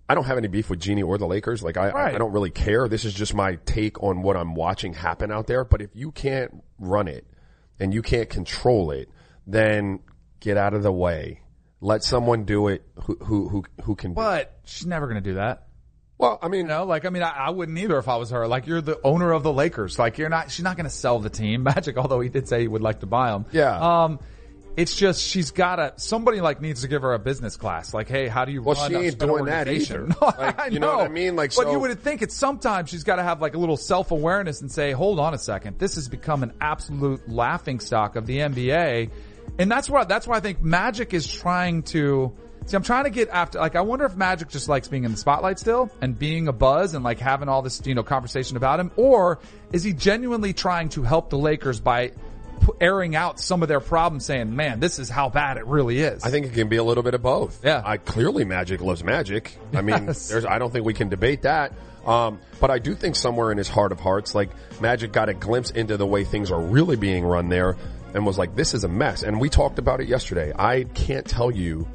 I 0.08 0.14
don't 0.14 0.24
have 0.24 0.38
any 0.38 0.48
beef 0.48 0.68
with 0.68 0.80
Jeanie 0.80 1.02
or 1.02 1.16
the 1.18 1.26
Lakers. 1.26 1.62
Like 1.62 1.76
I, 1.76 1.88
I, 1.88 1.92
Right. 1.92 2.14
I 2.14 2.18
don't 2.18 2.32
really 2.32 2.50
care. 2.50 2.88
This 2.88 3.04
is 3.04 3.14
just 3.14 3.34
my 3.34 3.56
take 3.64 4.02
on 4.02 4.22
what 4.22 4.36
I'm 4.36 4.54
watching 4.54 4.92
happen 4.92 5.30
out 5.30 5.46
there. 5.46 5.64
But 5.64 5.82
if 5.82 5.90
you 5.94 6.10
can't 6.10 6.62
run 6.78 7.06
it 7.06 7.26
and 7.78 7.94
you 7.94 8.02
can't 8.02 8.28
control 8.28 8.90
it, 8.90 9.08
then 9.46 10.00
get 10.40 10.56
out 10.56 10.74
of 10.74 10.82
the 10.82 10.92
way. 10.92 11.42
Let 11.80 12.02
someone 12.02 12.44
do 12.44 12.68
it 12.68 12.82
who, 13.04 13.16
who, 13.24 13.48
who, 13.48 13.64
who 13.84 13.94
can. 13.94 14.10
do. 14.10 14.16
But 14.16 14.58
she's 14.64 14.86
never 14.86 15.06
going 15.06 15.22
to 15.22 15.30
do 15.30 15.34
that. 15.36 15.68
Well, 16.20 16.38
I 16.42 16.48
mean, 16.48 16.62
You 16.62 16.66
know, 16.68 16.84
like 16.84 17.06
I 17.06 17.08
mean, 17.08 17.22
I, 17.22 17.30
I 17.30 17.50
wouldn't 17.50 17.78
either 17.78 17.96
if 17.98 18.06
I 18.06 18.16
was 18.16 18.30
her. 18.30 18.46
Like 18.46 18.66
you're 18.66 18.82
the 18.82 19.00
owner 19.02 19.32
of 19.32 19.42
the 19.42 19.52
Lakers. 19.52 19.98
Like 19.98 20.18
you're 20.18 20.28
not. 20.28 20.50
She's 20.50 20.62
not 20.64 20.76
going 20.76 20.84
to 20.84 20.90
sell 20.90 21.18
the 21.18 21.30
team. 21.30 21.62
Magic, 21.70 21.96
although 21.96 22.20
he 22.20 22.28
did 22.28 22.46
say 22.46 22.60
he 22.60 22.68
would 22.68 22.82
like 22.82 23.00
to 23.00 23.06
buy 23.06 23.30
them. 23.30 23.46
Yeah. 23.52 24.04
Um, 24.04 24.20
it's 24.76 24.94
just 24.94 25.22
she's 25.22 25.50
got 25.50 25.76
to. 25.76 25.94
Somebody 25.96 26.40
like 26.42 26.60
needs 26.60 26.82
to 26.82 26.88
give 26.88 27.02
her 27.02 27.14
a 27.14 27.18
business 27.18 27.56
class. 27.56 27.92
Like, 27.94 28.08
hey, 28.08 28.28
how 28.28 28.44
do 28.44 28.52
you 28.52 28.62
Well, 28.62 28.76
run 28.76 28.90
she 28.90 28.96
ain't 28.98 29.18
doing 29.18 29.46
that 29.46 29.66
either. 29.66 30.06
No, 30.20 30.26
Like, 30.38 30.60
I 30.60 30.66
you 30.66 30.78
know 30.78 30.98
what 30.98 31.06
I 31.06 31.08
mean? 31.08 31.36
Like, 31.36 31.54
but 31.56 31.64
so- 31.64 31.72
you 31.72 31.80
would 31.80 31.98
think 32.00 32.20
it's 32.22 32.36
sometimes 32.36 32.90
she's 32.90 33.02
got 33.04 33.16
to 33.16 33.22
have 33.22 33.40
like 33.40 33.54
a 33.54 33.58
little 33.58 33.76
self 33.78 34.10
awareness 34.10 34.60
and 34.60 34.70
say, 34.70 34.92
hold 34.92 35.18
on 35.18 35.32
a 35.34 35.38
second, 35.38 35.78
this 35.78 35.94
has 35.94 36.08
become 36.08 36.42
an 36.42 36.52
absolute 36.60 37.28
laughing 37.28 37.80
stock 37.80 38.14
of 38.16 38.26
the 38.26 38.38
NBA, 38.38 39.10
and 39.58 39.70
that's 39.70 39.88
why 39.90 40.04
that's 40.04 40.26
why 40.26 40.36
I 40.36 40.40
think 40.40 40.62
Magic 40.62 41.14
is 41.14 41.26
trying 41.30 41.82
to. 41.84 42.32
See, 42.70 42.76
I'm 42.76 42.84
trying 42.84 43.02
to 43.02 43.10
get 43.10 43.28
after, 43.30 43.58
like, 43.58 43.74
I 43.74 43.80
wonder 43.80 44.04
if 44.04 44.14
Magic 44.14 44.48
just 44.48 44.68
likes 44.68 44.86
being 44.86 45.02
in 45.02 45.10
the 45.10 45.16
spotlight 45.16 45.58
still 45.58 45.90
and 46.00 46.16
being 46.16 46.46
a 46.46 46.52
buzz 46.52 46.94
and 46.94 47.02
like 47.02 47.18
having 47.18 47.48
all 47.48 47.62
this, 47.62 47.82
you 47.84 47.96
know, 47.96 48.04
conversation 48.04 48.56
about 48.56 48.78
him, 48.78 48.92
or 48.94 49.40
is 49.72 49.82
he 49.82 49.92
genuinely 49.92 50.52
trying 50.52 50.88
to 50.90 51.02
help 51.02 51.30
the 51.30 51.36
Lakers 51.36 51.80
by 51.80 52.12
airing 52.80 53.16
out 53.16 53.40
some 53.40 53.62
of 53.62 53.68
their 53.68 53.80
problems 53.80 54.24
saying, 54.24 54.54
man, 54.54 54.78
this 54.78 55.00
is 55.00 55.08
how 55.08 55.28
bad 55.28 55.56
it 55.56 55.66
really 55.66 55.98
is. 55.98 56.22
I 56.22 56.30
think 56.30 56.46
it 56.46 56.52
can 56.52 56.68
be 56.68 56.76
a 56.76 56.84
little 56.84 57.02
bit 57.02 57.14
of 57.14 57.22
both. 57.22 57.64
Yeah. 57.64 57.82
I 57.84 57.96
clearly 57.96 58.44
Magic 58.44 58.80
loves 58.80 59.02
Magic. 59.02 59.58
I 59.74 59.82
mean, 59.82 60.04
Yes. 60.06 60.28
there's, 60.28 60.44
I 60.44 60.60
don't 60.60 60.72
think 60.72 60.84
we 60.84 60.94
can 60.94 61.08
debate 61.08 61.42
that. 61.42 61.72
Um, 62.06 62.38
but 62.60 62.70
I 62.70 62.78
do 62.78 62.94
think 62.94 63.16
somewhere 63.16 63.50
in 63.50 63.58
his 63.58 63.68
heart 63.68 63.90
of 63.90 63.98
hearts, 63.98 64.32
like 64.32 64.50
Magic 64.80 65.10
got 65.10 65.28
a 65.28 65.34
glimpse 65.34 65.72
into 65.72 65.96
the 65.96 66.06
way 66.06 66.22
things 66.22 66.52
are 66.52 66.60
really 66.60 66.94
being 66.94 67.24
run 67.24 67.48
there 67.48 67.76
and 68.14 68.24
was 68.24 68.38
like, 68.38 68.54
this 68.54 68.74
is 68.74 68.84
a 68.84 68.88
mess. 68.88 69.24
And 69.24 69.40
we 69.40 69.48
talked 69.48 69.80
about 69.80 70.00
it 70.00 70.06
yesterday. 70.06 70.52
I 70.56 70.84
can't 70.84 71.26
tell 71.26 71.50
you 71.50 71.88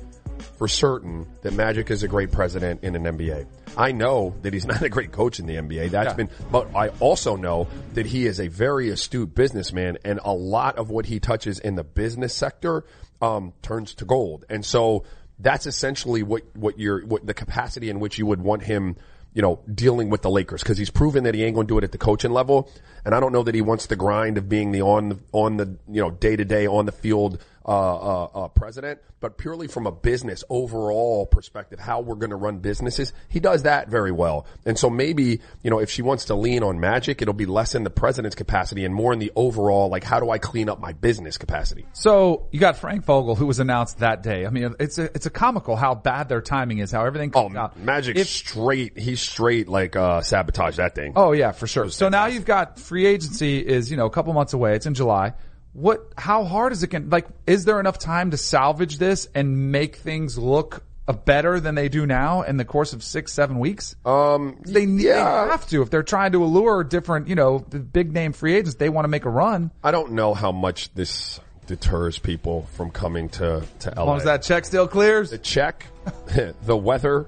for 0.57 0.67
certain 0.67 1.27
that 1.41 1.53
Magic 1.53 1.91
is 1.91 2.03
a 2.03 2.07
great 2.07 2.31
president 2.31 2.83
in 2.83 2.95
an 2.95 3.03
NBA. 3.03 3.45
I 3.77 3.91
know 3.91 4.35
that 4.41 4.53
he's 4.53 4.65
not 4.73 4.81
a 4.81 4.89
great 4.89 5.11
coach 5.11 5.39
in 5.39 5.45
the 5.47 5.55
NBA. 5.55 5.91
That's 5.91 6.11
Yeah. 6.11 6.13
been, 6.13 6.29
but 6.51 6.73
I 6.75 6.89
also 6.99 7.35
know 7.35 7.67
that 7.93 8.05
he 8.05 8.25
is 8.25 8.39
a 8.39 8.47
very 8.47 8.89
astute 8.89 9.35
businessman 9.35 9.97
and 10.05 10.19
a 10.23 10.33
lot 10.33 10.77
of 10.77 10.89
what 10.89 11.05
he 11.05 11.19
touches 11.19 11.59
in 11.59 11.75
the 11.75 11.83
business 11.83 12.33
sector, 12.33 12.85
um, 13.21 13.53
turns 13.61 13.93
to 13.95 14.05
gold. 14.05 14.45
And 14.49 14.65
so 14.65 15.03
that's 15.39 15.65
essentially 15.65 16.23
what, 16.23 16.43
what 16.55 16.79
your, 16.79 17.05
what 17.05 17.25
the 17.25 17.33
capacity 17.33 17.89
in 17.89 17.99
which 17.99 18.17
you 18.17 18.25
would 18.25 18.41
want 18.41 18.63
him, 18.63 18.95
you 19.33 19.41
know, 19.41 19.59
dealing 19.73 20.09
with 20.09 20.21
the 20.21 20.29
Lakers 20.29 20.63
because 20.63 20.77
he's 20.77 20.89
proven 20.89 21.25
that 21.25 21.35
he 21.35 21.43
ain't 21.43 21.55
going 21.55 21.67
to 21.67 21.73
do 21.73 21.77
it 21.77 21.83
at 21.83 21.91
the 21.91 21.97
coaching 21.97 22.31
level. 22.31 22.71
And 23.03 23.13
I 23.13 23.19
don't 23.19 23.33
know 23.33 23.43
that 23.43 23.53
he 23.53 23.61
wants 23.61 23.87
the 23.87 23.97
grind 23.97 24.37
of 24.37 24.47
being 24.47 24.71
the 24.71 24.81
on 24.83 25.19
on 25.33 25.57
the, 25.57 25.77
you 25.89 26.01
know, 26.01 26.09
day 26.09 26.37
to 26.37 26.45
day 26.45 26.65
on 26.67 26.85
the 26.85 26.93
field, 26.93 27.43
uh, 27.67 27.69
uh, 27.69 28.23
uh, 28.25 28.47
president, 28.49 28.99
but 29.19 29.37
purely 29.37 29.67
from 29.67 29.87
a 29.87 29.91
business 29.91 30.43
overall 30.49 31.25
perspective, 31.25 31.79
how 31.79 32.01
we're 32.01 32.15
going 32.15 32.29
to 32.29 32.35
run 32.35 32.59
businesses, 32.59 33.11
he 33.27 33.39
does 33.39 33.63
that 33.63 33.89
very 33.89 34.11
well. 34.11 34.45
And 34.65 34.77
so 34.77 34.89
maybe, 34.89 35.41
you 35.63 35.69
know, 35.71 35.79
if 35.79 35.89
she 35.89 36.01
wants 36.03 36.25
to 36.25 36.35
lean 36.35 36.61
on 36.63 36.79
magic, 36.79 37.21
it'll 37.21 37.33
be 37.33 37.47
less 37.47 37.73
in 37.73 37.83
the 37.83 37.89
president's 37.89 38.35
capacity 38.35 38.85
and 38.85 38.93
more 38.93 39.13
in 39.13 39.19
the 39.19 39.31
overall, 39.35 39.89
like, 39.89 40.03
how 40.03 40.19
do 40.19 40.29
I 40.29 40.37
clean 40.37 40.69
up 40.69 40.79
my 40.79 40.93
business 40.93 41.37
capacity? 41.37 41.85
So 41.93 42.47
you 42.51 42.59
got 42.59 42.77
Frank 42.77 43.03
Vogel, 43.05 43.35
who 43.35 43.47
was 43.47 43.59
announced 43.59 43.99
that 43.99 44.21
day. 44.21 44.45
I 44.45 44.49
mean, 44.51 44.75
it's 44.79 44.97
a, 44.99 45.05
it's 45.05 45.25
a 45.25 45.31
comical 45.31 45.75
how 45.75 45.95
bad 45.95 46.29
their 46.29 46.41
timing 46.41 46.77
is, 46.79 46.91
how 46.91 47.03
everything 47.05 47.31
Oh, 47.33 47.43
comes 47.43 47.55
out. 47.55 47.79
Magic 47.79 48.15
If- 48.17 48.27
straight, 48.27 48.97
he's 48.97 49.21
straight 49.21 49.67
like, 49.67 49.95
uh, 49.95 50.21
sabotage 50.21 50.77
that 50.77 50.93
thing. 50.93 51.13
Oh 51.15 51.31
yeah, 51.31 51.51
for 51.51 51.65
sure. 51.65 51.89
So 51.89 52.09
now 52.09 52.27
you've 52.27 52.45
got 52.45 52.79
free 52.79 53.05
agency 53.07 53.57
is, 53.65 53.89
you 53.89 53.97
know, 53.97 54.05
a 54.05 54.11
couple 54.11 54.31
months 54.33 54.53
away. 54.53 54.75
It's 54.75 54.85
in 54.85 54.93
July. 54.93 55.33
What, 55.75 56.13
how 56.17 56.45
hard 56.45 56.71
is 56.71 56.83
it 56.83 56.87
going 56.89 57.09
like, 57.09 57.27
is 57.45 57.65
there 57.65 57.79
enough 57.81 57.99
time 57.99 58.31
to 58.31 58.37
salvage 58.37 58.97
this 58.97 59.27
and 59.35 59.71
make 59.73 59.97
things 59.97 60.37
look 60.37 60.83
uh, 61.07 61.11
better 61.13 61.59
than 61.59 61.75
they 61.75 61.89
do 61.89 62.05
now 62.05 62.43
in 62.43 62.55
the 62.57 62.63
course 62.65 62.93
of 62.93 63.03
six, 63.03 63.33
seven 63.33 63.59
weeks? 63.59 63.93
Um, 64.05 64.57
They, 64.65 64.85
they 64.85 65.03
have 65.09 65.67
to. 65.67 65.81
If 65.81 65.89
they're 65.89 66.01
trying 66.01 66.31
to 66.31 66.43
allure 66.43 66.83
different, 66.85 67.27
you 67.27 67.35
know, 67.35 67.65
the 67.69 67.79
big 67.79 68.13
name 68.13 68.31
free 68.31 68.55
agents, 68.55 68.75
they 68.75 68.87
want 68.89 69.03
to 69.03 69.09
make 69.09 69.25
a 69.25 69.29
run. 69.29 69.69
I 69.83 69.91
don't 69.91 70.13
know 70.13 70.33
how 70.33 70.51
much 70.53 70.93
this 70.93 71.41
deters 71.67 72.19
people 72.19 72.67
from 72.75 72.89
coming 72.91 73.27
to, 73.29 73.61
to 73.79 73.89
LA. 73.97 74.01
As 74.01 74.07
long 74.07 74.17
as 74.17 74.23
that 74.23 74.43
check 74.43 74.63
still 74.65 74.87
clears. 74.87 75.31
the 75.31 75.37
check, 75.37 75.85
the 76.63 76.77
weather, 76.77 77.25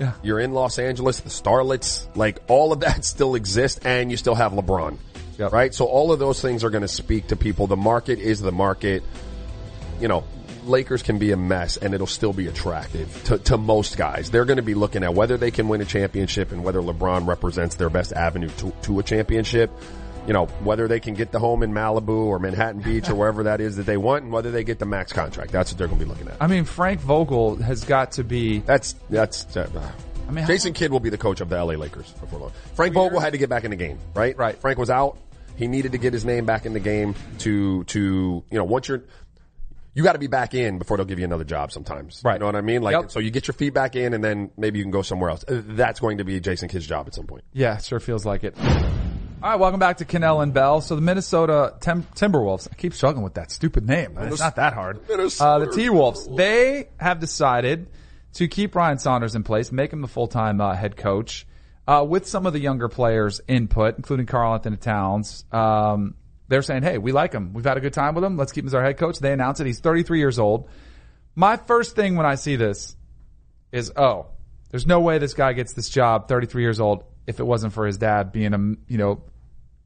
Yeah. 0.00 0.14
you're 0.22 0.40
in 0.40 0.52
Los 0.52 0.80
Angeles, 0.80 1.20
the 1.20 1.28
starlets, 1.30 2.08
like 2.16 2.38
all 2.48 2.72
of 2.72 2.80
that 2.80 3.04
still 3.04 3.36
exists 3.36 3.78
and 3.84 4.10
you 4.10 4.16
still 4.16 4.34
have 4.34 4.52
LeBron. 4.52 4.96
Yep. 5.38 5.52
Right? 5.52 5.74
So 5.74 5.86
all 5.86 6.12
of 6.12 6.18
those 6.18 6.40
things 6.40 6.64
are 6.64 6.70
going 6.70 6.82
to 6.82 6.88
speak 6.88 7.28
to 7.28 7.36
people. 7.36 7.66
The 7.66 7.76
market 7.76 8.18
is 8.18 8.40
the 8.40 8.52
market. 8.52 9.02
You 10.00 10.08
know, 10.08 10.24
Lakers 10.66 11.02
can 11.02 11.18
be 11.18 11.32
a 11.32 11.36
mess 11.36 11.76
and 11.76 11.94
it'll 11.94 12.06
still 12.06 12.32
be 12.32 12.46
attractive 12.46 13.24
to, 13.24 13.38
to 13.38 13.58
most 13.58 13.96
guys. 13.96 14.30
They're 14.30 14.44
going 14.44 14.56
to 14.56 14.62
be 14.62 14.74
looking 14.74 15.02
at 15.02 15.14
whether 15.14 15.36
they 15.36 15.50
can 15.50 15.68
win 15.68 15.80
a 15.80 15.84
championship 15.84 16.52
and 16.52 16.64
whether 16.64 16.80
LeBron 16.80 17.26
represents 17.26 17.76
their 17.76 17.90
best 17.90 18.12
avenue 18.12 18.48
to, 18.58 18.70
to 18.82 18.98
a 18.98 19.02
championship. 19.02 19.70
You 20.26 20.32
know, 20.32 20.46
whether 20.62 20.88
they 20.88 21.00
can 21.00 21.12
get 21.12 21.32
the 21.32 21.38
home 21.38 21.62
in 21.62 21.72
Malibu 21.72 22.08
or 22.08 22.38
Manhattan 22.38 22.80
Beach 22.80 23.10
or 23.10 23.14
wherever 23.14 23.42
that 23.42 23.60
is 23.60 23.76
that 23.76 23.84
they 23.84 23.98
want 23.98 24.24
and 24.24 24.32
whether 24.32 24.50
they 24.50 24.64
get 24.64 24.78
the 24.78 24.86
max 24.86 25.12
contract. 25.12 25.52
That's 25.52 25.70
what 25.70 25.78
they're 25.78 25.86
going 25.86 25.98
to 25.98 26.04
be 26.04 26.10
looking 26.10 26.28
at. 26.28 26.38
I 26.40 26.46
mean, 26.46 26.64
Frank 26.64 27.00
Vogel 27.00 27.56
has 27.56 27.84
got 27.84 28.12
to 28.12 28.24
be, 28.24 28.60
That's 28.60 28.94
that's. 29.10 29.54
Uh, 29.54 29.92
I 30.26 30.30
mean, 30.30 30.46
Jason 30.46 30.72
Kidd 30.72 30.90
will 30.90 31.00
be 31.00 31.10
the 31.10 31.18
coach 31.18 31.42
of 31.42 31.50
the 31.50 31.62
LA 31.62 31.74
Lakers 31.74 32.10
before 32.12 32.38
long. 32.38 32.52
Frank 32.74 32.94
Vogel 32.94 33.20
had 33.20 33.32
to 33.32 33.38
get 33.38 33.50
back 33.50 33.64
in 33.64 33.70
the 33.70 33.76
game, 33.76 33.98
right? 34.14 34.34
Right. 34.34 34.56
Frank 34.56 34.78
was 34.78 34.88
out. 34.88 35.18
He 35.56 35.66
needed 35.68 35.92
to 35.92 35.98
get 35.98 36.12
his 36.12 36.24
name 36.24 36.44
back 36.46 36.66
in 36.66 36.72
the 36.72 36.80
game 36.80 37.14
to 37.38 37.84
to 37.84 38.00
you 38.50 38.58
know 38.58 38.64
once 38.64 38.88
you're 38.88 39.04
you 39.94 40.02
got 40.02 40.14
to 40.14 40.18
be 40.18 40.26
back 40.26 40.54
in 40.54 40.78
before 40.78 40.96
they'll 40.96 41.06
give 41.06 41.20
you 41.20 41.24
another 41.24 41.44
job 41.44 41.70
sometimes. 41.70 42.20
Right. 42.24 42.34
You 42.34 42.38
know 42.40 42.46
what 42.46 42.56
I 42.56 42.62
mean? 42.62 42.82
Like 42.82 42.94
Yep. 42.94 43.10
so 43.12 43.20
you 43.20 43.30
get 43.30 43.46
your 43.46 43.54
feet 43.54 43.72
back 43.74 43.94
in 43.94 44.12
and 44.12 44.24
then 44.24 44.50
maybe 44.56 44.78
you 44.78 44.84
can 44.84 44.90
go 44.90 45.02
somewhere 45.02 45.30
else. 45.30 45.44
Uh, 45.46 45.62
That's 45.64 46.00
going 46.00 46.18
to 46.18 46.24
be 46.24 46.40
Jason 46.40 46.68
Kidd's 46.68 46.86
job 46.86 47.06
at 47.06 47.14
some 47.14 47.26
point. 47.26 47.44
Yeah, 47.52 47.76
sure 47.78 48.00
feels 48.00 48.26
like 48.26 48.42
it. 48.42 48.56
All 48.60 49.50
right, 49.50 49.54
welcome 49.60 49.78
back 49.78 49.98
to 49.98 50.04
Kanell 50.04 50.42
and 50.42 50.52
Bell. 50.52 50.80
So 50.80 50.96
the 50.96 51.02
Minnesota 51.02 51.74
Tim- 51.80 52.02
Timberwolves, 52.16 52.66
I 52.72 52.74
keep 52.74 52.92
struggling 52.94 53.22
with 53.22 53.34
that 53.34 53.50
stupid 53.52 53.86
name. 53.86 54.16
It's 54.18 54.40
not 54.40 54.56
that 54.56 54.72
hard. 54.72 54.98
Uh, 55.08 55.58
the 55.60 55.70
T-Wolves, 55.72 56.26
they 56.34 56.88
have 56.98 57.20
decided 57.20 57.86
to 58.32 58.48
keep 58.48 58.74
Ryan 58.74 58.98
Saunders 58.98 59.34
in 59.36 59.42
place, 59.44 59.70
make 59.70 59.92
him 59.92 60.00
the 60.00 60.08
full-time 60.08 60.60
uh, 60.60 60.74
head 60.74 60.96
coach, 60.96 61.46
uh, 61.86 62.04
with 62.08 62.26
some 62.26 62.46
of 62.46 62.52
the 62.52 62.60
younger 62.60 62.88
players' 62.88 63.40
input, 63.46 63.96
including 63.96 64.26
Karl 64.26 64.54
Anthony 64.54 64.76
Towns. 64.76 65.44
Um, 65.52 66.14
they're 66.48 66.62
saying, 66.62 66.82
hey, 66.82 66.98
we 66.98 67.12
like 67.12 67.32
him. 67.32 67.52
We've 67.52 67.64
had 67.64 67.76
a 67.76 67.80
good 67.80 67.92
time 67.92 68.14
with 68.14 68.24
him. 68.24 68.36
Let's 68.36 68.52
keep 68.52 68.64
him 68.64 68.68
as 68.68 68.74
our 68.74 68.82
head 68.82 68.98
coach. 68.98 69.18
They 69.18 69.32
announce 69.32 69.60
it. 69.60 69.66
He's 69.66 69.80
33 69.80 70.18
years 70.18 70.38
old. 70.38 70.68
My 71.34 71.56
first 71.56 71.96
thing 71.96 72.16
when 72.16 72.26
I 72.26 72.34
see 72.36 72.56
this 72.56 72.96
is, 73.72 73.92
oh, 73.96 74.26
there's 74.70 74.86
no 74.86 75.00
way 75.00 75.18
this 75.18 75.34
guy 75.34 75.52
gets 75.52 75.72
this 75.72 75.88
job, 75.88 76.28
33 76.28 76.62
years 76.62 76.80
old, 76.80 77.04
if 77.26 77.40
it 77.40 77.44
wasn't 77.44 77.72
for 77.72 77.86
his 77.86 77.98
dad 77.98 78.32
being 78.32 78.54
a, 78.54 78.58
you 78.90 78.98
know, 78.98 79.22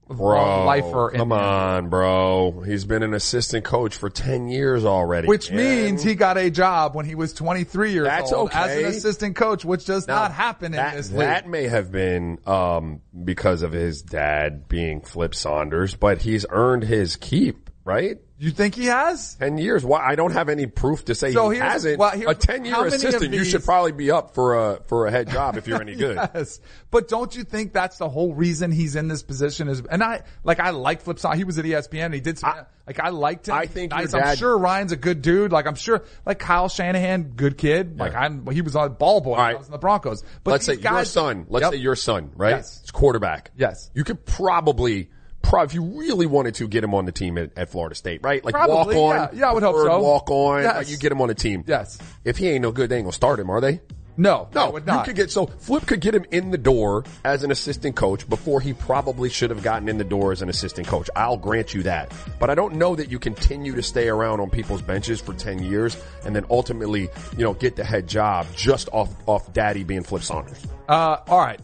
Bro, 0.09 0.65
lifer. 0.65 1.11
in 1.11 1.19
come 1.19 1.29
there. 1.29 1.39
on, 1.39 1.91
bro. 1.91 2.63
He's 2.63 2.87
been 2.87 3.03
an 3.03 3.13
assistant 3.13 3.65
coach 3.65 3.95
for 3.95 4.09
10 4.09 4.49
years 4.49 4.87
already. 4.87 5.29
Which 5.29 5.51
man. 5.51 5.85
means 5.85 6.03
he 6.03 6.15
got 6.15 6.39
a 6.39 6.51
job 6.51 6.95
when 6.95 7.05
he 7.05 7.15
was 7.15 7.35
23 7.35 7.93
years 7.93 8.07
That's 8.07 8.33
old 8.33 8.51
as 8.53 8.77
an 8.77 8.87
assistant 8.87 9.37
coach, 9.37 9.67
which 9.67 9.85
does 9.85 10.09
Now, 10.09 10.23
not 10.23 10.33
happen 10.33 10.73
that, 10.73 10.93
in 10.93 10.97
this 10.97 11.11
league. 11.11 11.21
That 11.21 11.47
may 11.47 11.69
have 11.69 11.93
been 11.93 12.39
um, 12.47 13.03
because 13.25 13.61
of 13.63 13.73
his 13.73 14.01
dad 14.01 14.67
being 14.67 15.03
Flip 15.03 15.35
Saunders, 15.35 15.95
but 15.95 16.23
he's 16.23 16.47
earned 16.49 16.85
his 16.85 17.17
keep, 17.17 17.69
right? 17.89 18.19
You 18.41 18.51
think 18.53 18.77
he 18.77 18.85
has? 18.85 19.35
Ten 19.35 19.59
years. 19.59 19.85
Why? 19.85 20.07
I 20.07 20.15
don't 20.15 20.31
have 20.33 20.49
any 20.49 20.67
proof 20.67 21.07
to 21.07 21.15
say 21.17 21.33
So 21.33 21.49
he 21.51 21.59
hasn't. 21.59 21.99
well, 21.99 22.13
here- 22.13 22.29
a 22.29 22.35
10 22.37 22.65
year 22.67 22.85
assistant, 22.87 23.35
you 23.35 23.43
should 23.45 23.65
probably 23.65 23.91
be 23.91 24.13
up 24.13 24.35
for 24.35 24.55
a 24.55 24.81
for 24.87 25.07
a 25.09 25.11
head 25.11 25.29
job 25.31 25.57
if 25.57 25.67
you're 25.67 25.81
any 25.81 25.97
good. 25.97 26.17
Yes. 26.35 26.61
But 26.93 27.09
don't 27.09 27.35
you 27.35 27.43
think 27.43 27.73
that's 27.73 27.97
the 27.99 28.09
whole 28.09 28.35
reason 28.35 28.71
he's 28.71 28.95
in 28.95 29.09
this 29.09 29.23
position 29.25 29.67
is, 29.69 29.83
and 29.91 30.05
I, 30.05 30.23
like, 30.45 30.61
I 30.61 30.71
like 30.71 31.01
Flip. 31.03 31.19
He 31.35 31.43
was 31.45 31.59
at 31.59 31.65
ESPN. 31.65 32.15
He 32.15 32.21
did 32.21 32.39
some, 32.39 32.51
I- 32.51 32.65
like, 32.87 33.01
I 33.01 33.09
liked 33.09 33.49
him. 33.49 33.55
I 33.55 33.67
think 33.67 33.93
your 33.93 34.03
Nice. 34.03 34.15
I'm 34.15 34.37
sure 34.37 34.57
Ryan's 34.57 34.93
a 34.93 34.97
good 34.97 35.21
dude. 35.21 35.51
Like, 35.51 35.67
I'm 35.67 35.75
sure, 35.75 36.05
like 36.25 36.39
Kyle 36.39 36.69
Shanahan, 36.69 37.33
good 37.37 37.59
kid. 37.59 37.99
Like, 37.99 38.15
I'm, 38.15 38.47
he 38.53 38.63
was 38.63 38.77
on 38.77 38.95
ball 38.95 39.21
boy. 39.21 39.37
right. 39.37 39.57
I 39.57 39.59
was 39.59 39.67
in 39.67 39.73
the 39.73 39.79
Broncos. 39.79 40.23
But 40.45 40.53
let's 40.53 40.65
say 40.67 40.77
these 40.77 40.85
your 40.85 41.05
son. 41.05 41.47
Let's 41.49 41.65
Yep. 41.65 41.73
say 41.73 41.79
your 41.79 41.97
son, 41.97 42.31
right? 42.37 42.51
Yes. 42.57 42.79
It's 42.83 42.91
quarterback. 42.93 43.51
Yes. 43.57 43.91
You 43.95 44.05
could 44.05 44.25
probably. 44.25 45.11
Pro, 45.43 45.63
if 45.63 45.73
you 45.73 45.83
really 45.83 46.27
wanted 46.27 46.57
to 46.57 46.69
get 46.69 46.85
him 46.85 46.95
on 46.95 47.07
the 47.07 47.13
team 47.13 47.39
at, 47.39 47.57
at 47.57 47.71
Florida 47.71 47.95
State, 47.95 48.21
right? 48.23 48.45
Like 48.45 48.55
Probably, 48.55 48.97
walk 48.97 49.15
on, 49.17 49.29
yeah. 49.35 49.41
Yeah, 49.41 49.51
I 49.51 49.53
would 49.55 49.63
hope 49.63 49.77
so. 49.77 50.01
Walk 50.03 50.31
on, 50.31 50.63
Yes. 50.63 50.77
like 50.77 50.91
you 50.91 50.99
get 50.99 51.11
him 51.13 51.21
on 51.23 51.29
the 51.29 51.35
team. 51.35 51.65
Yes. 51.67 51.99
If 52.25 52.37
he 52.37 52.49
ain't 52.49 52.63
no 52.63 52.71
good, 52.73 52.91
they 52.91 52.97
ain't 52.97 53.05
gonna 53.05 53.13
start 53.13 53.41
him, 53.41 53.49
are 53.49 53.61
they? 53.61 53.81
No, 54.21 54.49
No, 54.53 54.77
you 54.77 55.03
could 55.05 55.15
get 55.15 55.31
so 55.31 55.47
Flip 55.47 55.87
could 55.87 56.01
get 56.01 56.13
him 56.13 56.25
in 56.33 56.51
the 56.51 56.59
door 56.59 57.05
as 57.25 57.45
an 57.45 57.53
assistant 57.53 57.95
coach 57.95 58.29
before 58.29 58.61
he 58.61 58.73
probably 58.73 59.29
should 59.31 59.51
have 59.51 59.63
gotten 59.63 59.89
in 59.89 59.97
the 59.97 60.03
door 60.03 60.33
as 60.33 60.43
an 60.43 60.49
assistant 60.49 60.89
coach. 60.89 61.09
I'll 61.15 61.37
grant 61.37 61.73
you 61.73 61.85
that, 61.85 62.13
but 62.41 62.51
I 62.51 62.57
don't 62.57 62.75
know 62.75 62.97
that 62.97 63.13
you 63.13 63.21
continue 63.21 63.77
to 63.77 63.83
stay 63.83 64.09
around 64.09 64.41
on 64.41 64.51
people's 64.51 64.83
benches 64.83 65.21
for 65.21 65.35
ten 65.35 65.63
years 65.63 65.97
and 66.27 66.35
then 66.35 66.45
ultimately, 66.51 67.03
you 67.37 67.45
know, 67.45 67.55
get 67.55 67.77
the 67.77 67.85
head 67.85 68.09
job 68.09 68.49
just 68.57 68.89
off 68.93 69.09
off 69.29 69.53
Daddy 69.53 69.85
being 69.85 70.03
Flip 70.03 70.23
Saunders. 70.25 70.61
Uh, 70.89 71.19
all 71.29 71.39
right. 71.39 71.61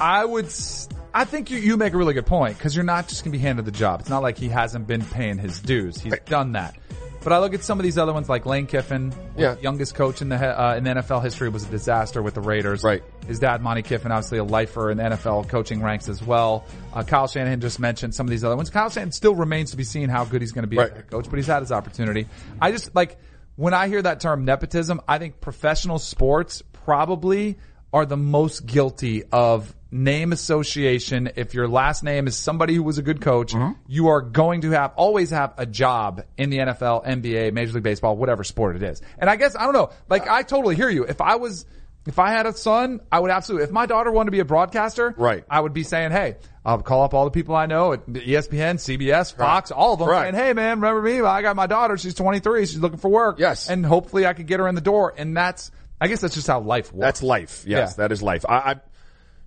I 0.00 0.24
would. 0.24 0.46
s- 0.46 0.88
I 1.14 1.24
think 1.24 1.50
you, 1.50 1.58
you 1.58 1.76
make 1.76 1.92
a 1.92 1.96
really 1.96 2.14
good 2.14 2.26
point 2.26 2.56
because 2.56 2.74
you're 2.74 2.84
not 2.84 3.08
just 3.08 3.22
going 3.24 3.32
to 3.32 3.38
be 3.38 3.42
handed 3.42 3.64
the 3.64 3.70
job. 3.70 4.00
It's 4.00 4.08
not 4.08 4.22
like 4.22 4.38
he 4.38 4.48
hasn't 4.48 4.86
been 4.86 5.04
paying 5.04 5.38
his 5.38 5.60
dues. 5.60 6.00
He's 6.00 6.18
done 6.26 6.52
that. 6.52 6.74
But 7.22 7.32
I 7.32 7.38
look 7.38 7.54
at 7.54 7.62
some 7.62 7.78
of 7.78 7.84
these 7.84 7.98
other 7.98 8.12
ones 8.12 8.28
like 8.28 8.46
Lane 8.46 8.66
Kiffin, 8.66 9.14
Yeah. 9.36 9.54
youngest 9.60 9.94
coach 9.94 10.22
in 10.22 10.28
the 10.28 10.36
uh, 10.36 10.74
in 10.74 10.82
the 10.82 10.90
NFL 10.90 11.22
history, 11.22 11.48
was 11.50 11.62
a 11.62 11.70
disaster 11.70 12.20
with 12.20 12.34
the 12.34 12.40
Raiders. 12.40 12.82
Right. 12.82 13.00
His 13.28 13.38
dad, 13.38 13.62
Monte 13.62 13.82
Kiffin, 13.82 14.10
obviously 14.10 14.38
a 14.38 14.44
lifer 14.44 14.90
in 14.90 14.96
the 14.96 15.04
NFL 15.04 15.48
coaching 15.48 15.80
ranks 15.82 16.08
as 16.08 16.20
well. 16.20 16.64
Uh, 16.92 17.04
Kyle 17.04 17.28
Shanahan 17.28 17.60
just 17.60 17.78
mentioned 17.78 18.12
some 18.12 18.26
of 18.26 18.30
these 18.32 18.42
other 18.42 18.56
ones. 18.56 18.70
Kyle 18.70 18.90
Shanahan 18.90 19.12
still 19.12 19.36
remains 19.36 19.70
to 19.70 19.76
be 19.76 19.84
seen 19.84 20.08
how 20.08 20.24
good 20.24 20.40
he's 20.42 20.50
going 20.50 20.64
to 20.64 20.68
be 20.68 20.80
as 20.80 20.88
a 20.98 21.02
coach, 21.02 21.26
but 21.30 21.36
he's 21.36 21.46
had 21.46 21.60
his 21.60 21.70
opportunity. 21.70 22.26
I 22.60 22.72
just 22.72 22.92
like 22.96 23.16
when 23.54 23.72
I 23.72 23.86
hear 23.86 24.02
that 24.02 24.18
term 24.18 24.44
nepotism, 24.44 25.00
I 25.06 25.18
think 25.18 25.40
professional 25.40 26.00
sports 26.00 26.62
probably 26.72 27.56
are 27.92 28.06
the 28.06 28.16
most 28.16 28.66
guilty 28.66 29.24
of 29.30 29.74
name 29.90 30.32
association. 30.32 31.30
If 31.36 31.54
your 31.54 31.68
last 31.68 32.02
name 32.02 32.26
is 32.26 32.36
somebody 32.36 32.74
who 32.74 32.82
was 32.82 32.98
a 32.98 33.02
good 33.02 33.20
coach, 33.20 33.52
mm-hmm. 33.52 33.72
you 33.86 34.08
are 34.08 34.22
going 34.22 34.62
to 34.62 34.70
have 34.70 34.92
always 34.96 35.30
have 35.30 35.52
a 35.58 35.66
job 35.66 36.24
in 36.38 36.50
the 36.50 36.58
NFL, 36.58 37.06
NBA, 37.06 37.52
Major 37.52 37.74
League 37.74 37.82
Baseball, 37.82 38.16
whatever 38.16 38.44
sport 38.44 38.76
it 38.76 38.82
is. 38.82 39.02
And 39.18 39.28
I 39.28 39.36
guess 39.36 39.54
I 39.54 39.64
don't 39.64 39.74
know. 39.74 39.90
Like 40.08 40.28
I 40.28 40.42
totally 40.42 40.76
hear 40.76 40.88
you. 40.88 41.04
If 41.04 41.20
I 41.20 41.36
was 41.36 41.66
if 42.06 42.18
I 42.18 42.30
had 42.30 42.46
a 42.46 42.52
son, 42.52 43.00
I 43.12 43.20
would 43.20 43.30
absolutely. 43.30 43.64
If 43.64 43.70
my 43.70 43.86
daughter 43.86 44.10
wanted 44.10 44.26
to 44.26 44.32
be 44.32 44.40
a 44.40 44.44
broadcaster, 44.44 45.14
Right. 45.16 45.44
I 45.48 45.60
would 45.60 45.72
be 45.72 45.84
saying, 45.84 46.10
"Hey, 46.10 46.36
I'll 46.64 46.82
call 46.82 47.04
up 47.04 47.14
all 47.14 47.24
the 47.24 47.30
people 47.30 47.54
I 47.54 47.66
know 47.66 47.92
at 47.92 48.06
ESPN, 48.08 48.78
CBS, 48.78 49.32
Fox, 49.32 49.70
all 49.70 49.92
of 49.92 50.00
them, 50.00 50.08
Right. 50.08 50.22
saying, 50.22 50.34
"Hey, 50.34 50.52
man, 50.52 50.80
remember 50.80 51.02
me? 51.02 51.20
I 51.20 51.42
got 51.42 51.54
my 51.54 51.66
daughter. 51.68 51.96
She's 51.96 52.14
23. 52.14 52.66
She's 52.66 52.78
looking 52.80 52.98
for 52.98 53.08
work. 53.08 53.38
Yes. 53.38 53.68
and 53.68 53.86
hopefully 53.86 54.26
I 54.26 54.32
could 54.32 54.46
get 54.46 54.58
her 54.58 54.66
in 54.66 54.74
the 54.74 54.80
door." 54.80 55.14
And 55.16 55.36
that's, 55.36 55.70
I 56.02 56.08
guess, 56.08 56.20
that's 56.20 56.34
just 56.34 56.46
how 56.48 56.60
life 56.60 56.92
works. 56.92 57.00
That's 57.06 57.22
life. 57.22 57.64
Yes, 57.66 57.90
Yeah. 57.92 58.02
that 58.02 58.12
is 58.12 58.22
life. 58.22 58.44
I, 58.48 58.54
I 58.56 58.74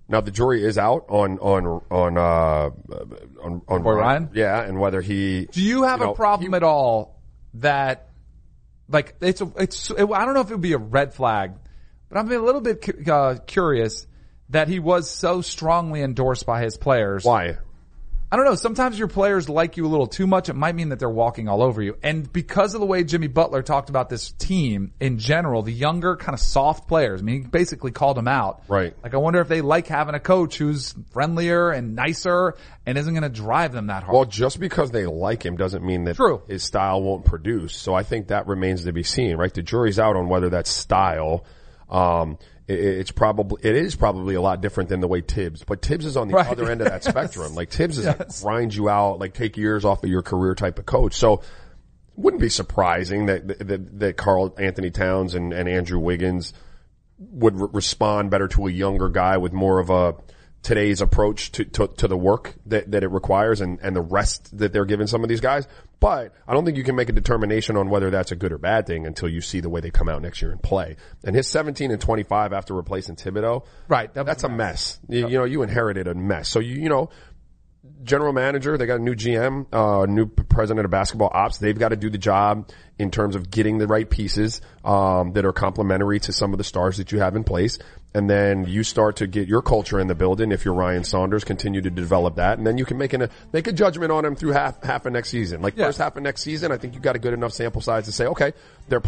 now 0.08 0.20
the 0.20 0.30
jury 0.30 0.64
is 0.64 0.78
out 0.78 1.04
on 1.08 1.38
on 1.40 1.82
on 1.90 2.16
uh 2.16 2.70
on 3.44 3.62
on 3.68 3.82
Boy 3.82 3.92
Ryan? 3.92 4.30
Yeah, 4.34 4.62
and 4.62 4.78
whether 4.80 5.00
he 5.00 5.46
Do 5.52 5.60
you 5.62 5.82
have 5.82 6.00
know, 6.00 6.12
a 6.12 6.14
problem 6.14 6.52
he- 6.52 6.56
at 6.56 6.62
all 6.62 7.20
that, 7.54 8.08
like, 8.88 9.16
it's 9.20 9.40
a, 9.40 9.50
it's, 9.58 9.90
it, 9.90 10.04
I 10.10 10.24
don't 10.24 10.34
know 10.34 10.40
if 10.40 10.50
it 10.50 10.54
would 10.54 10.60
be 10.60 10.74
a 10.74 10.78
red 10.78 11.12
flag, 11.14 11.52
but 12.08 12.18
I'm 12.18 12.30
a 12.30 12.38
little 12.38 12.60
bit 12.60 12.82
cu- 12.82 13.10
uh, 13.12 13.38
curious 13.46 14.06
that 14.50 14.68
he 14.68 14.78
was 14.78 15.10
so 15.10 15.40
strongly 15.40 16.02
endorsed 16.02 16.46
by 16.46 16.62
his 16.62 16.76
players. 16.76 17.24
Why? 17.24 17.56
I 18.30 18.34
don't 18.34 18.44
know. 18.44 18.56
Sometimes 18.56 18.98
your 18.98 19.06
players 19.06 19.48
like 19.48 19.76
you 19.76 19.86
a 19.86 19.88
little 19.88 20.08
too 20.08 20.26
much. 20.26 20.48
It 20.48 20.54
might 20.54 20.74
mean 20.74 20.88
that 20.88 20.98
they're 20.98 21.08
walking 21.08 21.48
all 21.48 21.62
over 21.62 21.80
you. 21.80 21.96
And 22.02 22.30
because 22.32 22.74
of 22.74 22.80
the 22.80 22.86
way 22.86 23.04
Jimmy 23.04 23.28
Butler 23.28 23.62
talked 23.62 23.88
about 23.88 24.08
this 24.08 24.32
team 24.32 24.92
in 24.98 25.18
general, 25.18 25.62
the 25.62 25.72
younger 25.72 26.16
kind 26.16 26.34
of 26.34 26.40
soft 26.40 26.88
players, 26.88 27.20
I 27.20 27.24
mean, 27.24 27.42
he 27.42 27.48
basically 27.48 27.92
called 27.92 28.16
them 28.16 28.26
out. 28.26 28.62
Right. 28.66 28.94
Like 29.00 29.14
I 29.14 29.18
wonder 29.18 29.40
if 29.40 29.46
they 29.46 29.60
like 29.60 29.86
having 29.86 30.16
a 30.16 30.20
coach 30.20 30.58
who's 30.58 30.92
friendlier 31.12 31.70
and 31.70 31.94
nicer 31.94 32.56
and 32.84 32.98
isn't 32.98 33.12
going 33.12 33.22
to 33.22 33.28
drive 33.28 33.72
them 33.72 33.86
that 33.86 34.02
hard. 34.02 34.14
Well, 34.14 34.24
just 34.24 34.58
because 34.58 34.90
they 34.90 35.06
like 35.06 35.44
him 35.46 35.56
doesn't 35.56 35.84
mean 35.84 36.04
that 36.04 36.16
True. 36.16 36.42
his 36.48 36.64
style 36.64 37.02
won't 37.02 37.24
produce. 37.24 37.76
So 37.76 37.94
I 37.94 38.02
think 38.02 38.28
that 38.28 38.48
remains 38.48 38.84
to 38.84 38.92
be 38.92 39.04
seen, 39.04 39.36
right? 39.36 39.54
The 39.54 39.62
jury's 39.62 40.00
out 40.00 40.16
on 40.16 40.28
whether 40.28 40.50
that 40.50 40.66
style, 40.66 41.44
um, 41.88 42.38
it, 42.68 42.78
it's 42.78 43.10
probably, 43.10 43.60
it 43.68 43.76
is 43.76 43.94
probably 43.96 44.34
a 44.34 44.40
lot 44.40 44.60
different 44.60 44.88
than 44.88 45.00
the 45.00 45.08
way 45.08 45.20
Thibs, 45.20 45.64
but 45.64 45.82
Thibs 45.82 46.04
is 46.06 46.16
on 46.16 46.28
the 46.28 46.34
Right. 46.34 46.46
other 46.48 46.70
end 46.70 46.80
of 46.80 46.88
that 46.88 47.04
spectrum. 47.10 47.54
Like 47.54 47.70
Thibs 47.70 47.98
is 47.98 48.06
like 48.06 48.40
grind 48.40 48.74
you 48.74 48.88
out, 48.88 49.18
like 49.18 49.34
take 49.34 49.56
years 49.56 49.84
off 49.84 50.02
of 50.04 50.10
your 50.10 50.22
career 50.22 50.54
type 50.54 50.78
of 50.78 50.86
coach. 50.86 51.14
So 51.14 51.42
wouldn't 52.16 52.40
be 52.40 52.48
surprising 52.48 53.26
that, 53.26 53.46
that, 53.66 53.98
that 54.00 54.16
Karl 54.16 54.54
Anthony 54.58 54.90
Towns 54.90 55.34
and, 55.34 55.52
and 55.52 55.68
Andrew 55.68 55.98
Wiggins 55.98 56.52
would 57.18 57.58
re- 57.60 57.68
respond 57.72 58.30
better 58.30 58.48
to 58.48 58.66
a 58.66 58.70
younger 58.70 59.08
guy 59.08 59.36
with 59.38 59.52
more 59.52 59.78
of 59.78 59.90
a 59.90 60.14
today's 60.62 61.00
approach 61.00 61.52
to, 61.52 61.64
to, 61.64 61.86
to 61.88 62.08
the 62.08 62.16
work 62.16 62.54
that, 62.66 62.90
that 62.90 63.02
it 63.04 63.08
requires 63.08 63.60
and, 63.60 63.78
and 63.82 63.94
the 63.94 64.00
rest 64.00 64.56
that 64.58 64.72
they're 64.72 64.84
giving 64.84 65.06
some 65.06 65.22
of 65.22 65.28
these 65.28 65.40
guys. 65.40 65.68
But 65.98 66.34
I 66.46 66.52
don't 66.52 66.64
think 66.64 66.76
you 66.76 66.84
can 66.84 66.94
make 66.94 67.08
a 67.08 67.12
determination 67.12 67.76
on 67.76 67.88
whether 67.88 68.10
that's 68.10 68.30
a 68.30 68.36
good 68.36 68.52
or 68.52 68.58
bad 68.58 68.86
thing 68.86 69.06
until 69.06 69.28
you 69.28 69.40
see 69.40 69.60
the 69.60 69.70
way 69.70 69.80
they 69.80 69.90
come 69.90 70.08
out 70.08 70.20
next 70.20 70.42
year 70.42 70.50
and 70.52 70.62
play. 70.62 70.96
And 71.24 71.34
his 71.34 71.48
17 71.48 71.90
and 71.90 72.00
25 72.00 72.52
after 72.52 72.74
replacing 72.74 73.16
Thibodeau, 73.16 73.64
Right, 73.88 74.12
that 74.14 74.26
That's 74.26 74.44
a 74.44 74.46
a 74.46 74.50
mess. 74.50 74.98
You, 75.08 75.28
you 75.28 75.38
know, 75.38 75.44
you 75.44 75.62
inherited 75.62 76.06
a 76.06 76.14
mess. 76.14 76.48
So 76.48 76.60
you, 76.60 76.74
you 76.82 76.88
know, 76.88 77.10
general 78.02 78.32
manager, 78.32 78.76
they 78.76 78.86
got 78.86 79.00
a 79.00 79.02
new 79.02 79.14
GM, 79.14 79.66
uh, 79.72 80.06
new 80.06 80.26
president 80.26 80.84
of 80.84 80.90
basketball 80.90 81.30
ops. 81.32 81.58
They've 81.58 81.78
got 81.78 81.90
to 81.90 81.96
do 81.96 82.10
the 82.10 82.18
job 82.18 82.70
in 82.98 83.10
terms 83.10 83.36
of 83.36 83.50
getting 83.50 83.78
the 83.78 83.86
right 83.86 84.08
pieces, 84.08 84.60
um, 84.84 85.32
that 85.32 85.44
are 85.44 85.52
complementary 85.52 86.20
to 86.20 86.32
some 86.32 86.52
of 86.52 86.58
the 86.58 86.64
stars 86.64 86.96
that 86.96 87.12
you 87.12 87.18
have 87.18 87.36
in 87.36 87.44
place. 87.44 87.78
And 88.16 88.30
then 88.30 88.64
you 88.66 88.82
start 88.82 89.16
to 89.16 89.26
get 89.26 89.46
your 89.46 89.60
culture 89.60 90.00
in 90.00 90.06
the 90.06 90.14
building. 90.14 90.50
If 90.50 90.64
you're 90.64 90.72
Ryan 90.72 91.04
Saunders, 91.04 91.44
continue 91.44 91.82
to 91.82 91.90
develop 91.90 92.36
that. 92.36 92.56
And 92.56 92.66
then 92.66 92.78
you 92.78 92.86
can 92.86 92.96
make 92.96 93.12
an, 93.12 93.28
make 93.52 93.66
a 93.66 93.72
judgment 93.72 94.10
on 94.10 94.24
him 94.24 94.34
through 94.36 94.52
half, 94.52 94.82
half 94.82 95.04
of 95.04 95.12
next 95.12 95.28
season. 95.28 95.60
Like 95.60 95.76
Yeah. 95.76 95.84
first 95.84 95.98
half 95.98 96.16
of 96.16 96.22
next 96.22 96.40
season, 96.40 96.72
I 96.72 96.78
think 96.78 96.94
you 96.94 97.00
got 97.00 97.14
a 97.14 97.18
good 97.18 97.34
enough 97.34 97.52
sample 97.52 97.82
size 97.82 98.06
to 98.06 98.12
say, 98.12 98.24
okay, 98.24 98.54
they're 98.88 99.02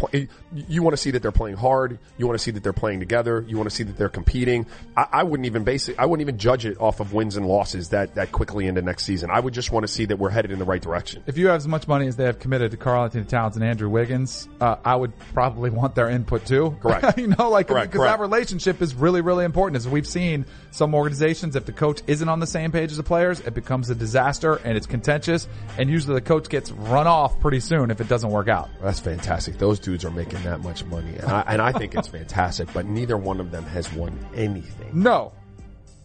you 0.53 0.83
want 0.83 0.93
to 0.93 1.01
see 1.01 1.09
that 1.11 1.23
they're 1.23 1.31
playing 1.31 1.57
hard. 1.57 1.97
You 2.17 2.27
want 2.27 2.37
to 2.37 2.43
see 2.43 2.51
that 2.51 2.61
they're 2.61 2.71
playing 2.71 2.99
together. 2.99 3.43
You 3.47 3.57
want 3.57 3.67
to 3.67 3.75
see 3.75 3.83
that 3.83 3.97
they're 3.97 4.09
competing. 4.09 4.67
I, 4.95 5.07
I 5.11 5.23
wouldn't 5.23 5.47
even 5.47 5.63
base 5.63 5.89
it, 5.89 5.95
I 5.97 6.05
wouldn't 6.05 6.21
even 6.21 6.37
judge 6.37 6.65
it 6.67 6.79
off 6.79 6.99
of 6.99 7.11
wins 7.11 7.35
and 7.35 7.47
losses 7.47 7.89
that, 7.89 8.13
that 8.13 8.31
quickly 8.31 8.67
into 8.67 8.83
next 8.83 9.05
season. 9.05 9.31
I 9.31 9.39
would 9.39 9.55
just 9.55 9.71
want 9.71 9.87
to 9.87 9.91
see 9.91 10.05
that 10.05 10.19
we're 10.19 10.29
headed 10.29 10.51
in 10.51 10.59
the 10.59 10.65
right 10.65 10.81
direction. 10.81 11.23
if 11.25 11.37
you 11.37 11.47
have 11.47 11.55
as 11.55 11.67
much 11.67 11.87
money 11.87 12.05
as 12.05 12.15
they 12.15 12.25
have 12.25 12.37
committed 12.37 12.69
to 12.71 12.77
Karl 12.77 13.05
Anthony 13.05 13.25
Towns 13.25 13.55
and 13.55 13.65
Andrew 13.65 13.89
Wiggins, 13.89 14.47
uh, 14.61 14.75
I 14.85 14.95
would 14.95 15.17
probably 15.33 15.71
want 15.71 15.95
their 15.95 16.09
input 16.09 16.45
too. 16.45 16.77
Correct. 16.79 17.17
you 17.17 17.27
know, 17.27 17.49
like 17.49 17.67
because 17.67 18.01
that 18.01 18.19
relationship 18.19 18.81
is 18.81 18.93
really, 18.99 19.21
really 19.21 19.45
important. 19.45 19.77
As 19.77 19.87
we've 19.87 20.05
seen, 20.07 20.45
some 20.71 20.93
organizations, 20.93 21.55
if 21.55 21.65
the 21.65 21.71
coach 21.71 22.01
isn't 22.07 22.27
on 22.29 22.39
the 22.39 22.47
same 22.47 22.71
page 22.71 22.91
as 22.91 22.97
the 22.97 23.03
players, 23.03 23.39
it 23.39 23.53
becomes 23.53 23.89
a 23.89 23.95
disaster 23.95 24.55
and 24.63 24.77
it's 24.77 24.85
contentious. 24.87 25.47
And 25.77 25.89
usually 25.89 26.15
the 26.15 26.21
coach 26.21 26.49
gets 26.49 26.71
run 26.71 27.07
off 27.07 27.39
pretty 27.39 27.59
soon 27.59 27.91
if 27.91 28.01
it 28.01 28.07
doesn't 28.07 28.29
work 28.29 28.47
out. 28.47 28.69
That's 28.81 28.99
fantastic. 28.99 29.57
Those 29.57 29.79
dudes 29.79 30.05
are 30.05 30.11
making 30.11 30.43
that 30.43 30.61
much 30.61 30.83
money. 30.85 31.15
And 31.17 31.29
I, 31.31 31.43
and 31.47 31.61
I 31.61 31.71
think 31.71 31.95
it's 31.95 32.07
fantastic, 32.07 32.71
but 32.73 32.85
neither 32.85 33.17
one 33.17 33.39
of 33.39 33.51
them 33.51 33.63
has 33.65 33.91
won 33.93 34.17
anything. 34.35 34.89
No, 34.93 35.33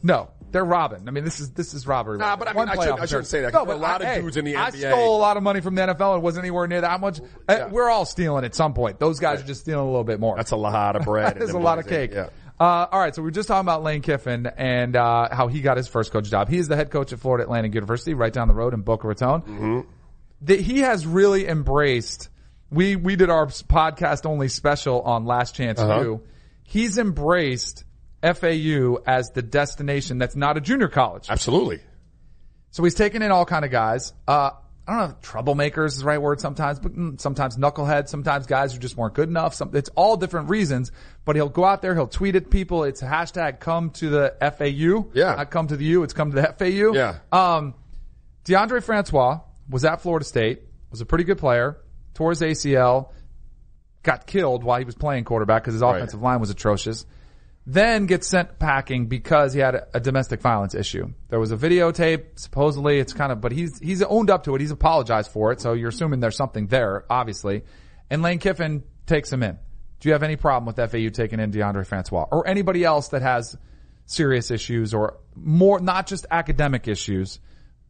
no. 0.03 0.31
They're 0.53 0.65
robbing. 0.65 1.09
I 1.09 1.11
mean, 1.11 1.25
this 1.25 1.41
is 1.41 1.51
this 1.51 1.75
is 1.75 1.85
robbery. 1.85 2.17
Nah, 2.19 2.37
but 2.37 2.47
I 2.47 2.53
mean, 2.53 2.69
I 2.69 2.75
shouldn't- 2.77 3.01
I 3.01 3.07
shouldn't 3.07 3.27
say 3.27 3.41
that. 3.41 3.53
No, 3.53 3.67
but 3.67 3.75
a 3.75 3.77
lot 3.77 4.03
of 4.03 4.07
I- 4.07 4.21
dudes 4.21 4.37
in 4.37 4.45
the 4.45 4.55
I 4.55 4.71
NBA. 4.71 4.89
stole 4.93 5.17
a 5.17 5.19
lot 5.19 5.37
of 5.37 5.43
money 5.43 5.61
from 5.61 5.75
the 5.75 5.83
NFL 5.83 6.15
and 6.15 6.23
wasn't 6.23 6.45
anywhere 6.45 6.69
near 6.69 6.81
that 6.83 7.01
much. 7.01 7.19
Yeah. 7.51 7.67
We're 7.71 7.91
all 7.91 8.05
stealing 8.05 8.45
at 8.45 8.55
some 8.55 8.73
point. 8.73 9.01
Those 9.01 9.19
guys 9.19 9.41
are 9.43 9.45
just 9.47 9.63
stealing 9.63 9.83
a 9.83 9.89
little 9.91 10.05
bit 10.05 10.21
more. 10.21 10.37
That's 10.37 10.53
a 10.53 10.57
lot 10.57 10.95
of 10.95 11.03
bread. 11.03 11.35
There's 11.41 11.51
a 11.51 11.59
lot 11.59 11.81
of 11.81 11.89
cake. 11.89 12.13
Yeah. 12.15 12.29
Uh, 12.65 12.89
all 12.91 12.99
right, 12.99 13.15
so 13.15 13.21
we 13.21 13.29
are 13.29 13.31
just 13.31 13.47
talking 13.47 13.61
about 13.61 13.83
Lane 13.83 14.01
Kiffin 14.01 14.47
and 14.47 14.97
uh, 14.97 15.29
how 15.31 15.49
he 15.49 15.61
got 15.61 15.77
his 15.77 15.87
first 15.87 16.13
coach 16.13 16.31
job. 16.31 16.49
He 16.49 16.57
is 16.57 16.67
the 16.67 16.77
head 16.77 16.91
coach 16.91 17.13
at 17.13 17.19
Florida 17.19 17.45
Atlantic 17.45 17.75
University, 17.75 18.15
right 18.15 18.33
down 18.33 18.49
the 18.49 18.55
road 18.55 18.73
in 18.73 18.81
Boca 18.81 19.07
Raton. 19.07 19.43
Mm-hmm. 19.43 19.81
That 20.43 20.61
he 20.61 20.81
has 20.81 21.07
really 21.07 21.47
embraced. 21.47 22.31
We 22.71 22.97
we 22.97 23.17
did 23.17 23.29
our 23.29 23.47
podcast 23.49 24.25
only 24.25 24.49
special 24.49 25.03
on 25.03 25.27
Last 25.27 25.55
Chance 25.55 25.79
Uh-huh. 25.79 26.01
U. 26.01 26.23
He's 26.63 26.97
embraced 26.97 27.85
FAU 28.23 28.97
as 29.07 29.31
the 29.33 29.43
destination 29.43 30.17
that's 30.17 30.35
not 30.35 30.57
a 30.57 30.61
junior 30.63 30.89
college. 30.89 31.27
Absolutely. 31.29 31.81
So 32.71 32.83
he's 32.83 32.95
taking 32.95 33.21
in 33.21 33.31
all 33.31 33.45
kind 33.45 33.67
of 33.67 33.71
guys. 33.73 34.15
Uh, 34.27 34.53
I 34.87 34.93
don't 34.99 35.09
know 35.09 35.17
if 35.19 35.23
troublemakers 35.27 35.87
is 35.87 35.99
the 35.99 36.05
right 36.05 36.21
word 36.21 36.41
sometimes, 36.41 36.79
but 36.79 36.93
sometimes 37.19 37.57
knuckleheads, 37.57 38.09
sometimes 38.09 38.47
guys 38.47 38.75
who 38.75 38.79
just 38.79 38.97
weren't 38.99 39.15
good 39.15 39.31
enough. 39.31 39.55
Some, 39.55 39.71
it's 39.75 39.89
all 39.95 40.17
different 40.19 40.51
reasons, 40.51 40.93
but 41.25 41.37
he'll 41.37 41.49
go 41.49 41.65
out 41.65 41.81
there, 41.81 41.95
he'll 41.95 42.07
tweet 42.07 42.37
at 42.37 42.51
people. 42.51 42.85
It's 42.85 43.01
hashtag 43.01 43.61
come 43.61 43.91
to 43.93 44.11
the 44.11 44.35
FAU. 44.41 45.09
Yeah. 45.15 45.37
Not 45.37 45.51
come 45.51 45.69
to 45.69 45.77
the 45.79 45.85
U, 45.87 46.03
it's 46.03 46.13
come 46.13 46.33
to 46.33 46.37
the 46.41 46.53
FAU. 46.59 46.93
Yeah. 46.95 47.19
Um, 47.33 47.75
Deondre 48.45 48.83
Francois 48.83 49.41
was 49.71 49.87
at 49.87 50.03
Florida 50.03 50.27
State, 50.27 50.61
was 50.91 51.01
a 51.01 51.07
pretty 51.07 51.25
good 51.25 51.39
player, 51.39 51.79
tore 52.13 52.31
his 52.31 52.43
ACL, 52.43 53.09
got 54.03 54.27
killed 54.27 54.65
while 54.65 54.79
he 54.79 54.85
was 54.85 54.95
playing 54.95 55.25
quarterback 55.25 55.63
because 55.63 55.73
his 55.75 55.83
Right. 55.83 55.97
offensive 55.97 56.21
line 56.21 56.41
was 56.41 56.51
atrocious. 56.51 57.07
Then 57.67 58.07
gets 58.07 58.29
sent 58.29 58.59
packing 58.59 59.07
because 59.07 59.55
he 59.55 59.61
had 59.61 59.75
a, 59.75 59.87
a 59.95 60.01
domestic 60.01 60.41
violence 60.43 60.75
issue. 60.75 61.13
There 61.29 61.41
was 61.41 61.51
a 61.51 61.57
videotape, 61.57 62.39
supposedly 62.39 62.99
it's 62.99 63.15
kind 63.15 63.33
of, 63.33 63.41
but 63.41 63.53
he's, 63.53 63.79
he's 63.79 64.03
owned 64.03 64.29
up 64.29 64.45
to 64.45 64.55
it. 64.55 64.61
He's 64.61 64.71
apologized 64.71 65.31
for 65.31 65.51
it. 65.53 65.61
So 65.61 65.73
you're 65.73 65.89
assuming 65.89 66.21
there's 66.21 66.37
something 66.37 66.67
there, 66.67 67.07
obviously. 67.09 67.63
And 68.11 68.21
Lane 68.21 68.39
Kiffin 68.39 68.85
takes 69.07 69.33
him 69.33 69.43
in. 69.43 69.59
Do 70.01 70.09
you 70.09 70.13
have 70.13 70.23
any 70.23 70.37
problem 70.37 70.67
with 70.67 70.77
FAU 70.77 71.09
taking 71.09 71.41
in 71.41 71.51
Deondre 71.51 71.87
Francois 71.87 72.27
or 72.31 72.47
anybody 72.47 72.85
else 72.85 73.09
that 73.09 73.23
has 73.23 73.57
serious 74.05 74.51
issues 74.51 74.93
or 74.93 75.19
more, 75.35 75.81
not 75.81 76.07
just 76.07 76.27
academic 76.31 76.87
issues, 76.87 77.41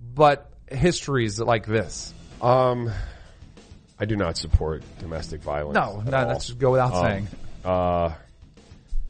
but 0.01 0.53
histories 0.69 1.41
like 1.41 1.67
this? 1.67 2.15
Um, 2.41 2.93
I 3.99 4.05
do 4.05 4.15
not 4.15 4.37
support 4.37 4.85
domestic 5.01 5.43
violence. 5.43 5.75
No, 5.75 6.01
no, 6.01 6.17
all. 6.17 6.27
let's 6.29 6.47
just 6.47 6.59
go 6.59 6.71
without 6.71 7.01
saying. 7.03 7.29
Uh, 7.65 8.13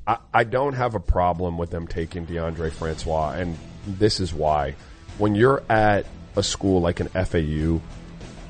I, 0.07 0.18
I 0.32 0.44
don't 0.44 0.74
have 0.74 0.94
a 0.94 1.00
problem 1.00 1.59
with 1.59 1.70
them 1.70 1.86
taking 1.86 2.26
Deondre 2.26 2.70
Francois, 2.72 3.32
and 3.32 3.57
this 3.86 4.20
is 4.20 4.32
why. 4.32 4.74
When 5.18 5.34
you're 5.34 5.62
at 5.68 6.07
a 6.36 6.42
school 6.42 6.80
like 6.80 7.00
an 7.00 7.09
FAU 7.09 7.80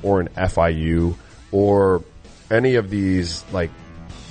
or 0.01 0.21
an 0.21 0.29
FIU 0.29 1.15
or 1.51 2.03
any 2.49 2.75
of 2.75 2.89
these 2.89 3.43
like 3.51 3.71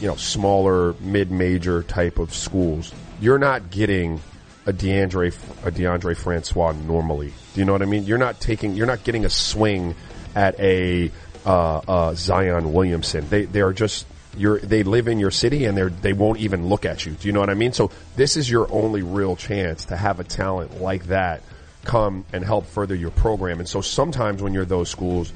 you 0.00 0.08
know 0.08 0.16
smaller 0.16 0.94
mid-major 1.00 1.82
type 1.84 2.18
of 2.18 2.34
schools, 2.34 2.92
you're 3.20 3.38
not 3.38 3.70
getting 3.70 4.20
a 4.66 4.72
Deondre 4.72 5.28
a 5.64 5.70
Deondre 5.70 6.16
Francois 6.16 6.72
normally. 6.72 7.32
Do 7.54 7.60
you 7.60 7.64
know 7.64 7.72
what 7.72 7.82
I 7.82 7.86
mean? 7.86 8.04
You're 8.04 8.18
not 8.18 8.40
taking 8.40 8.74
you're 8.74 8.86
not 8.86 9.04
getting 9.04 9.24
a 9.24 9.30
swing 9.30 9.94
at 10.34 10.58
a 10.58 11.10
uh, 11.46 11.76
uh, 11.76 12.14
Zion 12.14 12.72
Williamson. 12.72 13.28
They 13.28 13.44
they 13.44 13.60
are 13.60 13.72
just 13.72 14.06
you're 14.36 14.58
they 14.58 14.82
live 14.82 15.08
in 15.08 15.18
your 15.18 15.30
city 15.30 15.64
and 15.64 15.76
they 15.76 15.88
they 15.88 16.12
won't 16.12 16.38
even 16.38 16.68
look 16.68 16.84
at 16.84 17.06
you. 17.06 17.12
Do 17.12 17.28
you 17.28 17.32
know 17.32 17.40
what 17.40 17.50
I 17.50 17.54
mean? 17.54 17.72
So 17.72 17.90
this 18.16 18.36
is 18.36 18.50
your 18.50 18.70
only 18.72 19.02
real 19.02 19.36
chance 19.36 19.86
to 19.86 19.96
have 19.96 20.20
a 20.20 20.24
talent 20.24 20.80
like 20.80 21.06
that 21.06 21.42
come 21.84 22.24
and 22.32 22.44
help 22.44 22.66
further 22.66 22.94
your 22.94 23.10
program. 23.10 23.60
And 23.60 23.68
so 23.68 23.80
sometimes 23.80 24.42
when 24.42 24.54
you're 24.54 24.64
those 24.64 24.88
schools, 24.88 25.32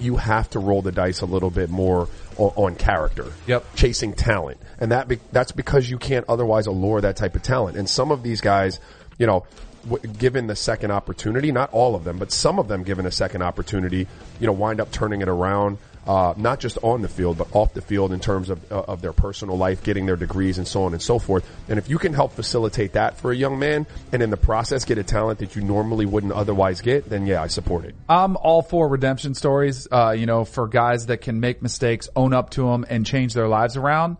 you 0.00 0.16
have 0.16 0.50
to 0.50 0.58
roll 0.58 0.82
the 0.82 0.92
dice 0.92 1.20
a 1.20 1.26
little 1.26 1.50
bit 1.50 1.70
more 1.70 2.08
on, 2.36 2.52
on 2.56 2.74
character. 2.74 3.32
Yep. 3.46 3.74
Chasing 3.76 4.12
talent. 4.14 4.58
And 4.78 4.92
that 4.92 5.08
be, 5.08 5.18
that's 5.32 5.52
because 5.52 5.88
you 5.88 5.98
can't 5.98 6.24
otherwise 6.28 6.66
allure 6.66 7.00
that 7.02 7.16
type 7.16 7.36
of 7.36 7.42
talent. 7.42 7.76
And 7.76 7.88
some 7.88 8.10
of 8.10 8.22
these 8.22 8.40
guys, 8.40 8.80
you 9.18 9.26
know, 9.26 9.46
w- 9.88 10.12
given 10.14 10.46
the 10.46 10.56
second 10.56 10.90
opportunity, 10.90 11.52
not 11.52 11.70
all 11.72 11.94
of 11.94 12.04
them, 12.04 12.18
but 12.18 12.32
some 12.32 12.58
of 12.58 12.68
them 12.68 12.82
given 12.82 13.06
a 13.06 13.10
second 13.10 13.42
opportunity, 13.42 14.08
you 14.40 14.46
know, 14.46 14.52
wind 14.52 14.80
up 14.80 14.90
turning 14.90 15.22
it 15.22 15.28
around. 15.28 15.78
Uh, 16.06 16.34
not 16.36 16.60
just 16.60 16.76
on 16.82 17.00
the 17.00 17.08
field, 17.08 17.38
but 17.38 17.48
off 17.54 17.72
the 17.72 17.80
field 17.80 18.12
in 18.12 18.20
terms 18.20 18.50
of 18.50 18.70
uh, 18.70 18.80
of 18.80 19.00
their 19.00 19.14
personal 19.14 19.56
life, 19.56 19.82
getting 19.82 20.04
their 20.04 20.16
degrees, 20.16 20.58
and 20.58 20.68
so 20.68 20.84
on 20.84 20.92
and 20.92 21.00
so 21.00 21.18
forth. 21.18 21.48
And 21.68 21.78
if 21.78 21.88
you 21.88 21.96
can 21.96 22.12
help 22.12 22.32
facilitate 22.32 22.92
that 22.92 23.16
for 23.16 23.32
a 23.32 23.36
young 23.36 23.58
man, 23.58 23.86
and 24.12 24.22
in 24.22 24.28
the 24.28 24.36
process 24.36 24.84
get 24.84 24.98
a 24.98 25.02
talent 25.02 25.38
that 25.38 25.56
you 25.56 25.62
normally 25.62 26.04
wouldn't 26.04 26.34
otherwise 26.34 26.82
get, 26.82 27.08
then 27.08 27.26
yeah, 27.26 27.42
I 27.42 27.46
support 27.46 27.86
it. 27.86 27.94
I'm 28.08 28.36
all 28.36 28.60
for 28.60 28.86
redemption 28.86 29.34
stories, 29.34 29.88
uh, 29.90 30.10
you 30.10 30.26
know, 30.26 30.44
for 30.44 30.68
guys 30.68 31.06
that 31.06 31.22
can 31.22 31.40
make 31.40 31.62
mistakes, 31.62 32.08
own 32.14 32.34
up 32.34 32.50
to 32.50 32.66
them, 32.66 32.84
and 32.88 33.06
change 33.06 33.32
their 33.32 33.48
lives 33.48 33.76
around. 33.78 34.18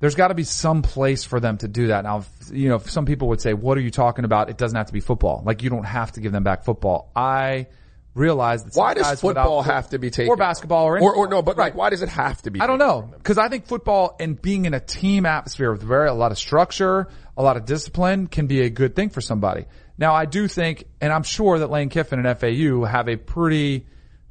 There's 0.00 0.16
got 0.16 0.28
to 0.28 0.34
be 0.34 0.44
some 0.44 0.82
place 0.82 1.24
for 1.24 1.38
them 1.38 1.58
to 1.58 1.68
do 1.68 1.86
that. 1.86 2.02
Now, 2.04 2.24
you 2.52 2.68
know, 2.68 2.78
some 2.78 3.06
people 3.06 3.28
would 3.28 3.40
say, 3.40 3.54
what 3.54 3.78
are 3.78 3.80
you 3.80 3.92
talking 3.92 4.24
about? 4.24 4.50
It 4.50 4.58
doesn't 4.58 4.76
have 4.76 4.88
to 4.88 4.92
be 4.92 5.00
football. 5.00 5.42
Like, 5.46 5.62
you 5.62 5.70
don't 5.70 5.84
have 5.84 6.12
to 6.12 6.20
give 6.20 6.32
them 6.32 6.42
back 6.42 6.64
football. 6.64 7.10
I 7.14 7.68
realize 8.14 8.64
that 8.64 8.74
Why 8.74 8.94
does 8.94 9.20
football 9.20 9.58
without- 9.58 9.74
have 9.74 9.90
to 9.90 9.98
be 9.98 10.10
taken? 10.10 10.30
Or 10.30 10.36
basketball 10.36 10.84
or, 10.86 11.00
or, 11.00 11.14
or 11.14 11.28
no, 11.28 11.42
but 11.42 11.56
Right. 11.56 11.66
like, 11.66 11.74
why 11.74 11.90
does 11.90 12.02
it 12.02 12.08
have 12.08 12.40
to 12.42 12.50
be? 12.50 12.60
I 12.60 12.66
don't 12.66 12.78
know 12.78 13.10
because 13.16 13.38
I 13.38 13.48
think 13.48 13.66
football 13.66 14.16
and 14.20 14.40
being 14.40 14.64
in 14.66 14.74
a 14.74 14.80
team 14.80 15.26
atmosphere 15.26 15.72
with 15.72 15.82
very 15.82 16.08
a 16.08 16.14
lot 16.14 16.30
of 16.32 16.38
structure, 16.38 17.08
a 17.36 17.42
lot 17.42 17.56
of 17.56 17.64
discipline 17.64 18.28
can 18.28 18.46
be 18.46 18.60
a 18.62 18.70
good 18.70 18.94
thing 18.94 19.10
for 19.10 19.20
somebody. 19.20 19.64
Now 19.98 20.14
I 20.14 20.24
do 20.26 20.46
think, 20.48 20.84
and 21.00 21.12
I'm 21.12 21.22
sure 21.24 21.58
that 21.58 21.70
Lane 21.70 21.88
Kiffin 21.88 22.24
and 22.24 22.38
FAU 22.38 22.84
have 22.84 23.08
a 23.08 23.16
pretty 23.16 23.86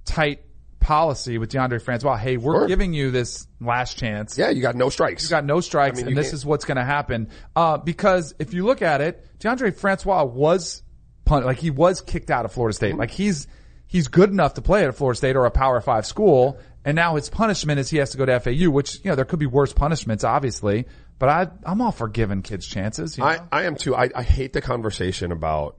tight 0.06 0.40
policy 0.80 1.38
with 1.38 1.50
Deondre 1.52 1.82
Francois. 1.82 2.18
Hey, 2.18 2.36
we're 2.36 2.60
Sure. 2.62 2.68
giving 2.68 2.94
you 2.94 3.12
this 3.12 3.48
last 3.62 3.98
chance. 3.98 4.38
Yeah, 4.38 4.50
you 4.50 4.62
got 4.62 4.76
no 4.76 4.90
strikes. 4.90 5.24
You 5.24 5.30
got 5.30 5.46
no 5.46 5.62
strikes, 5.62 5.98
I 5.98 6.02
mean, 6.02 6.08
and 6.10 6.18
this 6.18 6.28
can't- 6.28 6.34
is 6.34 6.46
what's 6.46 6.66
going 6.66 6.76
to 6.78 6.84
happen. 6.84 7.30
Uh, 7.56 7.78
because 7.78 8.36
if 8.40 8.54
you 8.54 8.66
look 8.66 8.82
at 8.82 9.00
it, 9.00 9.26
Deondre 9.40 9.74
Francois 9.74 10.24
was 10.26 10.84
pun- 11.24 11.46
like 11.46 11.58
he 11.60 11.70
was 11.72 12.02
kicked 12.02 12.30
out 12.30 12.44
of 12.44 12.52
Florida 12.52 12.74
Mm-hmm. 12.76 12.86
State. 12.86 12.98
Like 12.98 13.12
he's 13.12 13.48
he's 13.94 14.10
good 14.10 14.32
enough 14.32 14.56
to 14.56 14.62
play 14.62 14.84
at 14.84 14.90
a 14.90 14.92
Florida 14.92 15.16
State 15.16 15.36
or 15.38 15.46
a 15.46 15.52
Power 15.52 15.80
Five 15.80 16.06
school, 16.06 16.60
and 16.84 16.96
now 16.96 17.16
his 17.16 17.30
punishment 17.30 17.80
is 17.80 17.90
he 17.90 17.98
has 17.98 18.10
to 18.10 18.18
go 18.18 18.26
to 18.26 18.40
FAU, 18.40 18.70
which 18.70 18.96
you 19.04 19.12
know 19.12 19.16
there 19.16 19.24
could 19.24 19.40
be 19.40 19.46
worse 19.46 19.72
punishments, 19.72 20.26
obviously. 20.26 20.86
But 21.20 21.30
I 21.30 21.48
I'm 21.66 21.80
all 21.80 21.94
for 21.94 22.10
giving 22.10 22.42
kids 22.42 22.68
chances. 22.68 23.18
You 23.18 23.24
know? 23.24 23.30
I, 23.30 23.40
I 23.52 23.64
am 23.64 23.76
too. 23.78 23.96
I, 23.96 24.10
I 24.14 24.24
hate 24.24 24.52
the 24.52 24.62
conversation 24.62 25.32
about. 25.32 25.78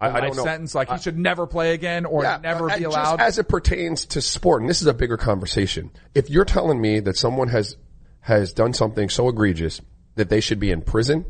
I, 0.00 0.08
I 0.08 0.20
don't 0.22 0.34
know. 0.34 0.44
sentence, 0.44 0.74
like 0.74 0.90
he 0.90 0.96
should 0.96 1.18
never 1.18 1.46
play 1.46 1.74
again 1.74 2.06
or 2.06 2.22
Yeah, 2.22 2.38
never 2.42 2.74
be 2.74 2.84
allowed. 2.84 3.20
as 3.20 3.38
it 3.38 3.48
pertains 3.48 4.06
to 4.06 4.22
sport, 4.22 4.62
and 4.62 4.70
this 4.70 4.80
is 4.80 4.86
a 4.86 4.94
bigger 4.94 5.18
conversation. 5.18 5.90
If 6.14 6.30
you're 6.30 6.46
telling 6.46 6.80
me 6.80 7.00
that 7.00 7.18
someone 7.18 7.48
has 7.48 7.76
has 8.20 8.54
done 8.54 8.72
something 8.72 9.10
so 9.10 9.28
egregious 9.28 9.82
that 10.14 10.30
they 10.30 10.40
should 10.40 10.58
be 10.58 10.70
in 10.70 10.80
prison, 10.80 11.26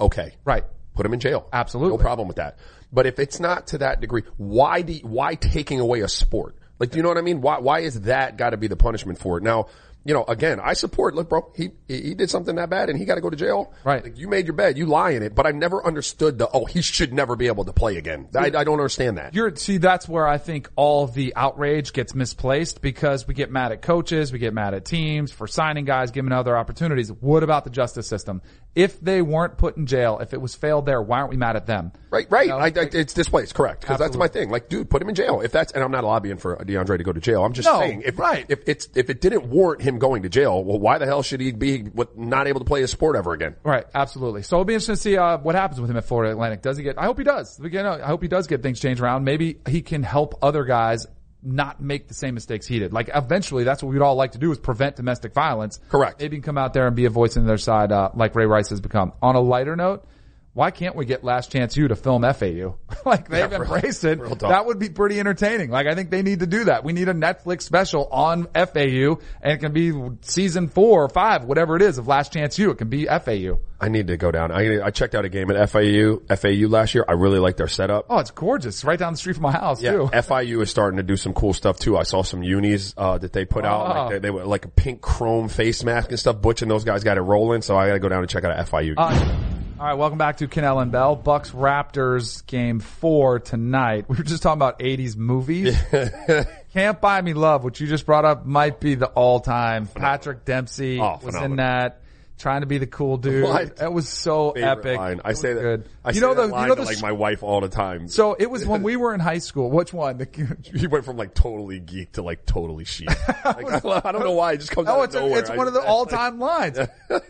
okay, 0.00 0.36
right. 0.46 0.64
Put 0.94 1.04
him 1.04 1.12
in 1.12 1.20
jail. 1.20 1.48
Absolutely. 1.52 1.96
no 1.96 2.02
problem 2.02 2.28
with 2.28 2.36
that. 2.36 2.58
But 2.92 3.06
if 3.06 3.18
it's 3.18 3.40
not 3.40 3.68
to 3.68 3.78
that 3.78 4.00
degree, 4.00 4.22
why 4.36 4.82
do 4.82 4.94
why 5.02 5.34
taking 5.34 5.80
away 5.80 6.00
a 6.00 6.08
sport? 6.08 6.56
Like, 6.78 6.90
do 6.90 6.96
you 6.96 7.02
know 7.02 7.08
what 7.08 7.18
I 7.18 7.22
mean? 7.22 7.40
Why 7.40 7.58
why 7.58 7.80
is 7.80 8.02
that 8.02 8.36
got 8.36 8.50
to 8.50 8.56
be 8.56 8.68
the 8.68 8.76
punishment 8.76 9.18
for 9.18 9.38
it? 9.38 9.42
Now, 9.42 9.66
you 10.06 10.12
know, 10.12 10.24
again, 10.24 10.60
I 10.62 10.74
support. 10.74 11.14
Look, 11.14 11.30
bro, 11.30 11.50
he 11.56 11.70
he 11.88 12.14
did 12.14 12.28
something 12.28 12.56
that 12.56 12.68
bad, 12.68 12.90
and 12.90 12.98
he 12.98 13.06
got 13.06 13.14
to 13.14 13.22
go 13.22 13.30
to 13.30 13.36
jail. 13.36 13.72
Right. 13.84 14.04
Like, 14.04 14.18
you 14.18 14.28
made 14.28 14.46
your 14.46 14.54
bed, 14.54 14.76
you 14.76 14.84
lie 14.84 15.10
in 15.10 15.22
it. 15.22 15.34
But 15.34 15.46
I've 15.46 15.54
never 15.54 15.84
understood 15.84 16.36
the 16.38 16.48
oh, 16.52 16.66
he 16.66 16.82
should 16.82 17.14
never 17.14 17.36
be 17.36 17.46
able 17.46 17.64
to 17.64 17.72
play 17.72 17.96
again. 17.96 18.28
I, 18.36 18.46
I 18.46 18.64
don't 18.64 18.74
understand 18.74 19.16
that. 19.16 19.34
You're 19.34 19.56
see 19.56 19.78
that's 19.78 20.06
where 20.06 20.28
I 20.28 20.36
think 20.36 20.68
all 20.76 21.06
the 21.06 21.34
outrage 21.36 21.94
gets 21.94 22.14
misplaced 22.14 22.82
because 22.82 23.26
we 23.26 23.32
get 23.32 23.50
mad 23.50 23.72
at 23.72 23.80
coaches, 23.80 24.30
we 24.30 24.38
get 24.38 24.52
mad 24.52 24.74
at 24.74 24.84
teams 24.84 25.32
for 25.32 25.46
signing 25.46 25.86
guys, 25.86 26.10
giving 26.10 26.32
other 26.32 26.56
opportunities. 26.56 27.10
What 27.10 27.42
about 27.42 27.64
the 27.64 27.70
justice 27.70 28.06
system? 28.06 28.42
If 28.74 29.00
they 29.00 29.22
weren't 29.22 29.56
put 29.56 29.76
in 29.76 29.86
jail, 29.86 30.18
if 30.20 30.34
it 30.34 30.40
was 30.40 30.54
failed 30.54 30.86
there, 30.86 31.00
why 31.00 31.18
aren't 31.18 31.30
we 31.30 31.36
mad 31.36 31.54
at 31.54 31.66
them? 31.66 31.92
Right, 32.10 32.26
right. 32.30 32.48
know, 32.48 32.58
I, 32.58 32.66
I, 32.66 32.88
it's 32.92 33.14
displaced, 33.14 33.54
correct. 33.54 33.82
Because 33.82 33.98
that's 33.98 34.16
my 34.16 34.28
thing. 34.28 34.50
Like, 34.50 34.68
dude, 34.68 34.90
put 34.90 35.00
him 35.00 35.08
in 35.08 35.14
jail. 35.14 35.40
If 35.40 35.52
that's, 35.52 35.72
and 35.72 35.82
I'm 35.82 35.90
not 35.92 36.02
lobbying 36.04 36.38
for 36.38 36.56
Deondre 36.56 36.98
to 36.98 37.04
go 37.04 37.12
to 37.12 37.20
jail. 37.20 37.44
I'm 37.44 37.52
just 37.52 37.66
No, 37.66 37.78
saying, 37.78 38.02
if 38.04 38.18
right. 38.18 38.46
if 38.48 38.68
it's 38.68 38.88
if 38.94 39.10
it 39.10 39.20
didn't 39.20 39.46
warrant 39.48 39.82
him 39.82 39.98
going 39.98 40.22
to 40.22 40.28
jail, 40.28 40.62
well, 40.64 40.78
why 40.78 40.98
the 40.98 41.06
hell 41.06 41.22
should 41.22 41.40
he 41.40 41.52
be 41.52 41.82
what, 41.82 42.18
not 42.18 42.46
able 42.48 42.60
to 42.60 42.64
play 42.66 42.80
his 42.80 42.90
sport 42.90 43.16
ever 43.16 43.32
again? 43.32 43.54
Right, 43.64 43.86
absolutely. 43.94 44.42
So 44.42 44.56
it'll 44.56 44.64
be 44.64 44.74
interesting 44.74 44.94
to 44.96 45.00
see 45.00 45.16
uh, 45.16 45.38
what 45.38 45.54
happens 45.54 45.80
with 45.80 45.90
him 45.90 45.96
at 45.96 46.04
Florida 46.04 46.32
Atlantic. 46.32 46.62
Does 46.62 46.76
he 46.76 46.82
get? 46.82 46.98
I 46.98 47.04
hope 47.04 47.18
he 47.18 47.24
does. 47.24 47.58
Again, 47.60 47.86
I 47.86 48.06
hope 48.06 48.22
he 48.22 48.28
does 48.28 48.46
get 48.48 48.62
things 48.62 48.80
changed 48.80 49.00
around. 49.00 49.24
Maybe 49.24 49.60
he 49.68 49.82
can 49.82 50.02
help 50.02 50.38
other 50.42 50.64
guys 50.64 51.06
not 51.44 51.80
make 51.80 52.08
the 52.08 52.14
same 52.14 52.34
mistakes 52.34 52.66
he 52.66 52.78
did. 52.78 52.92
Like 52.92 53.10
eventually, 53.14 53.64
that's 53.64 53.82
what 53.82 53.92
we'd 53.92 54.02
all 54.02 54.16
like 54.16 54.32
to 54.32 54.38
do 54.38 54.50
is 54.52 54.58
prevent 54.58 54.96
domestic 54.96 55.34
violence. 55.34 55.80
Correct. 55.88 56.20
Maybe 56.20 56.40
come 56.40 56.58
out 56.58 56.72
there 56.72 56.86
and 56.86 56.96
be 56.96 57.04
a 57.04 57.10
voice 57.10 57.36
on 57.36 57.46
their 57.46 57.58
side, 57.58 57.92
uh, 57.92 58.10
like 58.14 58.34
Ray 58.34 58.46
Rice 58.46 58.70
has 58.70 58.80
become. 58.80 59.12
On 59.22 59.34
a 59.34 59.40
lighter 59.40 59.76
note. 59.76 60.06
Why 60.54 60.70
can't 60.70 60.94
we 60.94 61.04
get 61.04 61.24
Last 61.24 61.50
Chance 61.50 61.76
U 61.76 61.88
to 61.88 61.96
film 61.96 62.22
FAU? 62.22 62.76
like 63.04 63.28
they've 63.28 63.50
Yeah, 63.50 63.58
real- 63.58 63.74
embraced 63.74 64.04
it. 64.04 64.20
real. 64.20 64.36
That 64.36 64.66
would 64.66 64.78
be 64.78 64.88
pretty 64.88 65.18
entertaining. 65.18 65.68
Like 65.70 65.86
I 65.88 65.94
think 65.96 66.10
they 66.10 66.22
need 66.22 66.40
to 66.40 66.46
do 66.46 66.64
that. 66.64 66.84
We 66.84 66.92
need 66.92 67.08
a 67.08 67.12
Netflix 67.14 67.62
special 67.62 68.06
on 68.06 68.44
FAU 68.54 69.18
and 69.42 69.52
it 69.52 69.58
can 69.58 69.72
be 69.72 69.92
season 70.22 70.68
four 70.68 71.02
or 71.04 71.08
five, 71.08 71.44
whatever 71.44 71.74
it 71.74 71.82
is 71.82 71.98
of 71.98 72.06
Last 72.06 72.32
Chance 72.32 72.56
U. 72.60 72.70
It 72.70 72.78
can 72.78 72.88
be 72.88 73.06
FAU. 73.06 73.58
I 73.80 73.88
need 73.88 74.06
to 74.06 74.16
go 74.16 74.30
down. 74.30 74.52
I 74.52 74.80
I 74.80 74.90
checked 74.90 75.14
out 75.16 75.24
a 75.24 75.28
game 75.28 75.50
at 75.50 75.68
FAU, 75.68 76.20
FAU 76.34 76.68
last 76.68 76.94
year. 76.94 77.04
I 77.06 77.12
really 77.12 77.40
like 77.40 77.56
their 77.56 77.68
setup. 77.68 78.06
Oh, 78.08 78.18
it's 78.20 78.30
gorgeous. 78.30 78.84
Right 78.84 78.98
down 78.98 79.12
the 79.14 79.16
street 79.18 79.34
from 79.34 79.42
my 79.42 79.52
house 79.52 79.82
Yeah, 79.82 79.92
too. 79.92 80.04
FIU 80.12 80.62
is 80.62 80.70
starting 80.70 80.96
to 80.98 81.02
do 81.02 81.16
some 81.16 81.34
cool 81.34 81.52
stuff 81.52 81.78
too. 81.80 81.96
I 81.98 82.04
saw 82.04 82.22
some 82.22 82.44
unis 82.44 82.94
uh, 82.96 83.18
that 83.18 83.32
they 83.32 83.44
put 83.44 83.64
out. 83.64 83.86
Oh. 83.86 83.88
Like 84.04 84.10
they, 84.12 84.18
they 84.20 84.30
were 84.30 84.44
like 84.46 84.64
a 84.66 84.68
pink 84.68 85.00
chrome 85.02 85.48
face 85.48 85.82
mask 85.82 86.10
and 86.10 86.18
stuff. 86.20 86.40
Butch 86.40 86.62
and 86.62 86.70
those 86.70 86.84
guys 86.84 87.02
got 87.02 87.18
it 87.18 87.22
rolling. 87.22 87.60
So 87.62 87.76
I 87.76 87.88
got 87.88 87.94
to 87.94 87.98
go 87.98 88.08
down 88.08 88.20
and 88.20 88.30
check 88.30 88.44
out 88.44 88.56
a 88.58 88.62
FIU. 88.62 88.94
Uh, 88.96 89.43
all 89.78 89.86
right, 89.86 89.94
welcome 89.94 90.18
back 90.18 90.36
to 90.36 90.46
Kanell 90.48 90.80
and 90.80 90.92
Bell. 90.92 91.16
Bucks 91.16 91.50
Raptors 91.50 92.46
game 92.46 92.78
four 92.80 93.40
tonight. 93.40 94.04
We 94.14 94.16
were 94.16 94.22
just 94.24 94.42
talking 94.42 94.58
about 94.58 94.78
80s 94.78 95.16
movies. 95.16 95.76
Can't 96.72 97.00
Buy 97.00 97.20
Me 97.22 97.34
Love, 97.34 97.64
which 97.64 97.80
you 97.80 97.86
just 97.88 98.06
brought 98.06 98.24
up, 98.24 98.46
might 98.46 98.78
be 98.80 98.94
the 98.94 99.06
all-time. 99.08 99.86
Patrick 99.88 100.44
Dempsey 100.44 101.00
Oh, 101.00 101.18
was 101.22 101.34
in 101.34 101.56
that. 101.56 102.00
Trying 102.36 102.62
to 102.62 102.66
be 102.66 102.78
the 102.78 102.86
cool 102.86 103.16
dude. 103.16 103.44
What? 103.44 103.80
It 103.80 103.92
was 103.92 104.08
so 104.08 104.50
epic. 104.50 104.98
line. 104.98 105.20
I 105.24 105.34
say 105.34 105.54
was 105.54 105.56
that. 105.56 105.62
Good. 105.62 105.88
I 106.04 106.10
you 106.10 106.20
know 106.20 106.34
that 106.34 106.42
the 106.42 106.48
line 106.48 106.62
you 106.64 106.68
know 106.68 106.74
the 106.74 106.82
like 106.82 107.00
my 107.00 107.12
wife 107.12 107.42
all 107.44 107.60
the 107.60 107.68
time. 107.68 108.08
so 108.08 108.34
it 108.38 108.50
was 108.50 108.66
when 108.66 108.82
we 108.82 108.96
were 108.96 109.14
in 109.14 109.20
high 109.20 109.38
school. 109.38 109.70
Which 109.70 109.92
one? 109.92 110.18
The, 110.18 110.56
he 110.78 110.86
went 110.88 111.04
from 111.04 111.16
like 111.16 111.32
totally 111.34 111.78
geek 111.78 112.12
to 112.12 112.22
like 112.22 112.44
totally 112.44 112.84
chic. 112.84 113.08
Like, 113.44 113.84
I, 114.06 114.10
don't 114.12 114.24
know 114.24 114.32
why 114.32 114.52
it 114.52 114.58
just 114.58 114.70
comes 114.72 114.88
oh, 114.88 114.92
out 114.92 114.96
Oh, 114.98 115.02
of 115.02 115.04
it's, 115.06 115.14
nowhere. 115.14 115.38
it's 115.38 115.50
I 115.50 115.56
one 115.56 115.68
of 115.68 115.74
the 115.74 115.82
all-time 115.86 116.38
lines. 116.38 116.78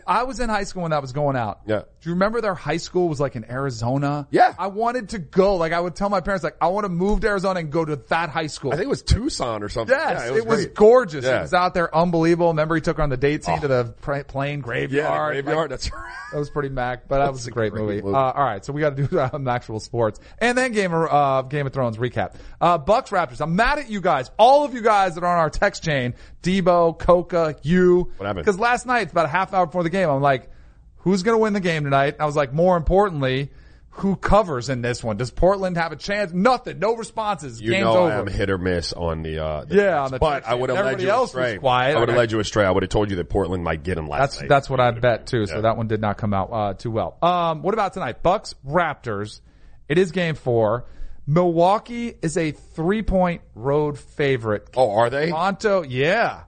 I 0.07 0.23
was 0.23 0.39
in 0.39 0.49
high 0.49 0.63
school 0.63 0.83
when 0.83 0.91
that 0.91 1.01
was 1.01 1.11
going 1.11 1.35
out. 1.35 1.59
Yeah. 1.67 1.79
Do 1.79 2.09
you 2.09 2.13
remember 2.13 2.41
their 2.41 2.55
high 2.55 2.77
school 2.77 3.07
was 3.09 3.19
like 3.19 3.35
in 3.35 3.49
Arizona? 3.49 4.27
Yeah. 4.31 4.53
I 4.57 4.67
wanted 4.67 5.09
to 5.09 5.19
go. 5.19 5.55
Like 5.55 5.71
I 5.73 5.79
would 5.79 5.95
tell 5.95 6.09
my 6.09 6.21
parents, 6.21 6.43
like 6.43 6.55
I 6.61 6.67
want 6.69 6.85
to 6.85 6.89
move 6.89 7.19
to 7.21 7.27
Arizona 7.27 7.59
and 7.59 7.71
go 7.71 7.83
to 7.85 7.97
that 8.09 8.29
high 8.29 8.47
school. 8.47 8.71
I 8.73 8.75
think 8.77 8.85
it 8.85 8.89
was 8.89 9.03
Tucson 9.03 9.61
or 9.61 9.69
something. 9.69 9.95
Yes, 9.95 10.29
Yeah, 10.31 10.37
it 10.37 10.45
was, 10.47 10.65
great. 10.65 10.73
gorgeous. 10.73 11.25
Yeah. 11.25 11.39
It 11.39 11.41
was 11.43 11.53
out 11.53 11.73
there, 11.73 11.93
unbelievable. 11.95 12.47
Remember, 12.49 12.75
he 12.75 12.81
took 12.81 12.97
her 12.97 13.03
on 13.03 13.09
the 13.09 13.17
date 13.17 13.43
scene 13.43 13.55
Oh. 13.59 13.61
to 13.61 13.67
the 13.67 14.23
plane 14.27 14.63
Yeah, 14.65 14.94
graveyard. 15.03 15.33
graveyard. 15.33 15.57
Like, 15.57 15.69
that's 15.69 15.91
right. 15.91 16.13
that 16.31 16.39
was 16.39 16.49
pretty 16.49 16.69
mac, 16.69 17.07
but 17.07 17.19
that 17.19 17.31
was 17.31 17.47
a 17.47 17.51
great, 17.51 17.71
great 17.71 17.81
movie. 17.81 18.01
movie. 18.01 18.15
Uh, 18.15 18.31
all 18.31 18.43
right, 18.43 18.63
so 18.63 18.73
we 18.73 18.81
got 18.81 18.95
to 18.95 19.07
do 19.07 19.19
um, 19.33 19.47
actual 19.47 19.79
sports, 19.79 20.19
and 20.39 20.57
then 20.57 20.71
Game 20.71 20.93
of 20.93 21.11
uh, 21.11 21.41
Game 21.43 21.67
of 21.67 21.73
Thrones 21.73 21.97
recap. 21.97 22.35
Uh, 22.59 22.77
Bucks 22.77 23.09
Raptors. 23.09 23.41
I'm 23.41 23.55
mad 23.55 23.79
at 23.79 23.89
you 23.89 24.01
guys, 24.01 24.31
all 24.37 24.65
of 24.65 24.73
you 24.73 24.81
guys 24.81 25.15
that 25.15 25.23
are 25.23 25.31
on 25.31 25.39
our 25.39 25.49
text 25.49 25.83
chain. 25.83 26.15
Debo, 26.43 26.97
Coca, 26.97 27.55
you. 27.63 28.11
What 28.17 28.27
happened? 28.27 28.45
Because 28.45 28.59
last 28.59 28.85
night, 28.85 29.11
about 29.11 29.25
a 29.25 29.29
half 29.29 29.53
hour 29.53 29.65
before 29.65 29.83
the 29.83 29.89
game, 29.89 30.09
I'm 30.09 30.21
like, 30.21 30.49
who's 30.97 31.23
going 31.23 31.35
to 31.35 31.41
win 31.41 31.53
the 31.53 31.59
game 31.59 31.83
tonight? 31.83 32.15
I 32.19 32.25
was 32.25 32.35
like, 32.35 32.53
more 32.53 32.77
importantly. 32.77 33.51
Who 33.99 34.17
covers 34.17 34.67
in 34.69 34.81
this 34.81 35.01
one? 35.03 35.15
Does 35.17 35.31
Portland 35.31 35.77
have 35.77 35.91
a 35.93 35.95
chance? 35.95 36.33
Nothing. 36.33 36.79
No 36.79 36.95
responses. 36.97 37.61
You 37.61 37.71
Game's 37.71 37.85
know 37.85 37.97
over. 37.97 38.11
I 38.11 38.19
am 38.19 38.27
hit 38.27 38.49
or 38.49 38.57
miss 38.57 38.91
on 38.91 39.23
the, 39.23 39.41
uh, 39.43 39.63
the 39.65 39.75
Yeah, 39.75 40.03
on 40.03 40.11
the 40.11 40.19
but 40.19 40.45
I 40.45 40.53
would 40.53 40.69
have 40.69 40.83
led 40.85 41.01
you 41.01 41.11
astray. 41.23 41.57
quiet. 41.59 41.95
I 41.95 41.99
would 41.99 42.09
have 42.09 42.15
Okay. 42.15 42.19
led 42.19 42.31
you 42.33 42.39
astray. 42.41 42.65
I 42.65 42.71
would 42.71 42.83
have 42.83 42.89
told 42.89 43.09
you 43.09 43.15
that 43.17 43.29
Portland 43.29 43.63
might 43.63 43.83
get 43.83 43.97
him 43.97 44.07
last 44.09 44.19
That's 44.19 44.41
night. 44.41 44.49
that's 44.49 44.69
what 44.69 44.79
I 44.81 44.91
bet 44.91 45.27
too. 45.27 45.45
So 45.45 45.61
that 45.61 45.77
one 45.77 45.87
did 45.87 46.01
not 46.01 46.17
come 46.17 46.33
out 46.33 46.49
uh, 46.51 46.73
too 46.73 46.91
well. 46.91 47.17
Um, 47.21 47.61
what 47.61 47.73
about 47.73 47.93
tonight? 47.93 48.21
Bucks 48.21 48.53
Raptors. 48.67 49.39
It 49.87 49.97
is 49.97 50.11
game 50.11 50.35
four. 50.35 50.85
Milwaukee 51.25 52.13
is 52.21 52.37
a 52.37 52.51
three 52.51 53.01
point 53.01 53.41
road 53.55 53.97
favorite. 53.97 54.67
Oh, 54.75 54.91
are 54.91 55.09
they? 55.09 55.29
Toronto, 55.29 55.83
yeah. 55.83 56.41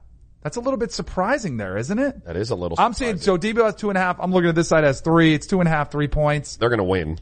That's 0.44 0.56
a 0.58 0.60
little 0.62 0.78
bit 0.78 0.92
surprising 0.92 1.58
there, 1.58 1.78
isn't 1.78 1.98
it? 2.00 2.26
That 2.26 2.38
is 2.38 2.52
a 2.52 2.56
little. 2.56 2.78
I'm 2.80 2.94
seeing, 2.94 3.18
so. 3.18 3.38
Debo 3.38 3.66
has 3.66 3.76
two 3.76 3.90
and 3.90 3.98
a 3.98 4.02
half. 4.02 4.18
I'm 4.20 4.32
looking 4.32 4.50
at 4.50 4.56
this 4.56 4.68
side 4.68 4.84
as 4.84 5.02
three. 5.02 5.34
It's 5.34 5.48
two 5.48 5.60
and 5.60 5.68
a 5.68 5.72
half, 5.72 5.92
three 5.92 6.08
points. 6.08 6.58
they're 6.58 6.70
going 6.70 6.78
to 6.78 6.84
win. 6.84 7.20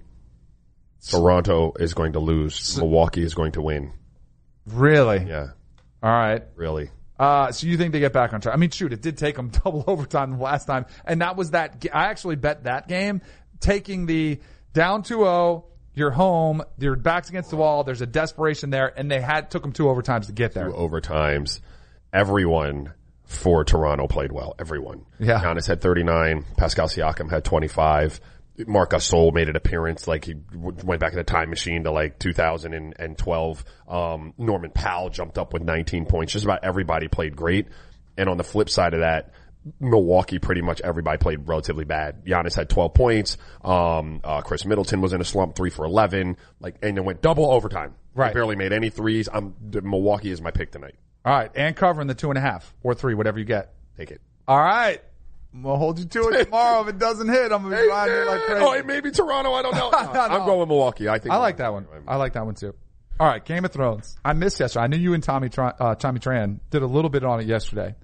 Toronto 1.09 1.73
is 1.79 1.93
going 1.93 2.13
to 2.13 2.19
lose. 2.19 2.77
Milwaukee 2.77 3.23
is 3.23 3.33
going 3.33 3.53
to 3.53 3.61
win. 3.61 3.91
Really? 4.65 5.25
Yeah, 5.27 5.47
All 6.01 6.11
right. 6.11 6.43
really. 6.55 6.89
Uh, 7.17 7.51
so 7.51 7.67
you 7.67 7.77
think 7.77 7.93
they 7.93 7.99
get 7.99 8.11
back 8.11 8.33
on 8.33 8.41
track? 8.41 8.53
I 8.53 8.57
mean, 8.57 8.71
shoot, 8.71 8.91
it 8.91 9.01
did 9.01 9.17
take 9.17 9.35
them 9.35 9.49
double 9.63 9.83
overtime 9.87 10.31
the 10.31 10.43
last 10.43 10.65
time, 10.65 10.85
and 11.05 11.21
that 11.21 11.37
was 11.37 11.51
that. 11.51 11.85
I 11.93 12.05
actually 12.05 12.35
bet 12.35 12.63
that 12.65 12.87
game, 12.87 13.21
taking 13.59 14.05
the 14.05 14.39
down 14.73 15.03
2-0, 15.03 15.63
you're 15.93 16.11
home, 16.11 16.61
your 16.77 16.95
back's 16.97 17.29
against 17.29 17.51
the 17.51 17.55
wall, 17.55 17.83
there's 17.85 18.01
a 18.01 18.05
desperation 18.07 18.69
there, 18.69 18.91
and 18.97 19.09
they 19.09 19.21
had 19.21 19.49
took 19.49 19.61
them 19.61 19.71
two 19.71 19.83
overtimes 19.85 20.25
to 20.25 20.33
get 20.33 20.53
there. 20.53 20.65
Two 20.65 20.73
overtimes. 20.73 21.61
Everyone 22.11 22.93
for 23.23 23.63
Toronto 23.63 24.07
played 24.07 24.31
well. 24.31 24.55
Everyone. 24.59 25.05
Yeah. 25.19 25.41
Giannis 25.41 25.67
had 25.67 25.81
39. 25.81 26.45
Pascal 26.57 26.87
Siakam 26.87 27.29
had 27.29 27.43
25. 27.43 28.19
Marc 28.67 28.91
Gasol 28.91 29.33
made 29.33 29.49
an 29.49 29.55
appearance 29.55 30.07
like 30.07 30.25
he 30.25 30.35
went 30.53 30.99
back 30.99 31.11
in 31.11 31.17
the 31.17 31.23
time 31.23 31.49
machine 31.49 31.83
to 31.83 31.91
like 31.91 32.19
2012. 32.19 33.65
Um, 33.87 34.33
Norman 34.37 34.71
Powell 34.71 35.09
jumped 35.09 35.37
up 35.37 35.53
with 35.53 35.63
19 35.63 36.05
points. 36.05 36.33
Just 36.33 36.45
about 36.45 36.63
everybody 36.63 37.07
played 37.07 37.35
great. 37.35 37.67
And 38.17 38.29
on 38.29 38.37
the 38.37 38.43
flip 38.43 38.69
side 38.69 38.93
of 38.93 39.01
that, 39.01 39.33
Milwaukee 39.79 40.39
pretty 40.39 40.61
much 40.61 40.79
everybody 40.81 41.17
played 41.17 41.47
relatively 41.47 41.85
bad. 41.85 42.23
Giannis 42.25 42.55
had 42.55 42.69
12 42.69 42.93
points. 42.93 43.37
Um, 43.63 44.21
uh, 44.23 44.41
Khris 44.41 44.65
Middleton 44.65 45.01
was 45.01 45.11
in 45.11 45.21
a 45.21 45.25
slump, 45.25 45.55
three 45.55 45.69
for 45.69 45.85
11. 45.85 46.37
Like, 46.59 46.75
and 46.81 46.97
it 46.97 47.03
went 47.03 47.21
double 47.21 47.51
overtime. 47.51 47.95
Right. 48.13 48.29
They 48.29 48.33
barely 48.35 48.55
made 48.55 48.71
any 48.71 48.89
threes. 48.89 49.27
I'm, 49.31 49.55
Milwaukee 49.83 50.31
is 50.31 50.41
my 50.41 50.51
pick 50.51 50.71
tonight. 50.71 50.95
All 51.25 51.33
right, 51.33 51.49
and 51.55 51.75
covering 51.75 52.07
the 52.07 52.13
two 52.13 52.29
and 52.29 52.37
a 52.37 52.41
half 52.41 52.71
or 52.83 52.93
three, 52.93 53.15
whatever 53.15 53.39
you 53.39 53.45
get. 53.45 53.73
Take 53.97 54.11
it. 54.11 54.21
All 54.47 54.59
right. 54.59 55.01
I'm 55.55 55.61
gonna 55.63 55.77
hold 55.77 55.99
you 55.99 56.05
to 56.05 56.27
it 56.29 56.45
tomorrow. 56.45 56.81
if 56.81 56.89
it 56.89 56.99
doesn't 56.99 57.29
hit, 57.29 57.51
I'm 57.53 57.63
gonna 57.63 57.77
be 57.77 57.87
riding 57.87 58.15
it 58.15 58.27
like 58.27 58.41
crazy. 58.41 58.61
Oh, 58.65 58.83
maybe 58.83 59.09
Toronto. 59.11 59.53
I 59.53 59.61
don't 59.61 59.73
know. 59.75 59.89
No, 59.89 60.13
no. 60.13 60.19
I'm 60.19 60.45
going 60.45 60.67
Milwaukee. 60.67 61.07
I 61.07 61.17
think 61.19 61.33
I 61.33 61.37
like 61.37 61.57
that 61.57 61.71
one. 61.71 61.87
I 62.07 62.17
like 62.17 62.33
that 62.33 62.45
one 62.45 62.55
too. 62.55 62.73
All 63.19 63.27
right, 63.27 63.43
Game 63.43 63.63
of 63.63 63.71
Thrones. 63.71 64.17
I 64.25 64.33
missed 64.33 64.59
yesterday. 64.59 64.83
I 64.83 64.87
knew 64.87 64.97
you 64.97 65.13
and 65.13 65.23
Tommy 65.23 65.47
Tran, 65.47 65.73
uh, 65.79 65.95
Tommy 65.95 66.19
Tran 66.19 66.59
did 66.69 66.81
a 66.81 66.87
little 66.87 67.09
bit 67.09 67.23
on 67.23 67.39
it 67.39 67.45
yesterday. 67.47 67.95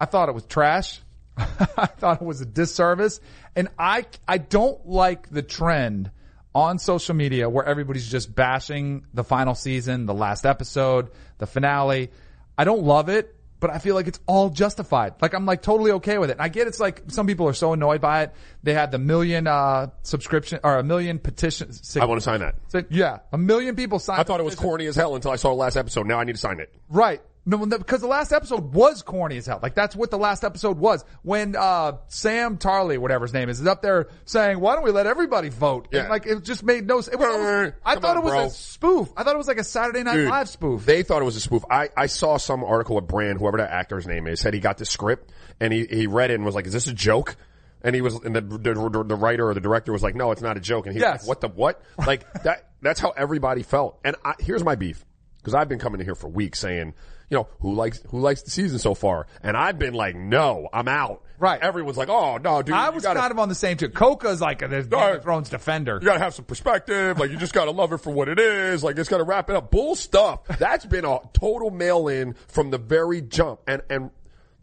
I 0.00 0.06
thought 0.06 0.28
it 0.28 0.32
was 0.34 0.44
trash. 0.44 1.00
I 1.38 1.86
thought 1.86 2.20
it 2.20 2.24
was 2.26 2.40
a 2.40 2.44
disservice, 2.44 3.20
and 3.54 3.68
I 3.78 4.04
I 4.26 4.38
don't 4.38 4.84
like 4.86 5.30
the 5.30 5.42
trend 5.42 6.10
on 6.54 6.78
social 6.80 7.14
media 7.14 7.48
where 7.48 7.64
everybody's 7.64 8.10
just 8.10 8.34
bashing 8.34 9.06
the 9.14 9.22
final 9.24 9.54
season, 9.54 10.06
the 10.06 10.12
last 10.14 10.44
episode, 10.44 11.10
the 11.38 11.46
finale. 11.46 12.10
I 12.58 12.64
don't 12.64 12.82
love 12.82 13.08
it, 13.08 13.34
but 13.62 13.70
I 13.70 13.78
feel 13.78 13.94
like 13.94 14.08
it's 14.08 14.18
all 14.26 14.50
justified. 14.50 15.14
Like 15.22 15.34
I'm 15.34 15.46
like 15.46 15.62
totally 15.62 15.92
okay 15.92 16.18
with 16.18 16.30
it. 16.30 16.36
I 16.40 16.48
get 16.48 16.66
it's 16.66 16.80
like 16.80 17.04
some 17.06 17.28
people 17.28 17.46
are 17.48 17.52
so 17.54 17.72
annoyed 17.72 18.00
by 18.00 18.24
it. 18.24 18.34
They 18.64 18.74
had 18.74 18.90
the 18.90 18.98
million 18.98 19.46
uh 19.46 19.90
subscription 20.02 20.58
or 20.64 20.78
a 20.78 20.82
million 20.82 21.20
petitions. 21.20 21.96
I 21.96 22.04
want 22.04 22.20
to 22.20 22.24
sign 22.24 22.40
that. 22.40 22.56
Yeah, 22.90 23.20
a 23.32 23.38
million 23.38 23.76
people 23.76 24.00
signed. 24.00 24.20
I 24.20 24.24
thought 24.24 24.40
it 24.40 24.42
was 24.42 24.56
corny 24.56 24.86
as 24.86 24.96
hell 24.96 25.14
until 25.14 25.30
I 25.30 25.36
saw 25.36 25.50
the 25.50 25.54
last 25.54 25.76
episode. 25.76 26.08
Now 26.08 26.18
I 26.18 26.24
need 26.24 26.32
to 26.32 26.38
sign 26.38 26.58
it. 26.58 26.74
Right. 26.88 27.22
No, 27.44 27.56
no, 27.56 27.76
because 27.76 28.00
the 28.00 28.06
last 28.06 28.32
episode 28.32 28.72
was 28.72 29.02
corny 29.02 29.36
as 29.36 29.46
hell. 29.46 29.58
Like 29.60 29.74
that's 29.74 29.96
what 29.96 30.12
the 30.12 30.18
last 30.18 30.44
episode 30.44 30.78
was. 30.78 31.04
When 31.22 31.56
uh 31.56 31.96
Sam 32.06 32.56
Tarly, 32.56 32.98
whatever 32.98 33.24
his 33.24 33.32
name 33.32 33.48
is, 33.48 33.60
is 33.60 33.66
up 33.66 33.82
there 33.82 34.08
saying, 34.26 34.60
"Why 34.60 34.76
don't 34.76 34.84
we 34.84 34.92
let 34.92 35.08
everybody 35.08 35.48
vote?" 35.48 35.88
Yeah. 35.90 36.02
And 36.02 36.08
like 36.08 36.24
it 36.26 36.44
just 36.44 36.62
made 36.62 36.86
no. 36.86 37.00
sense. 37.00 37.14
It 37.14 37.18
was, 37.18 37.26
almost- 37.34 37.74
I 37.84 37.96
thought 37.96 38.16
on, 38.16 38.22
it 38.22 38.24
was 38.24 38.32
bro. 38.32 38.44
a 38.46 38.50
spoof. 38.50 39.12
I 39.16 39.24
thought 39.24 39.34
it 39.34 39.38
was 39.38 39.48
like 39.48 39.58
a 39.58 39.64
Saturday 39.64 40.04
Night 40.04 40.14
Dude, 40.14 40.28
Live 40.28 40.48
spoof. 40.48 40.86
They 40.86 41.02
thought 41.02 41.20
it 41.20 41.24
was 41.24 41.34
a 41.34 41.40
spoof. 41.40 41.64
I, 41.68 41.88
I 41.96 42.06
saw 42.06 42.36
some 42.36 42.62
article 42.62 42.96
at 42.98 43.08
Bran, 43.08 43.38
whoever 43.38 43.56
that 43.58 43.70
actor's 43.70 44.06
name 44.06 44.28
is, 44.28 44.38
said 44.38 44.54
he 44.54 44.60
got 44.60 44.78
the 44.78 44.84
script 44.84 45.32
and 45.58 45.72
he, 45.72 45.84
he 45.86 46.06
read 46.06 46.30
it 46.30 46.34
and 46.34 46.44
was 46.44 46.54
like, 46.54 46.66
is 46.66 46.72
this 46.72 46.86
a 46.86 46.94
joke? 46.94 47.34
And 47.82 47.92
he 47.96 48.02
was, 48.02 48.14
and 48.14 48.36
the, 48.36 48.40
the, 48.40 49.04
the 49.04 49.16
writer 49.16 49.48
or 49.48 49.54
the 49.54 49.60
director 49.60 49.90
was 49.90 50.04
like, 50.04 50.14
no, 50.14 50.30
it's 50.30 50.42
not 50.42 50.56
a 50.56 50.60
joke. 50.60 50.86
And 50.86 50.94
he 50.94 51.00
Yes. 51.00 51.22
was 51.22 51.22
like, 51.22 51.28
what 51.28 51.40
the 51.40 51.48
what? 51.48 51.82
Like 52.06 52.32
that, 52.44 52.70
that's 52.80 53.00
how 53.00 53.10
everybody 53.10 53.64
felt. 53.64 53.98
And 54.04 54.14
I, 54.24 54.34
here's 54.38 54.62
my 54.62 54.76
beef. 54.76 55.04
Cause 55.42 55.54
I've 55.54 55.68
been 55.68 55.80
coming 55.80 56.00
in 56.00 56.06
here 56.06 56.14
for 56.14 56.28
weeks 56.28 56.60
saying, 56.60 56.94
you 57.32 57.38
know, 57.38 57.48
who 57.60 57.72
likes, 57.72 58.00
who 58.10 58.20
likes 58.20 58.42
the 58.42 58.50
season 58.50 58.78
so 58.78 58.92
far? 58.94 59.26
And 59.42 59.56
I've 59.56 59.78
been 59.78 59.94
like, 59.94 60.14
no, 60.14 60.68
I'm 60.70 60.86
out. 60.86 61.22
Right. 61.38 61.58
Everyone's 61.60 61.96
like, 61.96 62.10
oh 62.10 62.36
no, 62.36 62.60
dude. 62.62 62.74
I 62.74 62.90
was 62.90 63.02
gotta- 63.02 63.18
kind 63.18 63.32
of 63.32 63.38
on 63.38 63.48
the 63.48 63.54
same 63.54 63.76
too. 63.78 63.88
Coca's 63.88 64.40
like 64.40 64.60
a 64.62 64.68
Game 64.68 64.92
of 64.92 65.22
Thrones 65.22 65.48
defender. 65.48 65.98
you 66.00 66.04
gotta 66.06 66.20
have 66.20 66.34
some 66.34 66.44
perspective. 66.44 67.18
Like 67.18 67.30
you 67.32 67.36
just 67.38 67.52
gotta 67.54 67.70
love 67.72 67.92
it 67.92 67.98
for 67.98 68.12
what 68.12 68.28
it 68.28 68.38
is. 68.38 68.84
Like 68.84 68.96
it's 68.98 69.08
gotta 69.08 69.24
wrap 69.24 69.50
it 69.50 69.56
up. 69.56 69.70
Bull 69.72 69.96
stuff. 69.96 70.46
That's 70.46 70.84
been 70.86 71.04
a 71.04 71.18
total 71.32 71.70
mail 71.70 72.06
in 72.08 72.34
from 72.48 72.70
the 72.70 72.78
very 72.78 73.22
jump. 73.22 73.60
And, 73.66 73.82
and 73.90 74.10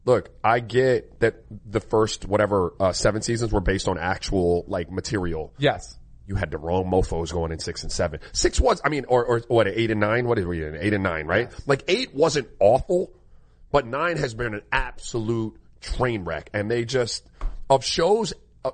look, 0.06 0.30
I 0.42 0.62
get 0.62 1.20
that 1.20 1.44
the 1.66 1.82
first 1.82 2.26
whatever, 2.26 2.74
uh, 2.80 2.94
seven 2.94 3.24
seasons 3.24 3.52
were 3.52 3.60
based 3.62 3.90
on 3.90 3.98
actual 3.98 4.64
like 4.68 4.90
material. 4.90 5.52
Yes. 5.58 5.99
You 6.30 6.36
had 6.36 6.52
the 6.52 6.60
wrong 6.60 6.86
mofos 6.86 7.34
going 7.34 7.52
in 7.52 7.58
six 7.58 7.82
and 7.82 7.92
seven. 7.92 8.20
Six 8.34 8.60
was, 8.60 8.80
I 8.86 8.90
mean, 8.90 9.06
or, 9.06 9.26
or 9.26 9.40
what, 9.48 9.68
eight 9.68 9.90
and 9.90 10.00
nine? 10.00 10.28
What 10.28 10.38
is 10.38 10.46
we 10.46 10.64
in? 10.64 10.76
Eight 10.76 10.94
and 10.94 11.04
nine, 11.04 11.26
right? 11.26 11.52
Like 11.66 11.84
eight 11.88 12.14
wasn't 12.14 12.50
awful, 12.60 13.12
but 13.72 13.88
nine 13.88 14.16
has 14.18 14.36
been 14.36 14.54
an 14.54 14.62
absolute 14.72 15.56
train 15.82 16.26
wreck. 16.26 16.52
And 16.54 16.70
they 16.70 16.86
just, 16.86 17.28
of 17.68 17.84
shows, 17.84 18.32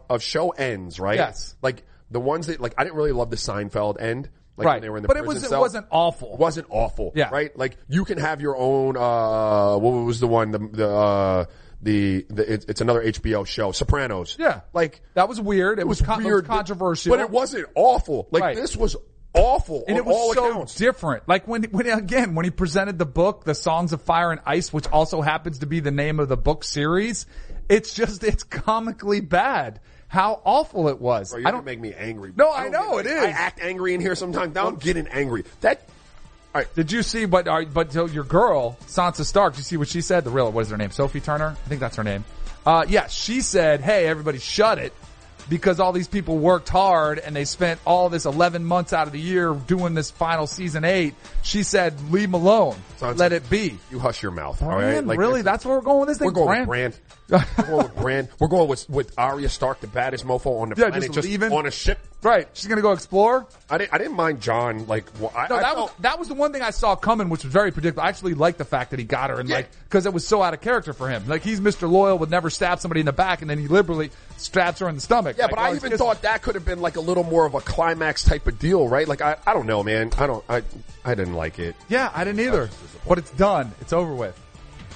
of- 0.10 0.22
show 0.22 0.50
ends, 0.50 1.00
right? 1.00 1.16
Yes. 1.16 1.56
Like 1.62 1.84
the 2.12 2.20
ones 2.20 2.48
that, 2.48 2.60
like, 2.60 2.74
I 2.78 2.84
didn't 2.84 2.98
really 2.98 3.14
love 3.14 3.30
the 3.30 3.38
Seinfeld 3.38 4.02
end. 4.02 4.30
Like 4.58 4.66
Right. 4.66 4.74
when 4.74 4.82
they 4.82 4.90
were 4.90 4.98
in 4.98 5.04
the 5.04 5.08
But 5.08 5.16
it 5.18 5.26
was 5.26 5.50
it 5.50 5.58
wasn't 5.58 5.88
awful. 5.92 6.34
It 6.34 6.40
wasn't 6.40 6.68
awful. 6.70 7.14
Yeah. 7.16 7.30
Right? 7.30 7.58
Like 7.58 7.78
you 7.88 8.04
can 8.04 8.18
have 8.18 8.42
your 8.42 8.58
own, 8.58 8.98
uh, 8.98 9.78
what 9.78 9.92
was 10.06 10.20
the 10.20 10.28
one, 10.28 10.52
the, 10.52 10.60
the, 10.60 10.90
uh, 10.90 11.46
the, 11.82 12.26
the 12.30 12.54
it's, 12.54 12.66
it's 12.66 12.82
another 12.82 13.04
HBO 13.04 13.46
show, 13.46 13.72
Sopranos. 13.72 14.36
Yeah. 14.40 14.62
Like, 14.74 15.02
That 15.14 15.30
was 15.30 15.40
weird. 15.40 15.80
It, 15.80 15.88
was, 15.88 16.02
it 16.02 16.08
weird, 16.18 16.46
controversial. 16.48 17.12
but 17.16 17.20
it 17.20 17.30
wasn't 17.30 17.68
awful. 17.76 18.28
Like 18.32 18.44
Right. 18.44 18.56
this 18.56 18.76
was 18.76 18.96
awful 19.34 19.84
and 19.88 19.98
it 19.98 20.06
was 20.06 20.34
so 20.36 20.48
accounts. 20.50 20.76
different. 20.76 21.28
Like 21.28 21.48
when, 21.48 21.64
when 21.66 21.88
again, 21.88 22.36
when 22.36 22.46
he 22.46 22.52
presented 22.52 22.98
the 22.98 23.06
book, 23.06 23.44
The 23.44 23.54
Songs 23.56 23.92
of 23.94 24.02
Fire 24.02 24.32
and 24.32 24.42
Ice, 24.46 24.72
which 24.72 24.88
also 24.88 25.22
happens 25.22 25.60
to 25.60 25.66
be 25.66 25.80
the 25.82 25.92
name 25.92 26.20
of 26.20 26.30
the 26.30 26.38
book 26.38 26.64
series, 26.64 27.26
it's 27.70 27.94
just, 27.94 28.24
it's 28.24 28.44
comically 28.44 29.20
bad. 29.22 29.82
How 30.08 30.40
awful 30.46 30.88
it 30.88 31.02
was. 31.02 31.32
Bro, 31.34 31.42
I 31.46 31.52
don't 31.52 31.66
make 31.66 31.80
me 31.82 31.94
angry. 31.94 32.32
No, 32.36 32.50
I 32.50 32.70
don't 32.70 32.72
know, 32.72 32.98
get- 33.02 33.08
it 33.08 33.20
I 33.20 33.28
is. 33.30 33.36
act 33.36 33.60
angry 33.62 33.94
in 33.96 34.00
here 34.02 34.16
sometimes. 34.16 34.56
Now 34.56 34.68
I'm 34.68 34.76
getting 34.78 35.08
angry. 35.08 35.44
That. 35.62 35.82
All 36.56 36.62
right. 36.62 36.74
Did 36.74 36.90
you 36.90 37.04
see 37.04 37.26
what? 37.26 37.50
Are, 37.50 37.66
but 37.66 37.94
your 37.94 38.24
girl 38.24 38.78
Sansa 38.88 39.26
Stark. 39.26 39.56
Did 39.56 39.60
you 39.60 39.64
see 39.66 39.76
what 39.76 39.90
she 39.90 40.00
said? 40.00 40.24
The 40.24 40.30
real 40.30 40.50
what 40.54 40.62
is 40.62 40.70
her 40.70 40.78
name? 40.78 40.90
Sophie 40.90 41.20
Turner. 41.20 41.50
I 41.50 41.68
think 41.68 41.82
that's 41.82 41.98
her 41.98 42.04
name. 42.04 42.24
Uh, 42.66 42.86
yeah, 42.88 43.08
she 43.08 43.42
said, 43.42 43.82
"Hey, 43.82 44.08
everybody, 44.08 44.40
shut 44.40 44.78
it." 44.78 44.94
Because 45.48 45.80
all 45.80 45.92
these 45.92 46.08
people 46.08 46.38
worked 46.40 46.70
hard 46.70 47.20
and 47.20 47.36
they 47.36 47.46
spent 47.46 47.80
all 47.86 48.10
this 48.10 48.26
11 48.26 48.66
months 48.66 48.94
out 48.94 49.06
of 49.08 49.14
the 49.14 49.20
year 49.20 49.54
doing 49.54 49.94
this 49.94 50.10
final 50.12 50.48
season 50.48 50.84
eight. 50.84 51.14
She 51.44 51.62
said, 51.64 51.94
leave 52.12 52.30
'em 52.30 52.34
alone. 52.34 52.76
Sansa, 53.00 53.18
Let 53.20 53.32
it 53.34 53.50
be. 53.50 53.78
You 53.92 54.00
hush 54.00 54.24
your 54.24 54.32
mouth. 54.32 54.62
all 54.64 54.70
Man, 54.80 55.06
right. 55.08 55.18
really? 55.18 55.42
That's 55.44 55.64
where 55.66 55.76
we're 55.76 55.82
going 55.84 56.00
with 56.00 56.10
this 56.10 56.18
thing? 56.18 56.26
We're 56.26 56.32
going 56.32 56.66
Bran? 56.66 56.90
with 56.90 57.00
Bran. 57.28 57.46
We're 57.58 57.64
going 57.66 57.84
with 57.84 57.96
Bran. 57.96 58.30
We're 58.40 58.48
going 58.48 58.68
with 58.70 58.90
with 58.90 59.14
Arya 59.18 59.50
Stark, 59.50 59.82
the 59.82 59.88
baddest 59.88 60.26
mofo 60.26 60.62
on 60.62 60.70
the 60.70 60.76
Yeah, 60.78 60.90
planet, 60.90 61.12
just 61.12 61.28
leaving. 61.28 61.52
on 61.52 61.66
a 61.66 61.72
ship. 61.72 62.00
Right. 62.22 62.48
She's 62.54 62.68
gonna 62.68 62.82
go 62.82 62.92
explore. 62.92 63.46
I 63.70 63.78
didn't. 63.78 63.94
I 63.94 63.98
didn't 64.00 64.16
mind 64.16 64.42
Jon. 64.42 64.88
Like, 64.88 65.06
well, 65.20 65.32
I, 65.36 65.48
No, 65.48 65.56
I 65.58 65.62
that 65.62 65.76
was 65.76 65.92
that 66.00 66.20
was 66.20 66.28
the 66.28 66.34
one 66.36 66.54
thing 66.54 66.62
I 66.62 66.70
saw 66.72 66.96
coming, 66.96 67.30
which 67.30 67.44
was 67.44 67.52
very 67.54 67.72
predictable. 67.72 68.04
I 68.04 68.10
actually 68.10 68.34
liked 68.36 68.58
the 68.60 68.66
fact 68.66 68.92
that 68.92 69.00
he 69.00 69.06
got 69.06 69.30
her, 69.32 69.40
and 69.40 69.50
Yeah. 69.50 69.58
like 69.58 69.70
because 69.84 70.06
it 70.06 70.14
was 70.14 70.26
so 70.28 70.42
out 70.42 70.54
of 70.54 70.62
character 70.62 70.94
for 70.94 71.08
him. 71.10 71.24
Like 71.28 71.44
he's 71.44 71.60
Mr. 71.60 71.90
Loyal, 71.90 72.18
would 72.20 72.32
never 72.32 72.50
stab 72.50 72.80
somebody 72.80 73.00
in 73.02 73.06
the 73.08 73.14
back, 73.14 73.42
and 73.42 73.50
then 73.50 73.58
he 73.60 73.68
liberally 73.68 74.12
stabs 74.38 74.80
her 74.80 74.90
in 74.90 74.96
the 74.96 75.02
stomach. 75.02 75.38
Yeah, 75.38 75.46
Like, 75.46 75.52
but 75.56 75.60
I 75.60 75.70
oh, 75.70 75.76
even 75.76 75.92
kissing- 75.92 75.98
thought 75.98 76.22
that 76.24 76.42
could 76.42 76.56
have 76.56 76.66
been 76.66 76.82
like 76.82 76.96
a 76.96 77.02
little 77.02 77.24
more 77.24 77.46
of 77.46 77.54
a 77.56 77.62
climax 77.62 78.24
type 78.24 78.48
of 78.48 78.60
deal, 78.60 78.88
right? 78.88 79.08
Like, 79.08 79.22
I, 79.22 79.38
I 79.46 79.54
don't 79.54 79.66
know, 79.68 79.84
man. 79.84 80.12
I 80.18 80.28
don't. 80.28 80.44
I 80.50 80.62
I 81.04 81.16
didn't 81.16 81.34
like 81.36 81.60
it. 81.60 81.76
Yeah, 81.90 82.12
I 82.14 82.24
didn't 82.24 82.40
either. 82.42 82.70
But 83.08 83.18
it's 83.20 83.32
done. 83.32 83.72
It's 83.82 83.94
over 83.94 84.14
with. 84.14 84.40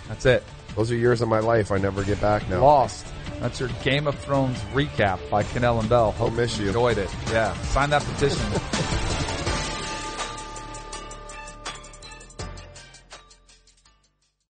That's 0.08 0.26
it. 0.26 0.44
Those 0.76 0.92
are 0.92 0.96
years 0.96 1.22
of 1.22 1.28
my 1.28 1.40
life 1.40 1.72
I 1.72 1.78
never 1.78 2.04
get 2.04 2.20
back 2.22 2.48
now. 2.50 2.62
Lost. 2.62 3.06
That's 3.40 3.60
your 3.60 3.70
Game 3.84 4.06
of 4.08 4.18
Thrones 4.20 4.58
recap 4.74 5.20
by 5.30 5.44
Kanell 5.44 5.80
and 5.80 5.88
Bell. 5.90 6.12
Hope 6.12 6.34
miss 6.34 6.58
you. 6.60 6.68
enjoyed 6.68 6.98
it. 6.98 7.10
Yeah. 7.32 7.54
Sign 7.64 7.90
that 7.92 8.04
petition. 8.04 9.46